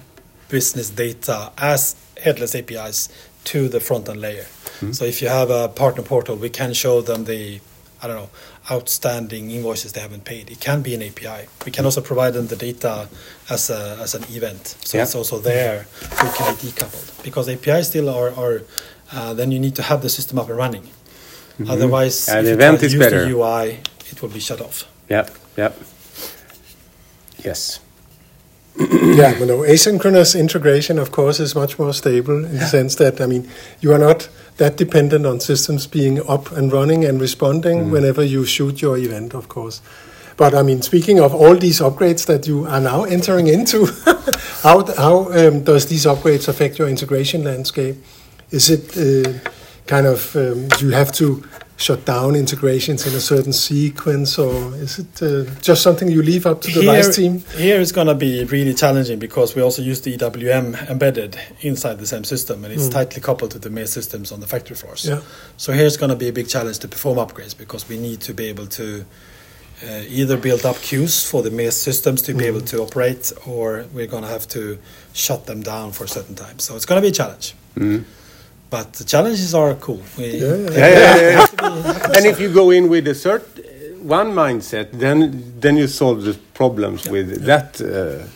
business 0.50 0.90
data 0.90 1.52
as 1.58 1.96
headless 2.22 2.56
APIs 2.56 3.10
to 3.46 3.68
the 3.68 3.80
front 3.80 4.10
end 4.10 4.22
layer. 4.22 4.46
Hmm. 4.80 4.92
So 4.92 5.06
if 5.06 5.22
you 5.22 5.28
have 5.28 5.50
a 5.50 5.68
partner 5.70 6.04
portal, 6.04 6.36
we 6.36 6.50
can 6.50 6.74
show 6.74 7.02
them 7.02 7.26
the 7.26 7.60
I 8.00 8.06
don't 8.06 8.16
know, 8.16 8.30
outstanding 8.70 9.50
invoices 9.50 9.94
they 9.94 10.02
haven't 10.02 10.24
paid. 10.24 10.52
It 10.52 10.60
can 10.60 10.84
be 10.84 10.94
an 10.94 11.02
API. 11.02 11.48
We 11.66 11.72
can 11.72 11.84
hmm. 11.84 11.88
also 11.88 12.02
provide 12.02 12.34
them 12.34 12.48
the 12.48 12.56
data 12.56 13.10
as 13.50 13.70
a, 13.70 13.98
as 14.00 14.14
an 14.14 14.24
event, 14.30 14.76
so 14.84 14.98
Yeah. 14.98 15.04
it's 15.04 15.16
also 15.16 15.40
there. 15.40 15.88
So 16.18 16.28
it 16.28 16.36
can 16.36 16.56
be 16.56 16.62
decoupled 16.68 17.24
because 17.24 17.50
APIs 17.50 17.88
still 17.88 18.10
are. 18.10 18.30
are 18.36 18.62
uh, 19.12 19.34
then 19.34 19.52
you 19.52 19.60
need 19.60 19.74
to 19.74 19.82
have 19.84 20.02
the 20.02 20.10
system 20.10 20.38
up 20.38 20.50
and 20.50 20.58
running. 20.58 20.84
Mm-hmm. 20.84 21.72
Otherwise, 21.72 22.28
And 22.28 22.40
if 22.40 22.46
you 22.46 22.54
event 22.54 22.74
try 22.74 22.80
to 22.82 22.86
is 22.86 22.94
use 22.94 23.04
better. 23.04 23.26
the 23.26 23.32
UI, 23.32 23.80
it 24.12 24.22
will 24.22 24.30
be 24.30 24.40
shut 24.42 24.60
off. 24.62 24.84
Yep, 25.10 25.32
yep. 25.58 25.78
Yes. 27.44 27.80
yeah, 28.78 29.34
but 29.40 29.48
no, 29.48 29.60
asynchronous 29.60 30.40
integration, 30.40 31.00
of 31.00 31.12
course, 31.12 31.40
is 31.40 31.56
much 31.56 31.80
more 31.80 31.94
stable 31.94 32.46
in 32.46 32.54
the 32.60 32.66
sense 32.66 32.96
that, 32.96 33.20
I 33.20 33.26
mean, 33.26 33.50
you 33.80 33.92
are 33.94 33.98
not 33.98 34.30
that 34.58 34.78
dependent 34.78 35.26
on 35.26 35.40
systems 35.40 35.88
being 35.88 36.28
up 36.30 36.52
and 36.52 36.72
running 36.72 37.06
and 37.06 37.20
responding 37.20 37.90
whenever 37.90 38.24
you 38.24 38.46
shoot 38.46 38.82
your 38.82 38.98
event, 38.98 39.34
of 39.34 39.48
course. 39.50 39.82
But 40.36 40.54
I 40.54 40.62
mean, 40.62 40.84
speaking 40.84 41.20
of 41.20 41.34
all 41.34 41.56
these 41.56 41.80
upgrades 41.80 42.28
that 42.28 42.48
you 42.48 42.66
are 42.68 42.80
now 42.80 43.04
entering 43.04 43.48
into, 43.48 43.86
how, 44.62 44.86
how 44.94 45.32
um, 45.34 45.64
does 45.64 45.88
these 45.88 46.06
upgrades 46.06 46.48
affect 46.48 46.78
your 46.78 46.88
integration 46.88 47.44
landscape? 47.44 47.96
Is 48.52 48.70
it 48.70 48.96
uh, 48.96 49.40
kind 49.88 50.06
of, 50.06 50.36
um, 50.36 50.68
do 50.68 50.86
you 50.86 50.92
have 50.92 51.12
to 51.14 51.44
shut 51.78 52.06
down 52.06 52.36
integrations 52.36 53.06
in 53.06 53.14
a 53.14 53.20
certain 53.20 53.54
sequence, 53.54 54.40
or 54.40 54.74
is 54.76 55.00
it 55.00 55.22
uh, 55.22 55.46
just 55.62 55.84
something 55.84 56.10
you 56.10 56.24
leave 56.24 56.48
up 56.48 56.60
to 56.62 56.72
the 56.72 56.88
RISE 56.88 57.16
team? 57.16 57.40
Here 57.56 57.80
it's 57.80 57.92
going 57.92 58.08
to 58.08 58.16
be 58.16 58.44
really 58.46 58.74
challenging 58.74 59.20
because 59.20 59.56
we 59.56 59.62
also 59.62 59.84
use 59.84 60.02
the 60.02 60.18
EWM 60.18 60.90
embedded 60.90 61.40
inside 61.62 62.00
the 62.00 62.08
same 62.08 62.24
system 62.24 62.66
and 62.66 62.74
it's 62.74 62.90
tightly 62.90 63.22
coupled 63.22 63.52
to 63.52 63.60
the 63.60 63.70
main 63.70 63.86
systems 63.86 64.32
on 64.32 64.40
the 64.40 64.48
factory 64.48 64.76
floors. 64.76 65.06
Yeah. 65.06 65.22
So 65.58 65.72
here 65.72 65.86
it's 65.86 65.98
going 65.98 66.10
to 66.10 66.16
be 66.16 66.28
a 66.28 66.34
big 66.34 66.50
challenge 66.50 66.80
to 66.80 66.88
perform 66.88 67.18
upgrades 67.18 67.56
because 67.56 67.88
we 67.88 68.00
need 68.00 68.22
to 68.22 68.34
be 68.34 68.46
able 68.46 68.66
to 68.68 69.06
uh, 69.84 70.02
either 70.08 70.36
build 70.36 70.66
up 70.66 70.78
queues 70.78 71.30
for 71.30 71.44
the 71.44 71.52
main 71.52 71.70
systems 71.70 72.24
to 72.24 72.34
be 72.34 72.46
able 72.46 72.62
to 72.62 72.82
operate 72.82 73.32
or 73.46 73.86
we're 73.94 74.08
going 74.08 74.24
to 74.24 74.30
have 74.30 74.48
to 74.48 74.80
shut 75.14 75.46
them 75.46 75.62
down 75.62 75.92
for 75.92 76.06
a 76.06 76.08
certain 76.08 76.34
time. 76.34 76.58
So 76.58 76.76
it's 76.76 76.88
going 76.88 77.00
to 77.00 77.06
be 77.06 77.10
a 77.10 77.12
challenge. 77.12 77.54
But 78.70 78.94
the 78.94 79.04
challenges 79.04 79.54
are 79.54 79.76
cool. 79.76 80.02
We, 80.18 80.26
Yeah, 80.26 80.56
yeah, 80.56 80.72
Yeah, 80.72 80.90
yeah, 80.90 81.48
yeah. 81.62 82.16
and 82.16 82.26
if 82.26 82.40
you 82.40 82.50
go 82.54 82.72
in 82.72 82.90
with 82.90 83.08
a 83.08 83.16
certain 83.16 83.64
one 84.08 84.32
mindset, 84.34 84.92
then 84.92 85.44
then 85.60 85.78
you 85.78 85.88
solve 85.88 86.24
the 86.24 86.34
problems 86.54 87.08
with 87.10 87.46
that. 87.46 87.82
Uh, 87.82 88.28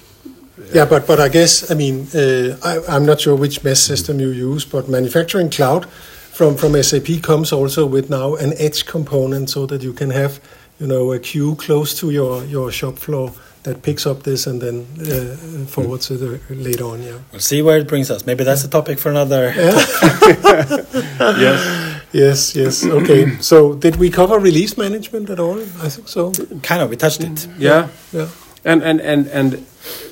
Yeah, 0.73 0.85
but 0.89 1.07
but 1.07 1.19
I 1.19 1.29
guess 1.29 1.71
I 1.71 1.75
mean 1.75 2.07
uh, 2.15 2.55
I, 2.63 2.95
I'm 2.95 3.05
not 3.05 3.19
sure 3.21 3.35
which 3.35 3.63
MES 3.63 3.81
system 3.83 4.19
you 4.19 4.29
use, 4.29 4.65
but 4.65 4.87
manufacturing 4.87 5.49
cloud 5.49 5.85
from 6.31 6.55
from 6.55 6.81
SAP 6.83 7.21
comes 7.21 7.51
also 7.51 7.85
with 7.85 8.09
now 8.09 8.35
an 8.35 8.53
edge 8.57 8.85
component, 8.85 9.49
so 9.49 9.65
that 9.65 9.81
you 9.81 9.93
can 9.93 10.11
have 10.11 10.39
you 10.79 10.87
know 10.87 11.11
a 11.13 11.19
queue 11.19 11.55
close 11.55 11.93
to 11.99 12.11
your 12.11 12.43
your 12.45 12.71
shop 12.71 12.97
floor 12.99 13.31
that 13.63 13.83
picks 13.83 14.05
up 14.05 14.23
this 14.23 14.47
and 14.47 14.61
then 14.61 14.87
uh, 14.99 15.65
forwards 15.67 16.09
it 16.09 16.21
uh, 16.21 16.53
later 16.53 16.85
on. 16.85 17.03
Yeah. 17.03 17.19
We'll 17.31 17.41
see 17.41 17.61
where 17.61 17.77
it 17.77 17.87
brings 17.87 18.09
us. 18.09 18.25
Maybe 18.25 18.43
that's 18.43 18.63
a 18.63 18.69
topic 18.69 18.99
for 18.99 19.09
another. 19.09 19.53
yes. 21.19 22.01
Yes. 22.11 22.55
Yes. 22.55 22.85
Okay. 22.85 23.37
so 23.39 23.75
did 23.75 23.97
we 23.97 24.09
cover 24.09 24.39
release 24.39 24.77
management 24.77 25.29
at 25.29 25.39
all? 25.39 25.59
I 25.59 25.89
think 25.89 26.07
so. 26.07 26.31
Kind 26.63 26.81
of, 26.81 26.89
we 26.89 26.97
touched 26.97 27.23
it. 27.23 27.47
Yeah. 27.57 27.89
Yeah. 28.11 28.29
And 28.65 28.83
and 28.83 29.01
and 29.01 29.27
and, 29.27 29.65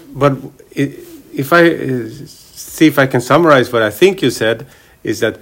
but 0.10 0.38
if 0.74 1.54
I 1.54 1.70
uh, 1.70 2.10
see 2.26 2.88
if 2.88 2.97
I 2.97 3.08
can 3.08 3.22
summarize 3.22 3.72
what 3.72 3.82
I 3.82 3.91
think 3.91 4.22
you 4.22 4.32
said 4.32 4.68
is 5.04 5.20
that 5.20 5.39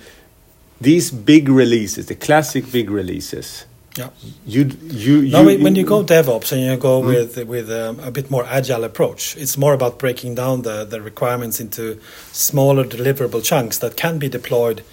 these 0.80 1.12
big 1.12 1.49
releases, 1.49 2.05
the 2.05 2.16
classic 2.16 2.72
big 2.72 2.89
releases, 2.89 3.66
Yeah. 3.98 4.10
you 4.45 4.62
you 5.06 5.16
you, 5.22 5.45
when- 5.45 5.64
when 5.64 5.76
you 5.76 5.84
go 5.84 6.04
DevOps 6.04 6.52
and 6.52 6.62
you 6.62 6.78
go 6.78 7.02
Mm. 7.02 7.08
with 7.08 7.32
with 7.54 7.68
um, 7.72 8.00
a 8.00 8.12
bit 8.12 8.30
more 8.30 8.45
agile 8.58 8.84
approach, 8.84 9.36
it's 9.38 9.58
more 9.58 9.74
about 9.74 9.98
breaking 10.00 10.36
down 10.36 10.62
the, 10.62 10.86
the 10.86 11.00
requirements 11.02 11.60
into 11.60 11.98
smaller 12.32 12.84
deliverable 12.84 13.41
chunks 13.43 13.78
that 13.80 13.95
can 14.04 14.18
be 14.20 14.30
deployed 14.30 14.84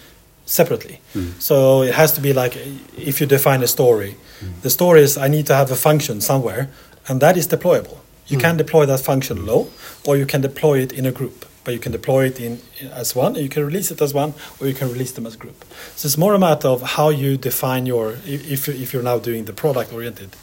separately. 0.46 0.96
Mm. 1.14 1.32
So 1.38 1.82
it 1.82 1.94
has 1.94 2.12
to 2.12 2.20
be 2.20 2.32
like 2.32 2.56
if 2.96 3.20
you 3.20 3.26
define 3.26 3.62
a 3.62 3.68
story, 3.68 4.12
Mm. 4.42 4.62
the 4.62 4.70
story 4.70 5.02
is 5.02 5.16
I 5.16 5.28
need 5.28 5.46
to 5.46 5.54
have 5.54 5.70
a 5.70 5.76
function 5.76 6.20
somewhere, 6.20 6.68
and 7.08 7.20
that 7.20 7.36
is 7.36 7.46
deployable. 7.48 7.98
You 8.26 8.38
can 8.38 8.56
deploy 8.56 8.86
that 8.86 9.00
function 9.00 9.44
low, 9.46 9.66
or 10.06 10.16
you 10.16 10.26
can 10.26 10.40
deploy 10.40 10.76
it 10.84 10.92
in 10.92 11.04
a 11.06 11.12
group. 11.12 11.44
But 11.64 11.72
you 11.74 11.80
can 11.80 11.92
deploy 11.92 12.26
it 12.26 12.40
in 12.40 12.60
as 12.92 13.16
one, 13.16 13.34
you 13.36 13.48
can 13.48 13.64
release 13.64 13.90
it 13.90 14.00
as 14.02 14.12
one, 14.12 14.34
or 14.60 14.66
you 14.66 14.74
can 14.74 14.88
release 14.92 15.12
them 15.12 15.26
as 15.26 15.34
group. 15.36 15.64
So 15.96 16.06
it's 16.06 16.18
more 16.18 16.34
a 16.34 16.38
matter 16.38 16.68
of 16.68 16.82
how 16.82 17.08
you 17.08 17.36
define 17.38 17.86
your 17.86 18.12
if 18.26 18.50
if, 18.50 18.68
you- 18.68 18.74
if 18.82 18.92
you're 18.92 19.02
now 19.02 19.18
doing 19.18 19.44
the 19.46 19.52
product 19.54 19.92
oriented, 19.92 20.36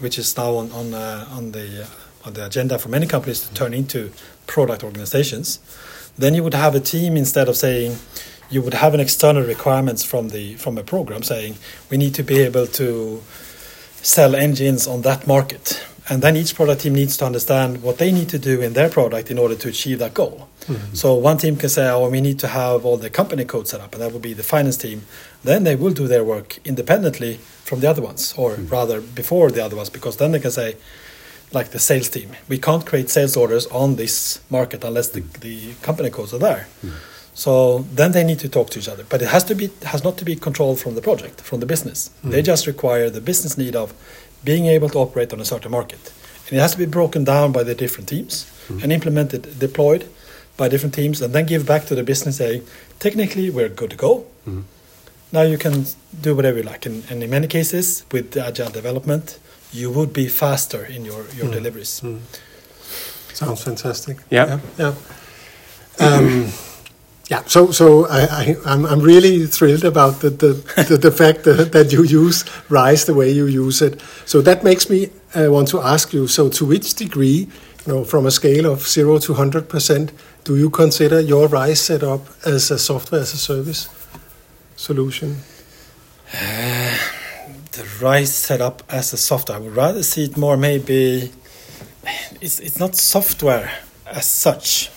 which 0.00 0.18
is 0.18 0.36
now 0.36 0.56
on 0.56 0.72
on 0.72 0.94
uh, 0.94 1.28
on 1.38 1.52
the 1.52 1.82
uh, 1.84 2.26
on 2.26 2.32
the 2.34 2.44
agenda 2.46 2.78
for 2.78 2.88
many 2.88 3.06
companies 3.06 3.40
to 3.46 3.54
turn 3.54 3.72
into 3.72 4.10
product 4.46 4.82
organizations. 4.82 5.60
Then 6.18 6.34
you 6.34 6.42
would 6.42 6.54
have 6.54 6.74
a 6.74 6.80
team 6.80 7.16
instead 7.16 7.48
of 7.48 7.56
saying 7.56 7.96
you 8.50 8.60
would 8.62 8.74
have 8.74 8.94
an 8.94 9.00
external 9.00 9.44
requirements 9.44 10.02
from 10.04 10.30
the 10.30 10.54
from 10.56 10.76
a 10.78 10.82
program 10.82 11.22
saying 11.22 11.54
we 11.90 11.96
need 11.96 12.14
to 12.14 12.22
be 12.24 12.40
able 12.40 12.66
to 12.66 13.22
sell 14.02 14.34
engines 14.34 14.86
on 14.88 15.02
that 15.02 15.26
market. 15.26 15.80
And 16.10 16.22
then 16.22 16.36
each 16.36 16.54
product 16.54 16.82
team 16.82 16.94
needs 16.94 17.16
to 17.18 17.26
understand 17.26 17.82
what 17.82 17.98
they 17.98 18.10
need 18.12 18.28
to 18.30 18.38
do 18.38 18.62
in 18.62 18.72
their 18.72 18.88
product 18.88 19.30
in 19.30 19.38
order 19.38 19.54
to 19.56 19.68
achieve 19.68 19.98
that 19.98 20.14
goal. 20.14 20.48
Mm-hmm. 20.60 20.94
So 20.94 21.14
one 21.14 21.38
team 21.38 21.56
can 21.56 21.68
say, 21.68 21.88
oh, 21.88 22.08
we 22.08 22.20
need 22.20 22.38
to 22.38 22.48
have 22.48 22.84
all 22.84 22.96
the 22.96 23.10
company 23.10 23.44
code 23.44 23.68
set 23.68 23.80
up, 23.80 23.92
and 23.92 24.02
that 24.02 24.12
will 24.12 24.20
be 24.20 24.32
the 24.32 24.42
finance 24.42 24.76
team. 24.76 25.02
Then 25.44 25.64
they 25.64 25.76
will 25.76 25.92
do 25.92 26.08
their 26.08 26.24
work 26.24 26.58
independently 26.64 27.34
from 27.64 27.80
the 27.80 27.90
other 27.90 28.02
ones, 28.02 28.34
or 28.36 28.52
mm-hmm. 28.52 28.66
rather 28.68 29.00
before 29.00 29.50
the 29.50 29.62
other 29.64 29.76
ones, 29.76 29.90
because 29.90 30.16
then 30.16 30.32
they 30.32 30.40
can 30.40 30.50
say, 30.50 30.76
like 31.52 31.70
the 31.70 31.78
sales 31.78 32.08
team, 32.08 32.30
we 32.48 32.58
can't 32.58 32.84
create 32.84 33.08
sales 33.10 33.36
orders 33.36 33.66
on 33.68 33.96
this 33.96 34.40
market 34.50 34.84
unless 34.84 35.08
the, 35.08 35.22
mm. 35.22 35.40
the 35.40 35.74
company 35.82 36.10
codes 36.10 36.34
are 36.34 36.38
there. 36.38 36.68
Mm. 36.84 36.92
So 37.34 37.78
then 37.94 38.12
they 38.12 38.24
need 38.24 38.40
to 38.40 38.48
talk 38.48 38.70
to 38.70 38.78
each 38.80 38.88
other, 38.88 39.04
but 39.08 39.22
it 39.22 39.28
has 39.28 39.44
to 39.44 39.54
be 39.54 39.70
has 39.84 40.02
not 40.02 40.18
to 40.18 40.24
be 40.24 40.34
controlled 40.36 40.80
from 40.80 40.94
the 40.94 41.00
project, 41.00 41.40
from 41.40 41.60
the 41.60 41.66
business. 41.66 42.10
Mm. 42.22 42.30
They 42.32 42.42
just 42.42 42.66
require 42.66 43.08
the 43.10 43.20
business 43.20 43.56
need 43.56 43.76
of 43.76 43.94
being 44.44 44.66
able 44.66 44.88
to 44.90 44.98
operate 44.98 45.32
on 45.32 45.40
a 45.40 45.44
certain 45.44 45.70
market, 45.70 46.12
and 46.48 46.58
it 46.58 46.60
has 46.60 46.72
to 46.72 46.78
be 46.78 46.86
broken 46.86 47.24
down 47.24 47.52
by 47.52 47.62
the 47.62 47.74
different 47.74 48.08
teams 48.08 48.48
hmm. 48.68 48.80
and 48.82 48.92
implemented, 48.92 49.58
deployed 49.58 50.08
by 50.56 50.68
different 50.68 50.94
teams, 50.94 51.20
and 51.22 51.34
then 51.34 51.46
give 51.46 51.66
back 51.66 51.86
to 51.86 51.94
the 51.94 52.02
business 52.02 52.36
saying, 52.36 52.62
technically 52.98 53.50
we're 53.50 53.68
good 53.68 53.90
to 53.90 53.96
go. 53.96 54.26
Hmm. 54.44 54.62
Now 55.30 55.42
you 55.42 55.58
can 55.58 55.84
do 56.20 56.34
whatever 56.34 56.58
you 56.58 56.64
like, 56.64 56.86
and, 56.86 57.04
and 57.10 57.22
in 57.22 57.30
many 57.30 57.46
cases 57.46 58.04
with 58.12 58.30
the 58.32 58.46
agile 58.46 58.70
development, 58.70 59.38
you 59.72 59.90
would 59.90 60.12
be 60.12 60.28
faster 60.28 60.84
in 60.84 61.04
your 61.04 61.24
your 61.36 61.46
hmm. 61.46 61.52
deliveries. 61.52 62.02
Sounds 63.34 63.62
fantastic. 63.62 64.16
Yeah. 64.30 64.58
Yeah. 64.78 64.94
yeah. 66.00 66.06
Um, 66.06 66.52
yeah. 67.28 67.42
So, 67.44 67.70
so 67.70 68.06
I, 68.06 68.20
I, 68.20 68.56
I'm, 68.64 68.86
I'm 68.86 69.00
really 69.00 69.46
thrilled 69.46 69.84
about 69.84 70.20
the, 70.20 70.30
the, 70.30 70.84
the, 70.88 70.96
the 70.96 71.10
fact 71.10 71.44
that, 71.44 71.72
that 71.72 71.92
you 71.92 72.02
use 72.02 72.44
Rise 72.70 73.04
the 73.04 73.14
way 73.14 73.30
you 73.30 73.46
use 73.46 73.82
it. 73.82 74.00
So 74.24 74.40
that 74.42 74.64
makes 74.64 74.88
me 74.88 75.10
uh, 75.34 75.46
want 75.50 75.68
to 75.68 75.80
ask 75.80 76.12
you. 76.12 76.26
So, 76.26 76.48
to 76.48 76.64
which 76.64 76.94
degree, 76.94 77.48
you 77.86 77.92
know, 77.92 78.04
from 78.04 78.26
a 78.26 78.30
scale 78.30 78.66
of 78.66 78.86
zero 78.86 79.18
to 79.18 79.34
hundred 79.34 79.68
percent, 79.68 80.12
do 80.44 80.56
you 80.56 80.70
consider 80.70 81.20
your 81.20 81.48
Rise 81.48 81.82
setup 81.82 82.26
as 82.46 82.70
a 82.70 82.78
software 82.78 83.20
as 83.20 83.34
a 83.34 83.38
service 83.38 83.88
solution? 84.76 85.36
the 86.32 87.86
Rise 88.00 88.34
setup 88.34 88.82
as 88.88 89.12
a 89.12 89.18
software. 89.18 89.58
I 89.58 89.60
would 89.60 89.76
rather 89.76 90.02
see 90.02 90.24
it 90.24 90.36
more 90.36 90.56
maybe 90.56 91.30
it's 92.40 92.58
it's 92.60 92.78
not 92.78 92.96
software 92.96 93.70
as 94.06 94.26
such 94.26 94.90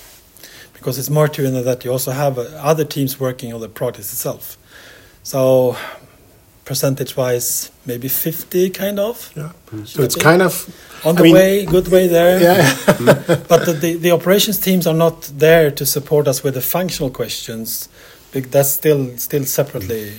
because 0.82 0.98
it's 0.98 1.12
more 1.12 1.28
to 1.28 1.46
it 1.46 1.64
that 1.64 1.86
you 1.86 1.92
also 1.92 2.10
have 2.12 2.40
uh, 2.40 2.42
other 2.60 2.84
teams 2.84 3.20
working 3.20 3.54
on 3.54 3.62
the 3.62 3.70
product 3.70 4.00
itself. 4.00 4.58
So 5.22 5.76
percentage 6.66 7.16
wise, 7.16 7.70
maybe 7.86 8.08
fifty 8.08 8.70
kind 8.72 9.00
of 9.00 9.32
Yeah. 9.36 9.52
Should 9.70 9.88
So 9.88 10.02
it's 10.04 10.16
be? 10.16 10.22
kind 10.22 10.42
of 10.42 10.54
on 11.06 11.16
I 11.16 11.18
the 11.18 11.24
mean- 11.24 11.34
way, 11.36 11.66
good 11.66 11.88
way 11.90 12.08
there. 12.08 12.42
yeah. 12.42 12.76
but 13.48 13.66
the, 13.68 13.74
the, 13.80 13.94
the 13.96 14.12
operations 14.12 14.58
teams 14.60 14.88
are 14.88 14.96
not 14.96 15.22
there 15.38 15.70
to 15.72 15.86
support 15.86 16.28
us 16.28 16.44
with 16.44 16.56
the 16.56 16.62
functional 16.62 17.12
questions. 17.12 17.88
That's 18.34 18.70
still 18.72 19.18
still 19.18 19.46
separately 19.46 20.14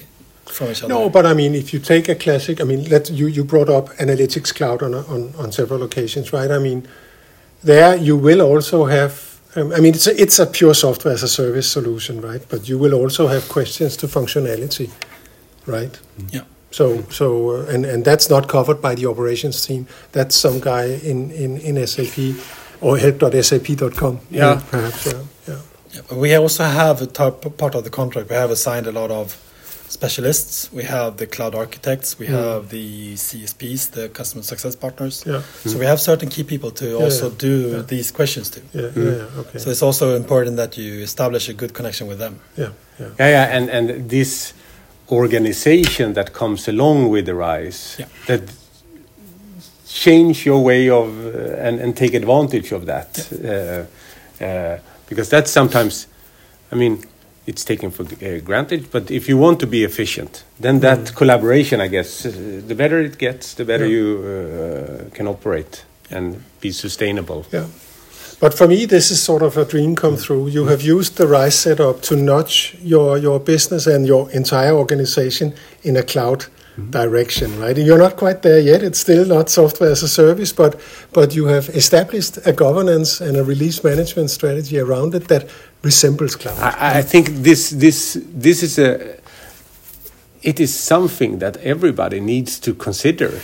from 0.47 0.69
each 0.71 0.83
other. 0.85 0.95
No, 0.95 1.09
but 1.11 1.25
I 1.27 1.35
mean, 1.35 1.55
if 1.57 1.73
you 1.73 1.81
take 1.81 2.09
a 2.09 2.15
classic, 2.15 2.61
I 2.61 2.65
mean, 2.65 2.85
let 2.89 3.11
you 3.11 3.27
you 3.27 3.43
brought 3.45 3.69
up 3.69 3.89
analytics 3.99 4.55
cloud 4.55 4.83
on 4.83 4.95
on 4.95 5.35
on 5.39 5.51
several 5.51 5.83
occasions, 5.83 6.33
right? 6.33 6.51
I 6.53 6.59
mean, 6.59 6.87
there 7.65 7.97
you 7.97 8.17
will 8.17 8.41
also 8.43 8.85
have. 8.87 9.32
Um, 9.55 9.73
I 9.73 9.81
mean, 9.81 9.95
it's 9.95 10.07
a, 10.07 10.21
it's 10.21 10.39
a 10.39 10.47
pure 10.47 10.75
software 10.75 11.13
as 11.13 11.23
a 11.23 11.29
service 11.29 11.71
solution, 11.71 12.21
right? 12.21 12.43
But 12.49 12.69
you 12.69 12.79
will 12.79 12.95
also 12.95 13.27
have 13.27 13.49
questions 13.49 13.97
to 13.99 14.07
functionality, 14.07 14.91
right? 15.67 15.99
Yeah. 16.31 16.45
So 16.71 17.03
so 17.11 17.51
uh, 17.51 17.67
and 17.67 17.85
and 17.85 18.05
that's 18.05 18.31
not 18.31 18.49
covered 18.49 18.81
by 18.81 18.95
the 18.95 19.07
operations 19.07 19.67
team. 19.67 19.87
That's 20.13 20.35
some 20.35 20.59
guy 20.61 20.85
in 20.85 21.31
in 21.33 21.59
in 21.59 21.87
SAP 21.87 22.35
or 22.81 22.99
help.sap.com. 22.99 24.21
Yeah. 24.31 24.63
perhaps. 24.71 25.07
Yeah. 25.07 25.23
Yeah. 25.49 25.61
Yeah, 25.93 26.01
but 26.09 26.17
we 26.17 26.35
also 26.35 26.65
have 26.65 27.03
a 27.03 27.07
part 27.07 27.75
of 27.75 27.85
the 27.85 27.91
contract. 27.91 28.31
We 28.31 28.37
have 28.37 28.51
assigned 28.51 28.87
a 28.87 28.93
lot 28.93 29.11
of 29.11 29.37
specialists, 29.93 30.73
we 30.73 30.85
have 30.85 31.17
the 31.17 31.27
cloud 31.27 31.55
architects, 31.55 32.19
we 32.19 32.27
Mm. 32.27 32.35
have 32.41 32.69
the 32.71 33.17
CSPs, 33.17 33.91
the 33.91 34.09
customer 34.09 34.43
success 34.43 34.75
partners. 34.77 35.23
Yeah. 35.27 35.43
So 35.67 35.79
we 35.79 35.87
have 35.87 35.99
certain 36.01 36.29
key 36.29 36.45
people 36.45 36.71
to 36.71 36.87
also 37.05 37.29
yeah, 37.29 37.37
do 37.39 37.55
yeah. 37.71 37.83
these 37.87 38.11
questions 38.13 38.51
to. 38.51 38.61
Yeah, 38.73 38.91
yeah, 38.97 39.05
yeah, 39.05 39.41
okay. 39.41 39.59
So 39.59 39.71
it's 39.71 39.83
also 39.83 40.17
important 40.17 40.57
that 40.57 40.77
you 40.79 41.03
establish 41.03 41.49
a 41.49 41.53
good 41.53 41.73
connection 41.73 42.09
with 42.09 42.19
them. 42.19 42.35
yeah, 42.57 42.71
yeah. 43.01 43.09
Yeah, 43.19 43.31
yeah, 43.31 43.57
and 43.57 43.71
and 43.71 44.09
this 44.09 44.55
organization 45.09 46.15
that 46.15 46.33
comes 46.33 46.69
along 46.69 47.11
with 47.13 47.25
the 47.27 47.35
rise 47.35 47.97
Yeah. 47.99 48.09
that 48.27 48.41
change 50.05 50.47
your 50.47 50.65
way 50.65 50.89
of 50.91 51.09
uh, 51.09 51.67
and 51.69 51.81
and 51.81 51.95
take 51.97 52.15
advantage 52.17 52.73
of 52.75 52.85
that 52.87 53.09
uh, 53.33 54.45
uh, 54.45 54.79
because 55.09 55.29
that's 55.37 55.51
sometimes, 55.53 56.07
I 56.73 56.77
mean, 56.77 56.99
it's 57.47 57.65
taken 57.65 57.91
for 57.91 58.05
uh, 58.05 58.39
granted. 58.45 58.91
But 58.91 59.11
if 59.11 59.29
you 59.29 59.37
want 59.37 59.61
to 59.61 59.67
be 59.67 59.85
efficient, 59.85 60.45
then 60.61 60.81
that 60.81 61.15
collaboration, 61.15 61.81
I 61.81 61.89
guess, 61.89 62.25
uh, 62.27 62.31
the 62.67 62.75
better 62.75 63.01
it 63.01 63.19
gets, 63.19 63.55
the 63.55 63.65
better 63.65 63.87
Yeah. 63.87 63.97
you 63.97 64.23
uh, 64.25 65.15
can 65.15 65.27
operate 65.27 65.85
and 66.11 66.43
be 66.61 66.73
sustainable. 66.73 67.45
Yeah. 67.53 67.67
But 68.41 68.55
for 68.55 68.67
me, 68.67 68.87
this 68.87 69.11
is 69.11 69.23
sort 69.23 69.43
of 69.43 69.57
a 69.57 69.65
dream 69.65 69.95
come 69.95 70.17
true. 70.17 70.49
You 70.49 70.67
have 70.67 70.83
used 70.83 71.17
the 71.17 71.27
RISE 71.29 71.55
setup 71.55 72.03
to 72.03 72.17
nudge 72.17 72.77
your, 72.83 73.17
your 73.17 73.39
business 73.39 73.87
and 73.87 74.05
your 74.07 74.29
entire 74.33 74.73
organization 74.73 75.55
in 75.85 75.97
a 75.97 76.03
cloud 76.03 76.47
direction, 76.91 77.59
right? 77.61 77.77
You're 77.77 77.99
not 77.99 78.17
quite 78.17 78.43
there 78.43 78.61
yet. 78.61 78.83
It's 78.83 78.99
still 78.99 79.27
not 79.27 79.51
software 79.51 79.91
as 79.91 80.03
a 80.03 80.09
service, 80.09 80.53
but, 80.53 80.81
but 81.13 81.35
you 81.35 81.47
have 81.47 81.69
established 81.71 82.39
a 82.47 82.53
governance 82.53 83.21
and 83.21 83.37
a 83.37 83.45
release 83.45 83.85
management 83.85 84.31
strategy 84.31 84.79
around 84.79 85.15
it 85.15 85.29
that 85.29 85.49
resembles 85.83 86.37
cloud. 86.37 86.59
I, 86.59 86.99
I 86.99 87.03
think 87.03 87.29
this 87.29 87.71
this 87.71 88.19
this 88.33 88.63
is 88.63 88.79
a 88.79 89.17
it 90.43 90.61
is 90.61 90.75
something 90.75 91.39
that 91.39 91.57
everybody 91.59 92.21
needs 92.21 92.59
to 92.61 92.75
consider. 92.75 93.41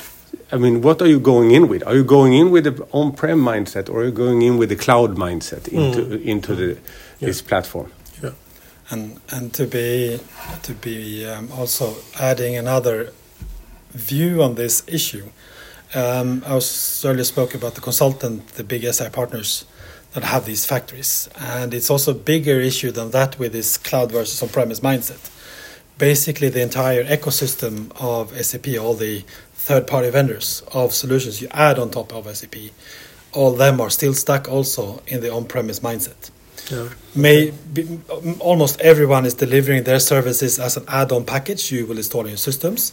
I 0.50 0.56
mean, 0.56 0.80
what 0.80 1.02
are 1.02 1.06
you 1.06 1.20
going 1.20 1.50
in 1.50 1.68
with? 1.68 1.86
Are 1.86 1.94
you 1.94 2.04
going 2.04 2.32
in 2.32 2.50
with 2.50 2.64
the 2.64 2.86
on-prem 2.92 3.38
mindset, 3.38 3.90
or 3.90 4.00
are 4.00 4.04
you 4.06 4.12
going 4.12 4.42
in 4.42 4.56
with 4.56 4.70
the 4.70 4.76
cloud 4.76 5.16
mindset 5.16 5.68
into 5.68 6.20
into 6.22 6.54
the 6.54 6.78
this 7.20 7.42
platform? 7.42 7.92
yeah. 8.22 8.30
and 8.90 9.20
and 9.30 9.52
to 9.54 9.66
be 9.66 10.18
to 10.62 10.72
be 10.74 11.26
um, 11.26 11.50
also 11.52 11.96
adding 12.18 12.56
another 12.56 13.12
view 13.98 14.42
on 14.42 14.54
this 14.54 14.82
issue. 14.86 15.26
Um, 15.94 16.42
I 16.46 16.54
was 16.54 17.04
earlier 17.04 17.24
spoke 17.24 17.54
about 17.54 17.74
the 17.74 17.80
consultant, 17.80 18.48
the 18.48 18.64
big 18.64 18.82
SI 18.84 19.10
partners 19.10 19.64
that 20.12 20.24
have 20.24 20.46
these 20.46 20.64
factories, 20.64 21.28
and 21.38 21.74
it's 21.74 21.90
also 21.90 22.12
a 22.12 22.14
bigger 22.14 22.60
issue 22.60 22.90
than 22.90 23.10
that 23.10 23.38
with 23.38 23.52
this 23.52 23.76
cloud 23.76 24.12
versus 24.12 24.42
on-premise 24.42 24.80
mindset. 24.80 25.30
Basically, 25.98 26.48
the 26.48 26.62
entire 26.62 27.04
ecosystem 27.04 27.90
of 28.00 28.32
SAP, 28.44 28.68
all 28.80 28.94
the 28.94 29.24
third-party 29.54 30.10
vendors 30.10 30.62
of 30.72 30.94
solutions 30.94 31.42
you 31.42 31.48
add 31.50 31.78
on 31.78 31.90
top 31.90 32.14
of 32.14 32.24
SAP, 32.34 32.56
all 33.32 33.52
them 33.52 33.80
are 33.80 33.90
still 33.90 34.14
stuck 34.14 34.48
also 34.48 35.02
in 35.06 35.20
the 35.20 35.32
on-premise 35.32 35.80
mindset 35.80 36.30
yeah. 36.70 36.88
may 37.14 37.52
be, 37.72 38.00
almost 38.40 38.80
everyone 38.80 39.24
is 39.24 39.34
delivering 39.34 39.84
their 39.84 39.98
services 39.98 40.58
as 40.58 40.76
an 40.76 40.84
add-on 40.88 41.24
package 41.24 41.72
you 41.72 41.86
will 41.86 41.96
install 41.96 42.22
in 42.22 42.28
your 42.28 42.36
systems 42.36 42.92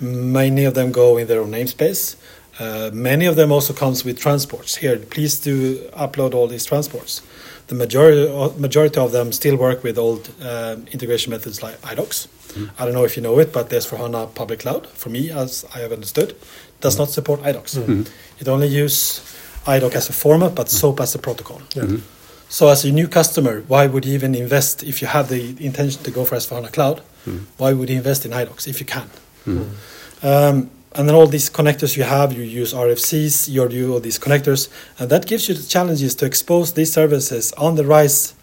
many 0.00 0.64
of 0.64 0.74
them 0.74 0.92
go 0.92 1.16
in 1.16 1.26
their 1.26 1.40
own 1.40 1.50
namespace. 1.50 2.16
Uh, 2.58 2.90
many 2.92 3.26
of 3.26 3.36
them 3.36 3.52
also 3.52 3.72
comes 3.72 4.04
with 4.04 4.18
transports. 4.18 4.76
Here 4.76 4.98
please 4.98 5.38
do 5.38 5.78
upload 5.90 6.34
all 6.34 6.46
these 6.46 6.64
transports. 6.64 7.22
The 7.66 7.74
majority 7.74 8.28
uh, 8.28 8.48
majority 8.58 8.98
of 8.98 9.12
them 9.12 9.32
still 9.32 9.56
work 9.56 9.82
with 9.82 9.98
old 9.98 10.30
um 10.40 10.86
integration 10.92 11.30
methods 11.30 11.62
like 11.62 11.80
idocs. 11.82 12.18
Mm-hmm. 12.26 12.80
I 12.80 12.84
don't 12.84 12.94
know 12.94 13.04
if 13.04 13.16
you 13.16 13.22
know 13.22 13.38
it 13.38 13.52
but 13.52 13.68
there's 13.70 13.84
for 13.84 13.96
hana 13.96 14.26
public 14.26 14.60
cloud 14.60 14.86
for 14.86 15.10
me 15.10 15.30
as 15.30 15.66
i 15.74 15.78
have 15.80 15.92
understood 15.92 16.36
does 16.80 16.94
mm-hmm. 16.94 17.02
not 17.02 17.08
support 17.10 17.40
idocs. 17.42 17.76
Mm-hmm. 17.76 18.02
It 18.40 18.48
only 18.48 18.68
use 18.68 19.20
idoc 19.66 19.94
as 19.94 20.08
a 20.08 20.12
format 20.12 20.54
but 20.54 20.70
soap 20.70 21.00
as 21.00 21.14
a 21.14 21.18
protocol. 21.18 21.60
Yeah. 21.74 21.96
so 22.48 22.68
as 22.68 22.84
a 22.84 22.92
new 22.92 23.08
customer, 23.08 23.62
why 23.66 23.86
would 23.86 24.04
you 24.06 24.14
even 24.14 24.34
invest 24.34 24.82
if 24.82 25.02
you 25.02 25.08
have 25.08 25.28
the 25.28 25.56
intention 25.64 26.02
to 26.04 26.10
go 26.10 26.24
for 26.24 26.36
S4HANA 26.36 26.72
Cloud? 26.72 27.02
Why 27.56 27.72
would 27.72 27.90
you 27.90 27.96
invest 27.96 28.24
in 28.24 28.30
iDocs 28.30 28.68
if 28.68 28.78
you 28.80 28.86
can? 28.86 29.10
Hmm. 29.46 29.62
Um, 30.22 30.70
and 30.94 31.08
then 31.08 31.14
all 31.14 31.26
these 31.26 31.50
connectors 31.50 31.96
you 31.96 32.04
have, 32.04 32.32
you 32.32 32.42
use 32.42 32.72
RFCs, 32.72 33.48
you 33.48 33.68
do 33.68 33.92
all 33.92 34.00
these 34.00 34.18
connectors, 34.18 34.68
and 34.98 35.10
that 35.10 35.26
gives 35.26 35.48
you 35.48 35.54
the 35.54 35.66
challenges 35.66 36.14
to 36.16 36.26
expose 36.26 36.72
these 36.72 36.92
services 36.92 37.52
on 37.52 37.74
the 37.74 37.84
RISE 37.84 38.34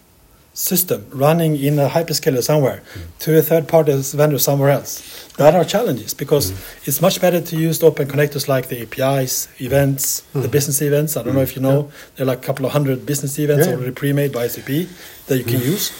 system 0.54 1.04
running 1.10 1.56
in 1.56 1.80
a 1.80 1.88
hyperscaler 1.88 2.40
somewhere 2.40 2.80
hmm. 2.92 3.00
to 3.18 3.36
a 3.36 3.42
third 3.42 3.66
party 3.66 3.92
vendor 3.92 4.38
somewhere 4.38 4.70
else. 4.70 5.26
That 5.36 5.56
are 5.56 5.64
challenges 5.64 6.14
because 6.14 6.50
hmm. 6.50 6.56
it's 6.84 7.00
much 7.02 7.20
better 7.20 7.40
to 7.40 7.56
use 7.56 7.82
open 7.82 8.06
connectors 8.06 8.46
like 8.46 8.68
the 8.68 8.82
APIs, 8.82 9.48
events, 9.60 10.20
the 10.32 10.46
business 10.48 10.80
events. 10.80 11.16
I 11.16 11.24
don't 11.24 11.34
know 11.34 11.40
if 11.40 11.56
you 11.56 11.62
know, 11.62 11.90
there 12.14 12.24
are 12.24 12.28
like 12.28 12.38
a 12.38 12.46
couple 12.46 12.64
of 12.66 12.72
hundred 12.72 13.04
business 13.04 13.36
events 13.40 13.66
Yeah. 13.66 13.74
already 13.74 13.90
pre-made 13.90 14.32
by 14.32 14.46
SAP 14.46 14.86
that 15.26 15.38
you 15.38 15.44
can 15.44 15.60
use. 15.60 15.90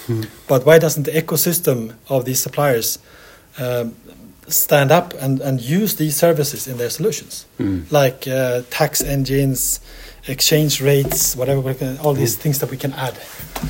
But 0.47 0.65
why 0.65 0.79
doesn't 0.79 1.03
the 1.03 1.11
ecosystem 1.11 1.95
of 2.07 2.23
these 2.23 2.39
suppliers 2.39 2.97
um, 3.59 3.95
stand 4.47 4.91
up 4.91 5.13
and, 5.19 5.41
and 5.41 5.61
use 5.61 5.95
these 5.95 6.15
services 6.15 6.67
in 6.67 6.77
their 6.77 6.89
solutions, 6.89 7.45
like 7.91 8.27
uh, 8.27 8.61
tax 8.69 9.01
engines, 9.01 9.79
exchange 10.27 10.81
rates, 10.81 11.35
whatever, 11.35 11.61
we 11.61 11.73
can, 11.73 11.97
all 11.99 12.13
these 12.13 12.35
things 12.35 12.59
that 12.59 12.69
we 12.69 12.77
can 12.77 12.93
add. 12.93 13.17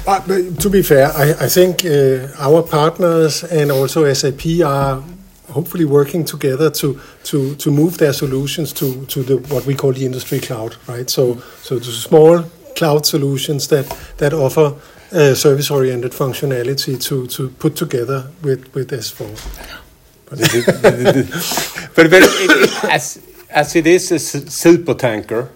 Uh, 0.07 0.21
but 0.27 0.59
to 0.59 0.69
be 0.69 0.81
fair, 0.81 1.11
I, 1.13 1.31
I 1.45 1.49
think 1.49 1.85
uh, 1.85 2.27
our 2.37 2.63
partners 2.63 3.43
and 3.43 3.71
also 3.71 4.11
SAP 4.13 4.45
are 4.65 5.03
hopefully 5.49 5.85
working 5.85 6.25
together 6.25 6.69
to 6.71 6.99
to 7.23 7.55
to 7.55 7.71
move 7.71 7.97
their 7.97 8.13
solutions 8.13 8.73
to 8.73 9.05
to 9.05 9.23
the 9.23 9.37
what 9.53 9.65
we 9.65 9.75
call 9.75 9.93
the 9.93 10.05
industry 10.05 10.39
cloud, 10.39 10.75
right? 10.87 11.09
So 11.09 11.41
so 11.61 11.79
the 11.79 11.85
small 11.85 12.43
cloud 12.75 13.05
solutions 13.05 13.67
that 13.67 13.85
that 14.17 14.33
offer 14.33 14.75
uh, 15.11 15.33
service 15.35 15.71
oriented 15.71 16.11
functionality 16.11 17.01
to 17.03 17.27
to 17.27 17.49
put 17.49 17.75
together 17.75 18.27
with 18.41 18.73
with 18.73 18.91
S4. 18.91 19.84
But 20.29 20.39
but 20.39 22.13
it, 22.13 22.23
it, 22.23 22.83
as 22.85 23.21
as 23.49 23.75
it 23.75 23.87
is 23.87 24.11
a 24.11 24.19
super 24.19 24.93
tanker, 24.93 25.49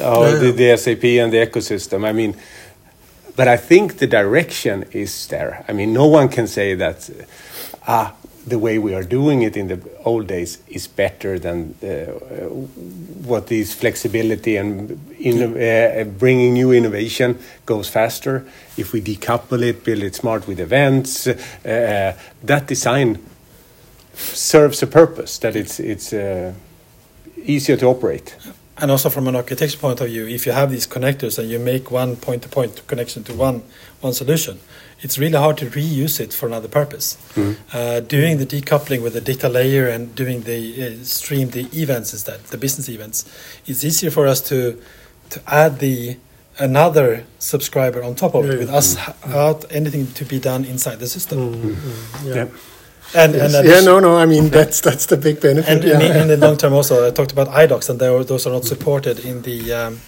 uh, 0.00 0.38
the, 0.38 0.52
the 0.52 0.76
SAP 0.76 1.04
and 1.04 1.32
the 1.32 1.38
ecosystem. 1.38 2.04
I 2.04 2.12
mean, 2.12 2.36
but 3.36 3.48
I 3.48 3.56
think 3.56 3.98
the 3.98 4.06
direction 4.06 4.84
is 4.92 5.26
there. 5.28 5.64
I 5.68 5.72
mean, 5.72 5.92
no 5.92 6.06
one 6.06 6.28
can 6.28 6.46
say 6.46 6.74
that 6.74 7.10
ah 7.86 8.14
the 8.46 8.58
way 8.58 8.78
we 8.78 8.94
are 8.94 9.02
doing 9.02 9.42
it 9.42 9.56
in 9.56 9.66
the 9.66 9.80
old 10.04 10.28
days 10.28 10.58
is 10.68 10.86
better 10.86 11.36
than 11.36 11.74
uh, 11.82 11.86
what 13.26 13.50
is 13.50 13.74
flexibility 13.74 14.56
and 14.56 15.00
in, 15.18 15.42
uh, 15.42 16.04
bringing 16.04 16.54
new 16.54 16.70
innovation 16.70 17.38
goes 17.66 17.88
faster. 17.88 18.46
If 18.76 18.92
we 18.92 19.00
decouple 19.00 19.62
it, 19.62 19.82
build 19.82 20.04
it 20.04 20.14
smart 20.14 20.46
with 20.46 20.60
events, 20.60 21.26
uh, 21.26 22.16
that 22.44 22.66
design 22.68 23.18
serves 24.16 24.82
a 24.82 24.86
purpose 24.86 25.38
that 25.38 25.54
it's 25.56 25.78
it's 25.80 26.12
uh, 26.12 26.52
easier 27.44 27.76
to 27.76 27.86
operate. 27.86 28.36
And 28.78 28.90
also 28.90 29.08
from 29.08 29.26
an 29.26 29.36
architecture 29.36 29.78
point 29.78 30.00
of 30.02 30.08
view, 30.08 30.26
if 30.26 30.44
you 30.46 30.52
have 30.52 30.70
these 30.70 30.86
connectors 30.86 31.38
and 31.38 31.48
you 31.48 31.58
make 31.58 31.90
one 31.90 32.16
point-to-point 32.16 32.86
connection 32.86 33.24
to 33.24 33.32
one 33.32 33.62
one 34.02 34.12
solution, 34.12 34.58
it's 35.00 35.18
really 35.18 35.38
hard 35.38 35.56
to 35.58 35.66
reuse 35.66 36.20
it 36.20 36.34
for 36.34 36.46
another 36.46 36.68
purpose. 36.68 37.16
Uh, 37.72 38.00
doing 38.00 38.36
the 38.38 38.46
decoupling 38.46 39.02
with 39.02 39.12
the 39.14 39.20
data 39.22 39.48
layer 39.48 39.88
and 39.88 40.14
doing 40.14 40.42
the 40.42 40.60
uh, 41.00 41.04
stream 41.04 41.50
the 41.50 41.68
events 41.72 42.12
instead, 42.12 42.40
the 42.50 42.58
business 42.58 42.88
events, 42.88 43.24
it's 43.66 43.82
easier 43.84 44.10
for 44.10 44.26
us 44.26 44.40
to 44.42 44.76
to 45.30 45.40
add 45.46 45.78
the 45.78 46.16
another 46.58 47.24
subscriber 47.38 48.02
on 48.02 48.14
top 48.14 48.34
of 48.34 48.44
it 48.44 48.52
Yeah, 48.52 48.58
with 48.58 48.70
yeah. 48.70 48.78
us 48.78 48.96
without 49.24 49.64
anything 49.70 50.06
to 50.14 50.24
be 50.24 50.38
done 50.38 50.64
inside 50.64 50.98
the 50.98 51.06
system. 51.08 51.76
Yeah. 52.24 52.46
And, 53.14 53.34
Yes. 53.34 53.54
and 53.54 53.68
yeah, 53.68 53.80
no, 53.80 54.00
no. 54.00 54.16
I 54.16 54.26
mean, 54.26 54.48
that's 54.48 54.80
that's 54.80 55.06
the 55.06 55.16
big 55.16 55.40
benefit. 55.40 55.68
and 55.70 55.84
yeah. 55.84 56.00
in, 56.00 56.22
in 56.22 56.28
the 56.28 56.36
long 56.36 56.56
term 56.56 56.72
also, 56.80 57.06
I 57.06 57.10
talked 57.10 57.32
about 57.32 57.48
iDocs, 57.48 57.88
and 57.88 57.98
they 58.00 58.08
are, 58.08 58.24
those 58.24 58.46
are 58.46 58.52
not 58.52 58.64
supported 58.64 59.20
in 59.20 59.42
the 59.42 59.72
um, 59.72 60.00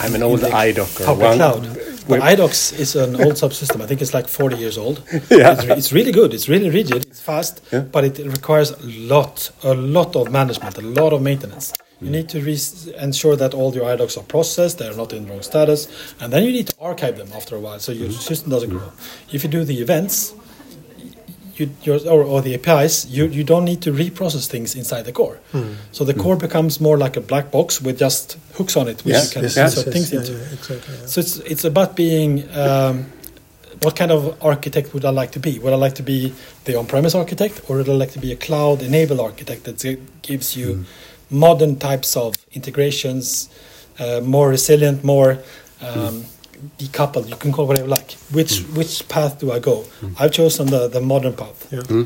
I'm 0.00 0.14
an 0.14 0.22
old 0.22 0.40
in 0.40 0.50
the 0.50 0.56
iDocker. 0.56 1.04
public 1.04 1.28
One- 1.28 1.36
cloud. 1.38 1.62
But 2.08 2.20
we- 2.20 2.26
iDocs 2.26 2.78
is 2.78 2.96
an 2.96 3.16
old 3.20 3.34
subsystem. 3.34 3.82
I 3.82 3.86
think 3.86 4.00
it's 4.00 4.14
like 4.14 4.28
40 4.28 4.56
years 4.56 4.78
old. 4.78 5.02
Yeah. 5.30 5.52
It's, 5.52 5.66
re- 5.66 5.76
it's 5.76 5.92
really 5.92 6.12
good. 6.12 6.32
It's 6.32 6.48
really 6.48 6.70
rigid. 6.70 7.04
It's 7.06 7.20
fast, 7.20 7.60
Yeah. 7.72 7.80
but 7.80 8.04
it 8.04 8.18
requires 8.18 8.70
a 8.70 8.86
lot, 8.86 9.50
a 9.62 9.74
lot 9.74 10.16
of 10.16 10.30
management, 10.30 10.78
a 10.78 10.80
lot 10.80 11.12
of 11.12 11.20
maintenance. 11.20 11.74
You 12.00 12.08
mm. 12.08 12.12
need 12.12 12.28
to 12.30 12.40
re- 12.40 12.58
ensure 12.98 13.36
that 13.36 13.52
all 13.54 13.74
your 13.74 13.84
iDocs 13.84 14.16
are 14.16 14.22
processed, 14.24 14.78
they're 14.78 14.94
not 14.94 15.12
in 15.12 15.24
the 15.26 15.30
wrong 15.32 15.42
status, 15.42 15.88
and 16.20 16.32
then 16.32 16.44
you 16.44 16.52
need 16.52 16.68
to 16.68 16.74
archive 16.80 17.18
them 17.18 17.28
after 17.34 17.56
a 17.56 17.60
while 17.60 17.78
so 17.80 17.92
your 17.92 18.08
mm-hmm. 18.08 18.20
system 18.20 18.50
doesn't 18.50 18.70
grow. 18.70 18.80
Mm. 18.80 19.34
If 19.34 19.44
you 19.44 19.50
do 19.50 19.64
the 19.64 19.78
events, 19.80 20.32
you, 21.60 21.70
your, 21.82 21.98
or, 22.08 22.22
or 22.22 22.42
the 22.42 22.54
APIs, 22.54 23.06
you, 23.06 23.26
you 23.26 23.44
don't 23.44 23.64
need 23.64 23.80
to 23.82 23.92
reprocess 23.92 24.46
things 24.48 24.74
inside 24.74 25.02
the 25.02 25.12
core. 25.12 25.38
So 25.92 26.04
the 26.04 26.14
core 26.14 26.36
becomes 26.36 26.80
more 26.80 26.96
like 26.98 27.16
a 27.16 27.20
black 27.20 27.50
box 27.50 27.80
with 27.80 27.98
just 27.98 28.36
hooks 28.54 28.76
on 28.76 28.88
it, 28.88 29.04
which 29.04 29.14
Yes, 29.14 29.24
you 29.26 29.32
can 29.34 29.42
yes, 29.42 29.56
insert 29.56 29.86
yes, 29.86 29.94
things 29.94 30.12
into. 30.12 30.32
yeah, 30.32 30.52
exactly. 30.58 30.94
yeah. 31.00 31.06
So 31.06 31.20
it's 31.20 31.36
it's 31.52 31.64
about 31.64 31.96
being 31.96 32.48
um, 32.56 33.06
what 33.82 33.94
kind 33.96 34.10
of 34.10 34.36
architect 34.42 34.92
would 34.94 35.04
I 35.04 35.10
like 35.10 35.30
to 35.32 35.40
be? 35.40 35.58
Would 35.58 35.72
I 35.72 35.76
like 35.76 35.94
to 35.96 36.02
be 36.02 36.32
the 36.64 36.76
on-premise 36.78 37.14
architect, 37.14 37.60
or 37.68 37.76
would 37.76 37.88
I 37.88 37.92
like 37.92 38.12
to 38.12 38.18
be 38.18 38.32
a 38.32 38.36
cloud-enabled 38.36 39.20
architect 39.20 39.64
that 39.64 39.76
gives 40.22 40.56
you 40.56 40.84
modern 41.30 41.76
types 41.78 42.16
of 42.16 42.34
integrations, 42.52 43.48
uh, 43.98 44.20
more 44.24 44.48
resilient, 44.48 45.04
more 45.04 45.38
um, 45.80 46.24
decoupled? 46.78 47.28
You 47.28 47.36
can 47.36 47.52
call 47.52 47.64
it 47.64 47.68
whatever 47.68 47.86
you 47.88 47.90
like. 47.94 48.12
Which 48.32 48.60
which 48.76 49.06
path 49.08 49.38
do 49.40 49.52
I 49.52 49.58
go? 49.60 49.84
I've 50.18 50.32
chosen 50.32 50.66
the, 50.68 50.88
the 50.88 51.00
modern 51.00 51.34
path. 51.34 51.66
Yeah, 51.72 51.82
yeah, 51.90 52.04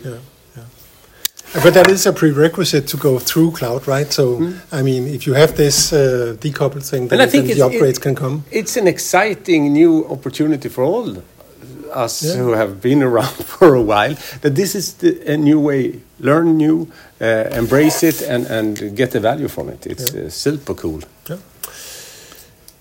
yeah. 0.56 0.64
But 1.62 1.74
that 1.74 1.88
is 1.90 2.06
a 2.06 2.12
prerequisite 2.12 2.86
to 2.88 2.96
go 2.96 3.18
through 3.18 3.50
cloud, 3.52 3.86
right? 3.86 4.10
So, 4.10 4.52
I 4.72 4.80
mean, 4.82 5.06
if 5.06 5.26
you 5.26 5.34
have 5.34 5.54
this 5.54 5.92
uh, 5.92 6.34
decoupled 6.40 6.88
thing, 6.88 7.08
then, 7.08 7.20
I 7.20 7.26
think 7.26 7.46
then 7.46 7.58
the 7.58 7.64
upgrades 7.68 7.96
it- 7.98 8.00
can 8.02 8.14
come. 8.14 8.44
It's 8.50 8.76
an 8.78 8.86
exciting 8.88 9.72
new 9.72 10.06
opportunity 10.08 10.68
for 10.70 10.82
all 10.84 11.22
us 11.94 12.22
Yeah. 12.22 12.36
who 12.36 12.52
have 12.52 12.80
been 12.80 13.02
around 13.10 13.34
for 13.44 13.74
a 13.74 13.82
while. 13.82 14.14
That 14.40 14.54
this 14.54 14.74
is 14.74 14.94
the, 14.94 15.10
a 15.34 15.36
new 15.36 15.60
way. 15.60 16.00
Learn 16.20 16.56
new, 16.56 16.86
uh, 17.20 17.26
embrace 17.52 18.02
it, 18.02 18.22
and, 18.22 18.46
and 18.46 18.96
get 18.96 19.10
the 19.10 19.20
value 19.20 19.48
from 19.48 19.68
it. 19.68 19.86
It's 19.86 20.14
uh, 20.14 20.30
super 20.30 20.72
cool. 20.74 21.00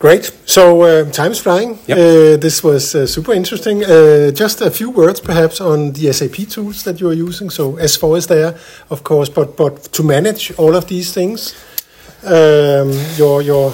Great. 0.01 0.31
So 0.45 0.81
uh, 0.81 1.11
time 1.11 1.31
is 1.31 1.39
flying. 1.39 1.77
Yep. 1.85 1.97
Uh, 1.97 2.37
this 2.37 2.63
was 2.63 2.95
uh, 2.95 3.05
super 3.05 3.33
interesting. 3.33 3.83
Uh, 3.85 4.31
just 4.31 4.59
a 4.61 4.71
few 4.71 4.89
words, 4.89 5.19
perhaps, 5.19 5.61
on 5.61 5.91
the 5.93 6.11
SAP 6.11 6.47
tools 6.49 6.83
that 6.85 6.99
you 6.99 7.07
are 7.09 7.13
using. 7.29 7.51
So 7.51 7.73
S4 7.73 8.17
is 8.17 8.25
there, 8.25 8.55
of 8.89 9.03
course, 9.03 9.29
but 9.29 9.55
but 9.55 9.91
to 9.93 10.03
manage 10.03 10.51
all 10.57 10.75
of 10.75 10.85
these 10.87 11.13
things, 11.13 11.53
um, 12.23 12.91
your 13.15 13.43
your 13.43 13.73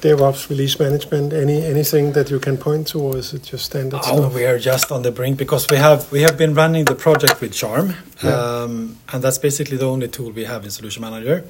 DevOps 0.00 0.48
release 0.48 0.78
management, 0.78 1.32
any 1.32 1.64
anything 1.64 2.12
that 2.12 2.30
you 2.30 2.38
can 2.38 2.56
point 2.56 2.86
to, 2.92 3.00
or 3.00 3.16
is 3.16 3.34
it 3.34 3.42
just 3.42 3.64
standard 3.64 4.00
Oh, 4.04 4.16
stuff? 4.16 4.34
we 4.34 4.44
are 4.46 4.60
just 4.60 4.92
on 4.92 5.02
the 5.02 5.10
brink 5.10 5.38
because 5.38 5.66
we 5.70 5.76
have 5.78 6.00
we 6.12 6.22
have 6.22 6.36
been 6.38 6.54
running 6.54 6.84
the 6.84 6.94
project 6.94 7.40
with 7.40 7.52
ChaRM, 7.52 7.94
Yeah. 8.22 8.30
um, 8.62 8.96
and 9.12 9.22
that's 9.24 9.38
basically 9.38 9.76
the 9.76 9.86
only 9.86 10.06
tool 10.08 10.30
we 10.30 10.44
have 10.44 10.62
in 10.64 10.70
Solution 10.70 11.00
Manager. 11.02 11.42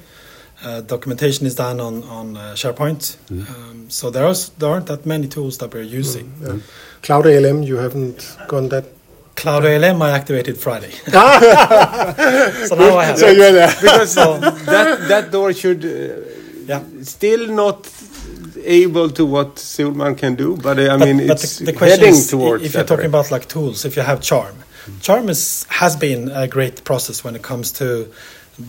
Uh, 0.63 0.81
documentation 0.81 1.45
is 1.47 1.55
done 1.55 1.79
on 1.81 2.03
on 2.03 2.37
uh, 2.37 2.53
SharePoint, 2.55 3.17
um, 3.31 3.89
so 3.89 4.09
there 4.09 4.25
are 4.25 4.35
there 4.59 4.69
aren't 4.69 4.85
that 4.87 5.05
many 5.05 5.27
tools 5.27 5.57
that 5.57 5.73
we're 5.73 5.81
using. 5.99 6.31
Yeah. 6.41 6.57
Cloud 7.01 7.25
ALM, 7.27 7.63
you 7.63 7.75
haven't 7.77 8.37
gone 8.47 8.69
that. 8.69 8.85
Cloud 9.35 9.65
ALM 9.65 10.01
I 10.01 10.11
activated 10.11 10.57
Friday, 10.57 10.91
so 12.67 12.75
now 12.75 12.97
I 12.97 13.05
have. 13.05 13.17
So 13.17 13.27
you're 13.29 13.51
there. 13.51 13.73
Because 13.81 14.15
that, 14.15 15.07
that 15.07 15.31
door 15.31 15.53
should 15.53 15.83
uh, 15.83 15.89
Yeah. 16.67 16.81
still 17.01 17.47
not 17.63 17.89
able 18.63 19.09
to 19.09 19.25
what 19.25 19.55
SolMan 19.55 20.15
can 20.17 20.35
do, 20.35 20.55
but 20.57 20.79
uh, 20.79 20.93
I 20.93 20.97
mean, 20.97 21.17
but 21.27 21.43
it's 21.43 21.59
the, 21.59 21.65
the 21.65 21.73
question 21.73 21.99
heading 21.99 22.13
is, 22.15 22.29
towards 22.29 22.63
if 22.63 22.73
you're 22.73 22.83
talking 22.85 23.11
way. 23.11 23.19
about 23.19 23.31
like 23.31 23.47
tools, 23.47 23.85
if 23.85 23.95
you 23.97 24.01
have 24.03 24.19
ChaRM, 24.21 24.55
ChaRM 25.01 25.29
is, 25.29 25.65
has 25.69 25.95
been 25.95 26.29
a 26.31 26.47
great 26.47 26.83
process 26.83 27.23
when 27.23 27.35
it 27.35 27.41
comes 27.41 27.71
to 27.73 28.07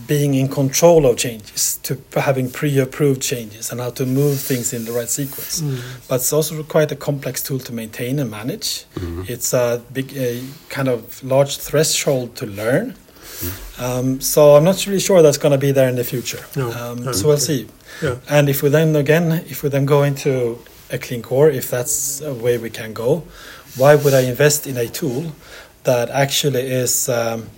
being 0.07 0.33
in 0.33 0.47
control 0.47 1.05
of 1.05 1.17
changes, 1.17 1.77
to 1.83 1.97
having 2.15 2.49
pre-approved 2.49 3.21
changes, 3.21 3.71
and 3.71 3.79
how 3.79 3.91
to 3.91 4.05
move 4.05 4.39
things 4.39 4.73
in 4.73 4.85
the 4.85 4.91
right 4.91 5.09
sequence. 5.09 5.61
But 6.07 6.15
it's 6.15 6.33
also 6.33 6.63
quite 6.63 6.91
a 6.91 6.95
complex 6.95 7.41
tool 7.43 7.59
to 7.59 7.73
maintain 7.73 8.19
and 8.19 8.29
manage. 8.31 8.85
It's 9.27 9.53
a 9.53 9.81
big, 9.93 10.15
a 10.17 10.43
kind 10.69 10.87
of 10.87 11.23
large 11.23 11.57
threshold 11.57 12.35
to 12.37 12.45
learn. 12.45 12.95
Um, 13.79 14.21
so 14.21 14.55
I'm 14.55 14.63
not 14.63 14.85
really 14.87 14.99
sure 14.99 15.21
that's 15.21 15.37
going 15.37 15.51
to 15.51 15.57
be 15.57 15.71
there 15.71 15.89
in 15.89 15.95
the 15.95 16.03
future. 16.03 16.43
No. 16.55 16.71
Um, 16.71 17.13
so 17.13 17.27
we'll 17.27 17.37
see. 17.37 17.67
Yeah. 18.01 18.15
And 18.29 18.49
if 18.49 18.63
we 18.63 18.69
then 18.69 18.95
again, 18.95 19.31
if 19.49 19.61
we 19.63 19.69
then 19.69 19.85
go 19.85 20.03
into 20.03 20.59
a 20.89 20.97
clean 20.97 21.21
core, 21.21 21.49
if 21.49 21.69
that's 21.69 22.21
a 22.21 22.33
way 22.33 22.57
we 22.57 22.69
can 22.69 22.93
go, 22.93 23.23
why 23.75 23.95
would 23.95 24.13
I 24.13 24.21
invest 24.21 24.65
in 24.67 24.77
a 24.77 24.87
tool 24.87 25.33
that 25.83 26.09
actually 26.09 26.61
is 26.61 27.09
um, 27.09 27.49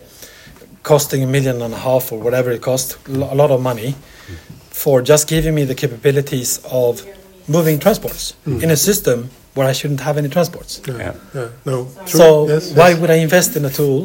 costing 0.88 1.22
a 1.24 1.28
million 1.36 1.62
and 1.62 1.74
a 1.74 1.82
half 1.88 2.12
or 2.14 2.18
whatever 2.26 2.50
it 2.58 2.62
costs, 2.62 2.90
a 3.08 3.36
lot 3.42 3.52
of 3.52 3.60
money, 3.62 3.92
for 4.84 4.96
just 5.02 5.24
giving 5.28 5.54
me 5.60 5.64
the 5.72 5.76
capabilities 5.84 6.50
of 6.84 6.92
moving 7.56 7.78
transports 7.86 8.22
in 8.64 8.70
a 8.78 8.80
system 8.90 9.30
where 9.56 9.68
I 9.72 9.74
shouldn't 9.80 10.02
have 10.08 10.16
any 10.22 10.30
transports? 10.30 10.72
Yeah, 10.88 10.98
Yeah. 10.98 11.14
yeah, 11.36 11.50
no. 11.72 11.78
True. 12.06 12.20
So 12.22 12.48
yes, 12.48 12.72
why 12.80 12.90
yes. 12.90 13.00
would 13.00 13.12
I 13.16 13.20
invest 13.28 13.50
in 13.58 13.64
a 13.66 13.74
tool 13.80 14.02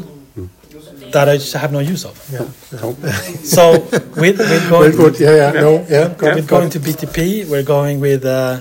that 1.14 1.26
I 1.32 1.34
just 1.44 1.52
have 1.62 1.72
no 1.78 1.82
use 1.94 2.04
of? 2.10 2.16
Yeah, 2.36 2.48
yeah. 2.72 3.12
So 3.56 3.62
with, 4.22 4.36
with 4.52 4.64
going 4.74 4.92
good. 5.02 5.14
Yeah, 5.20 5.34
yeah, 5.42 5.52
no, 5.66 5.70
yeah. 5.96 6.08
got 6.22 6.34
with 6.36 6.48
going 6.54 6.70
to. 6.74 6.78
BTP, 6.86 7.18
we're 7.50 7.68
going 7.76 7.96
with 8.00 8.24
uh, 8.24 8.60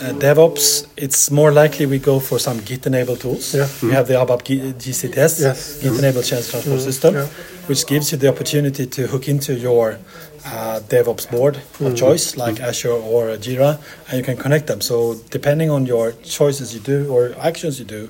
uh, 0.00 0.12
DevOps. 0.14 0.86
It's 0.96 1.30
more 1.30 1.50
likely 1.52 1.86
we 1.86 1.98
go 1.98 2.20
for 2.20 2.38
some 2.38 2.58
Git-enabled 2.60 3.20
tools. 3.20 3.54
Yeah. 3.54 3.68
We 3.82 3.90
have 3.92 4.06
the 4.08 4.14
ABAP 4.14 4.44
G- 4.44 4.72
GCTS, 4.72 5.40
Yes. 5.40 5.80
Git-enabled 5.82 6.24
change 6.24 6.48
transport 6.50 6.80
system, 6.80 7.14
yeah. 7.14 7.26
which 7.66 7.86
gives 7.86 8.12
you 8.12 8.18
the 8.18 8.28
opportunity 8.28 8.86
to 8.86 9.06
hook 9.06 9.28
into 9.28 9.54
your 9.54 9.98
uh, 10.46 10.80
DevOps 10.88 11.30
board 11.30 11.60
of 11.80 11.96
choice, 11.96 12.36
like 12.36 12.60
Azure 12.60 12.92
or 12.92 13.36
Jira, 13.36 13.80
and 14.08 14.18
you 14.18 14.22
can 14.24 14.36
connect 14.36 14.66
them. 14.66 14.80
So 14.80 15.16
depending 15.30 15.70
on 15.70 15.84
your 15.86 16.12
choices 16.22 16.72
you 16.74 16.80
do 16.80 17.10
or 17.12 17.34
actions 17.40 17.78
you 17.78 17.84
do, 17.84 18.08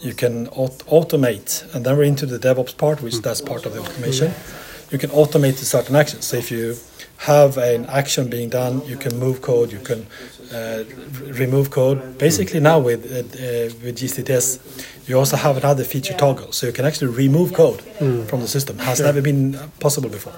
you 0.00 0.14
can 0.14 0.48
aut- 0.48 0.84
automate, 0.88 1.62
and 1.74 1.84
then 1.84 1.96
we're 1.96 2.04
into 2.04 2.26
the 2.26 2.38
DevOps 2.38 2.76
part, 2.76 3.02
which 3.02 3.18
that's 3.20 3.40
part 3.40 3.66
of 3.66 3.74
the 3.74 3.80
automation. 3.80 4.32
You 4.90 4.98
can 4.98 5.10
automate 5.10 5.54
certain 5.56 5.94
actions. 5.94 6.24
So 6.26 6.36
if 6.38 6.50
you 6.50 6.76
have 7.18 7.58
an 7.58 7.84
action 7.86 8.28
being 8.30 8.48
done, 8.48 8.82
you 8.86 8.96
can 8.96 9.18
move 9.18 9.40
code, 9.42 9.70
you 9.72 9.78
can 9.78 10.06
uh, 10.52 10.84
remove 11.38 11.70
code. 11.70 12.18
Basically, 12.18 12.60
now 12.60 12.78
with 12.78 13.04
uh, 13.04 13.18
uh, 13.18 13.70
with 13.82 13.98
GCTS, 13.98 15.08
you 15.08 15.18
also 15.18 15.36
have 15.36 15.56
another 15.56 15.84
feature 15.84 16.14
toggle, 16.14 16.52
so 16.52 16.66
you 16.66 16.72
can 16.72 16.84
actually 16.84 17.08
remove 17.08 17.52
code 17.52 17.80
from 18.28 18.40
the 18.40 18.48
system. 18.48 18.78
Has 18.78 19.00
never 19.00 19.22
been 19.22 19.54
uh, 19.54 19.68
possible 19.80 20.10
before. 20.10 20.34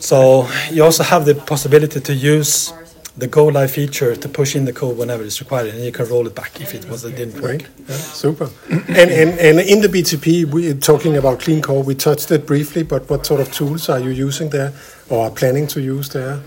So 0.00 0.48
you 0.70 0.84
also 0.84 1.02
have 1.02 1.24
the 1.24 1.34
possibility 1.34 2.00
to 2.00 2.14
use 2.14 2.72
the 3.16 3.28
go 3.28 3.46
live 3.46 3.70
feature 3.70 4.16
to 4.16 4.28
push 4.28 4.56
in 4.56 4.64
the 4.64 4.72
code 4.72 4.96
whenever 4.98 5.22
it's 5.22 5.40
required, 5.40 5.68
and 5.68 5.84
you 5.84 5.92
can 5.92 6.08
roll 6.08 6.26
it 6.26 6.34
back 6.34 6.60
if 6.60 6.74
it 6.74 6.88
was 6.88 7.04
it 7.04 7.16
didn't 7.16 7.34
work. 7.34 7.42
Great. 7.42 7.66
Yeah, 7.88 7.96
super. 7.96 8.50
and, 8.70 9.10
and 9.10 9.38
and 9.38 9.60
in 9.60 9.80
the 9.80 9.88
BTP, 9.88 10.44
we're 10.46 10.74
talking 10.74 11.16
about 11.16 11.40
clean 11.40 11.62
core. 11.62 11.82
We 11.82 11.94
touched 11.94 12.30
it 12.30 12.46
briefly, 12.46 12.82
but 12.82 13.08
what 13.08 13.26
sort 13.26 13.40
of 13.40 13.52
tools 13.52 13.88
are 13.88 14.00
you 14.00 14.10
using 14.10 14.50
there, 14.50 14.72
or 15.08 15.26
are 15.26 15.30
planning 15.30 15.66
to 15.68 15.80
use 15.80 16.08
there? 16.08 16.40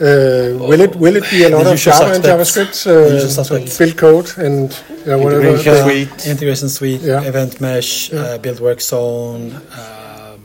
Uh, 0.00 0.58
will 0.68 0.80
it 0.80 0.96
will 0.96 1.14
it 1.16 1.24
be 1.30 1.44
a 1.44 1.50
lot 1.50 1.62
The 1.64 1.70
of 1.70 1.78
usual 1.78 1.92
Java 1.92 2.14
and. 2.14 2.24
JavaScript 2.24 2.76
The 2.84 3.06
uh, 3.06 3.14
usual 3.14 3.44
to 3.44 3.70
build 3.78 3.92
code 3.96 4.28
and 4.38 4.70
yeah, 5.06 5.14
whatever? 5.14 5.42
Integration 5.46 5.72
the- 5.74 5.82
suite. 5.84 6.26
Integration 6.26 6.68
suite, 6.68 7.00
Yeah. 7.02 7.22
event 7.22 7.60
mesh, 7.60 8.10
Yeah. 8.10 8.20
uh, 8.20 8.38
build 8.38 8.58
work 8.60 8.80
zone, 8.80 9.44
um, 9.80 10.40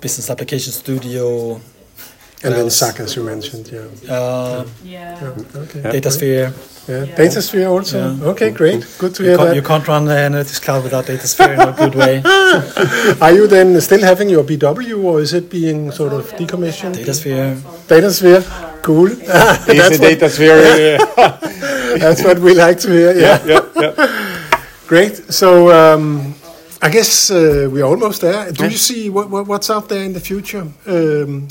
business 0.00 0.30
application 0.30 0.72
studio, 0.72 1.60
and 2.44 2.54
then 2.54 2.64
else? 2.64 2.76
SAC, 2.76 3.00
as 3.00 3.16
you 3.16 3.22
mentioned. 3.22 3.70
Yeah. 3.70 4.14
uh, 4.14 4.66
yeah. 4.84 5.32
Okay. 5.54 5.80
DataSphere. 5.80 6.52
Yeah. 6.88 7.14
DataSphere 7.16 7.70
also. 7.70 8.16
Yeah. 8.16 8.30
Okay, 8.30 8.50
great. 8.50 8.86
Good 8.98 9.14
to 9.16 9.22
You 9.22 9.28
hear 9.30 9.38
that. 9.38 9.54
you 9.54 9.62
can't 9.62 9.86
run 9.86 10.04
the 10.04 10.14
Analytics 10.14 10.60
Cloud 10.62 10.82
without 10.84 11.04
DataSphere 11.06 11.54
in 11.54 11.60
a 11.60 11.72
good 11.72 11.94
way. 11.94 12.22
Are 13.20 13.32
you 13.32 13.46
then 13.46 13.80
still 13.80 14.02
having 14.02 14.28
your 14.28 14.44
BW, 14.44 15.04
or 15.04 15.20
is 15.20 15.32
it 15.32 15.48
being 15.48 15.92
sort 15.92 16.12
of 16.12 16.30
decommissioned? 16.32 16.94
DataSphere. 16.96 17.56
DataSphere. 17.86 18.72
Cool. 18.82 19.12
It's 19.12 19.26
that's, 19.26 19.98
a 19.98 20.00
what, 20.00 20.00
data 20.00 20.28
sphere. 20.28 20.98
uh, 21.16 21.36
that's 21.98 22.24
what 22.24 22.38
we 22.40 22.54
like 22.54 22.78
to 22.80 22.88
hear. 22.90 23.12
Yeah. 23.12 23.38
yeah, 23.44 23.60
yeah. 23.76 24.46
Great. 24.88 25.16
So 25.32 25.70
um, 25.70 26.34
I 26.82 26.90
guess 26.90 27.30
uh, 27.30 27.68
we're 27.70 27.84
almost 27.84 28.22
there. 28.22 28.50
Do 28.50 28.64
you 28.64 28.76
see 28.76 29.08
what, 29.08 29.30
what, 29.30 29.46
what's 29.46 29.70
out 29.70 29.88
there 29.88 30.02
in 30.02 30.12
the 30.12 30.20
future 30.20 30.66
um, 30.86 31.46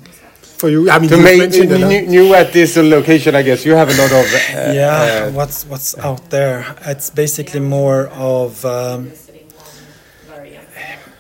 for 0.62 0.70
you? 0.70 0.90
I 0.90 1.00
mean, 1.00 1.10
To 1.10 1.18
you 1.18 1.24
make 1.24 1.40
mentioned 1.46 1.72
a 1.72 1.80
lot. 1.80 1.90
new, 1.92 2.02
new 2.16 2.28
at 2.42 2.54
this 2.54 2.72
location, 2.78 3.32
I 3.42 3.44
guess 3.48 3.66
you 3.68 3.74
have 3.82 3.90
a 3.96 3.98
lot 4.02 4.12
of. 4.20 4.26
Uh, 4.34 4.72
yeah, 4.82 4.92
uh, 4.92 5.32
what's 5.40 5.58
what's 5.72 5.92
out 6.10 6.24
there? 6.30 6.58
It's 6.92 7.10
basically 7.24 7.64
more 7.80 8.02
of 8.34 8.64
um, 8.78 9.12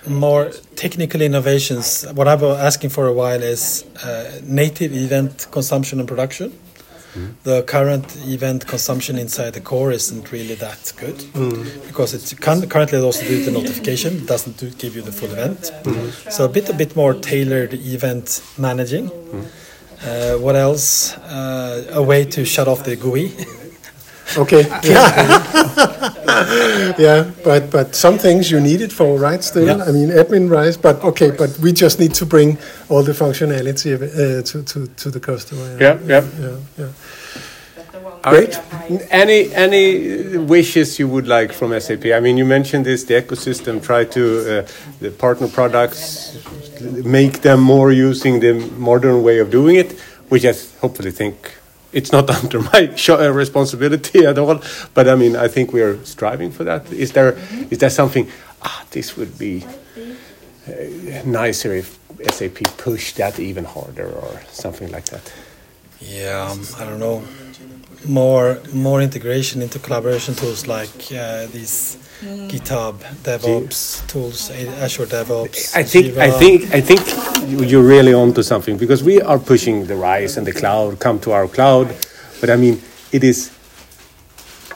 more 0.08 0.44
technical 0.84 1.22
innovations. 1.30 1.86
What 2.18 2.28
I've 2.28 2.40
been 2.46 2.60
asking 2.70 2.92
for 2.92 3.06
a 3.08 3.16
while 3.22 3.42
is 3.56 3.64
uh, 4.04 4.40
native 4.62 4.92
event 5.06 5.48
consumption 5.58 6.00
and 6.02 6.08
production. 6.08 6.48
The 7.44 7.64
current 7.64 8.16
event 8.26 8.68
consumption 8.68 9.18
inside 9.18 9.54
the 9.54 9.62
core 9.62 9.92
isn't 9.92 10.32
really 10.32 10.56
that 10.56 10.94
good 10.98 11.18
because 11.88 12.14
it's 12.14 12.34
can, 12.34 12.68
currently 12.70 12.98
it 13.00 13.04
also 13.04 13.26
do 13.26 13.44
the 13.44 13.52
notification, 13.52 14.18
it 14.18 14.28
doesn't 14.28 14.58
do, 14.58 14.70
give 14.72 14.96
you 14.96 15.02
the 15.02 15.12
full 15.12 15.32
event. 15.32 15.72
So 16.32 16.46
a 16.46 16.50
bit 16.50 16.70
a 16.70 16.74
bit 16.74 16.96
more 16.96 17.14
tailored 17.14 17.74
event 17.74 18.42
managing. 18.58 19.12
Uh, 20.04 20.36
what 20.38 20.56
else? 20.56 21.16
Uh, 21.18 21.86
a 21.92 22.02
way 22.02 22.26
to 22.26 22.44
shut 22.46 22.68
off 22.68 22.84
the 22.84 22.96
GUI. 22.96 23.36
Okay. 24.38 24.64
Yeah. 24.84 26.12
yeah, 26.98 27.32
but 27.44 27.70
but 27.72 27.96
some 27.96 28.18
things 28.18 28.50
you 28.52 28.60
need 28.62 28.82
it 28.82 28.92
for, 28.94 29.18
right? 29.20 29.44
Still, 29.44 29.66
Yeah. 29.68 29.84
I 29.88 29.92
mean, 29.92 30.10
admin 30.10 30.50
wise, 30.50 30.78
but 30.78 31.04
okay, 31.04 31.32
but 31.32 31.58
we 31.60 31.72
just 31.74 32.00
need 32.00 32.14
to 32.16 32.26
bring 32.26 32.58
all 32.90 33.04
the 33.04 33.14
functionality 33.14 33.94
uh, 33.96 34.42
to, 34.44 34.64
to 34.64 34.88
to 34.88 35.10
the 35.12 35.20
customer. 35.20 35.78
yeah, 35.80 35.98
yeah. 36.08 36.24
yeah, 36.40 36.58
yeah. 36.78 36.88
All 38.24 38.34
right. 38.34 38.56
Any 39.10 39.52
any 39.54 40.38
wishes 40.38 41.00
you 41.00 41.08
would 41.08 41.28
like 41.28 41.54
from 41.54 41.80
SAP? 41.80 42.06
I 42.06 42.20
mean, 42.20 42.38
you 42.38 42.46
mentioned 42.46 42.86
this, 42.86 43.04
the 43.04 43.16
ecosystem. 43.22 43.82
Try 43.82 44.06
to 44.06 44.22
uh, 44.22 44.68
the 45.02 45.12
partner 45.12 45.48
products, 45.48 46.38
make 47.04 47.42
them 47.42 47.62
more 47.62 47.92
using 47.92 48.40
the 48.40 48.54
modern 48.78 49.24
way 49.24 49.40
of 49.40 49.50
doing 49.50 49.76
it, 49.76 50.00
which 50.30 50.46
I 50.46 50.54
hopefully 50.82 51.12
think 51.12 51.36
it's 51.94 52.12
not 52.12 52.30
under 52.44 52.62
my 52.62 52.94
sh- 52.96 53.10
uh, 53.10 53.32
responsibility 53.32 54.26
at 54.26 54.38
all. 54.38 54.62
But 54.94 55.08
I 55.08 55.16
mean, 55.16 55.36
I 55.36 55.48
think 55.48 55.74
we 55.74 55.82
are 55.82 56.04
striving 56.06 56.52
for 56.52 56.64
that. 56.64 56.92
Is 56.92 57.12
there 57.12 57.38
is 57.70 57.78
there 57.80 57.90
something? 57.90 58.28
Ah, 58.64 58.84
this 58.92 59.18
would 59.18 59.38
be 59.38 59.66
uh, 60.68 60.72
nicer 61.26 61.74
if 61.74 62.00
SAP 62.32 62.64
pushed 62.78 63.18
that 63.18 63.40
even 63.40 63.66
harder 63.66 64.08
or 64.08 64.42
something 64.52 64.92
like 64.92 65.06
that. 65.06 65.34
Yeah, 66.00 66.50
um, 66.52 66.62
I 66.78 66.86
don't 66.86 67.00
know. 67.00 67.24
More 68.06 68.60
more 68.74 69.02
integration 69.02 69.62
into 69.62 69.80
collaboration 69.80 70.34
tools 70.36 70.66
like 70.68 70.90
uh, 71.12 71.46
these 71.48 71.98
GitHub 72.24 72.96
DevOps 73.24 74.06
tools, 74.08 74.50
Azure 74.50 75.06
DevOps. 75.06 75.76
I 75.76 75.84
think 75.84 76.18
I 76.18 76.32
think 76.32 76.72
I 76.74 76.82
think 76.82 77.02
you're 77.48 77.84
really 77.84 78.14
onto 78.14 78.44
something 78.44 78.78
because 78.78 79.04
we 79.04 79.22
are 79.22 79.40
pushing 79.40 79.86
the 79.86 79.96
rise 79.96 80.38
and 80.38 80.46
the 80.46 80.54
cloud. 80.54 81.00
Come 81.00 81.20
to 81.22 81.32
our 81.32 81.48
cloud, 81.48 81.96
but 82.40 82.50
I 82.50 82.56
mean 82.56 82.82
it 83.12 83.24
is 83.24 83.52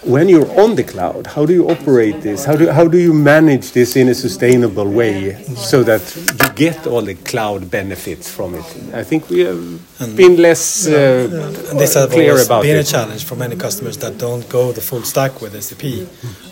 when 0.05 0.29
you're 0.29 0.49
on 0.59 0.75
the 0.75 0.83
cloud. 0.83 1.27
How 1.27 1.45
do 1.45 1.53
you 1.53 1.67
operate 1.69 2.21
this? 2.21 2.45
How 2.45 2.55
do 2.55 2.69
how 2.71 2.87
do 2.87 2.97
you 2.97 3.13
manage 3.13 3.71
this 3.71 3.95
in 3.95 4.07
a 4.09 4.13
sustainable 4.13 4.89
way 4.89 5.35
so 5.71 5.83
that 5.83 6.01
you 6.15 6.49
get 6.55 6.87
all 6.87 7.01
the 7.01 7.15
cloud 7.15 7.69
benefits 7.71 8.29
from 8.29 8.55
it? 8.55 8.65
I 8.93 9.03
think 9.03 9.29
we 9.29 9.39
have 9.39 10.15
been 10.15 10.35
less 10.37 10.87
uh, 10.87 10.93
And 11.71 11.79
this 11.79 11.93
has 11.95 12.09
clear 12.11 12.37
about 12.45 12.63
been 12.63 12.77
a 12.77 12.83
challenge 12.83 13.23
for 13.25 13.35
many 13.35 13.55
customers 13.55 13.97
that 13.97 14.17
don't 14.17 14.47
go 14.49 14.71
the 14.71 14.81
full 14.81 15.03
stack 15.03 15.41
with 15.41 15.53
SAP 15.61 15.83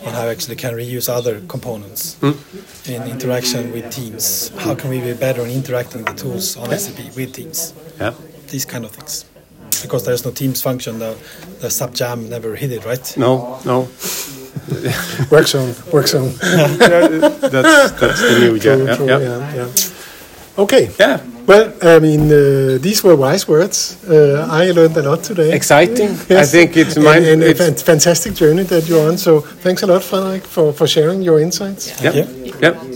on 0.06 0.14
how 0.14 0.28
actually 0.30 0.56
can 0.56 0.74
reuse 0.74 1.08
other 1.10 1.41
components 1.47 2.16
Hmm? 2.22 2.34
in 2.91 3.04
interaction 3.04 3.72
with 3.72 3.86
teams. 3.91 4.49
How 4.58 4.76
can 4.76 4.89
we 4.89 4.99
be 4.99 5.14
better 5.14 5.41
in 5.45 5.51
interacting 5.51 6.04
the 6.06 6.14
tools 6.14 6.58
on 6.58 6.70
SAP 6.78 6.99
with 7.16 7.34
teams? 7.34 7.74
Yeah. 7.99 8.14
These 8.49 8.66
kind 8.66 8.86
of 8.86 8.91
things. 8.91 9.26
Because 9.84 10.03
there's 10.05 10.25
no 10.25 10.31
Teams 10.31 10.61
function, 10.61 10.99
the, 10.99 11.15
the 11.59 11.69
SAP 11.69 11.93
Jam 11.93 12.29
never 12.29 12.55
hit 12.55 12.71
it, 12.71 12.84
right? 12.86 13.17
No, 13.17 13.59
no, 13.65 13.88
Work 15.31 15.47
zone, 15.47 15.75
work 15.91 16.07
zone. 16.07 16.31
that's 16.39 17.91
that's 17.99 18.21
the 18.21 18.38
new 18.39 18.59
True, 18.59 18.86
yeah, 18.86 18.95
true, 18.95 19.07
yeah, 19.07 19.19
yeah, 19.19 19.55
yeah. 19.55 19.67
Okay. 20.57 20.89
yeah. 20.99 21.19
Well, 21.45 21.73
I 21.81 21.99
mean, 21.99 22.31
uh, 22.31 22.77
these 22.79 23.03
were 23.03 23.15
wise 23.15 23.47
words. 23.47 23.97
Uh, 24.07 24.47
I 24.49 24.71
learned 24.71 24.95
a 24.97 25.01
lot 25.01 25.23
today. 25.23 25.51
Exciting. 25.53 26.11
I 26.29 26.45
think 26.45 26.77
it's 26.77 26.95
and, 26.95 27.03
mine. 27.05 27.25
and 27.25 27.43
a 27.43 27.49
it's, 27.49 27.59
fan- 27.59 27.75
fantastic 27.75 28.34
journey 28.36 28.63
that 28.63 28.88
you're 28.88 29.09
on. 29.09 29.17
So 29.17 29.41
thanks 29.41 29.84
a 29.84 29.88
lot, 29.88 30.01
Fredrik, 30.03 30.43
for, 30.43 30.71
for 30.71 30.88
sharing 30.88 31.21
your 31.21 31.39
insights. 31.41 32.01
Yep. 32.01 32.15
Yeah. 32.61 32.93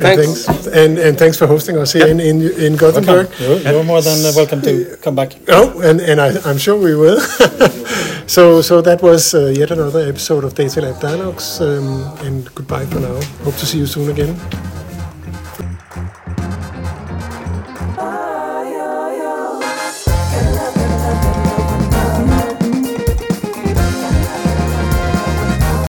Yep. 0.00 0.08
And 0.08 0.24
Thanks. 0.24 0.44
thanks, 0.46 0.66
and, 0.66 0.98
and 0.98 1.18
thanks 1.18 1.36
for 1.36 1.46
hosting 1.46 1.76
us 1.76 1.92
here 1.92 2.06
in, 2.06 2.20
in, 2.20 2.40
in 2.58 2.76
Gothenburg. 2.76 3.28
You're, 3.38 3.58
you're 3.58 3.84
more 3.84 4.00
than 4.00 4.22
welcome 4.34 4.62
to 4.62 4.96
come 5.02 5.14
back. 5.14 5.32
Oh, 5.48 5.80
and, 5.82 6.00
and 6.00 6.20
I, 6.20 6.28
I'm 6.48 6.56
sure 6.56 6.78
we 6.78 6.94
will. 6.96 7.20
so 8.26 8.62
so 8.62 8.80
that 8.80 9.00
was 9.02 9.34
uh, 9.34 9.52
yet 9.54 9.70
another 9.70 10.08
episode 10.08 10.44
of 10.44 10.54
Data 10.54 10.80
Lab 10.80 11.00
Dialogues. 11.00 11.60
Um, 11.60 12.02
and 12.20 12.52
goodbye 12.54 12.86
for 12.86 13.00
now. 13.00 13.20
Hope 13.44 13.56
to 13.56 13.66
see 13.66 13.78
you 13.78 13.86
soon 13.86 14.08
again. 14.08 14.69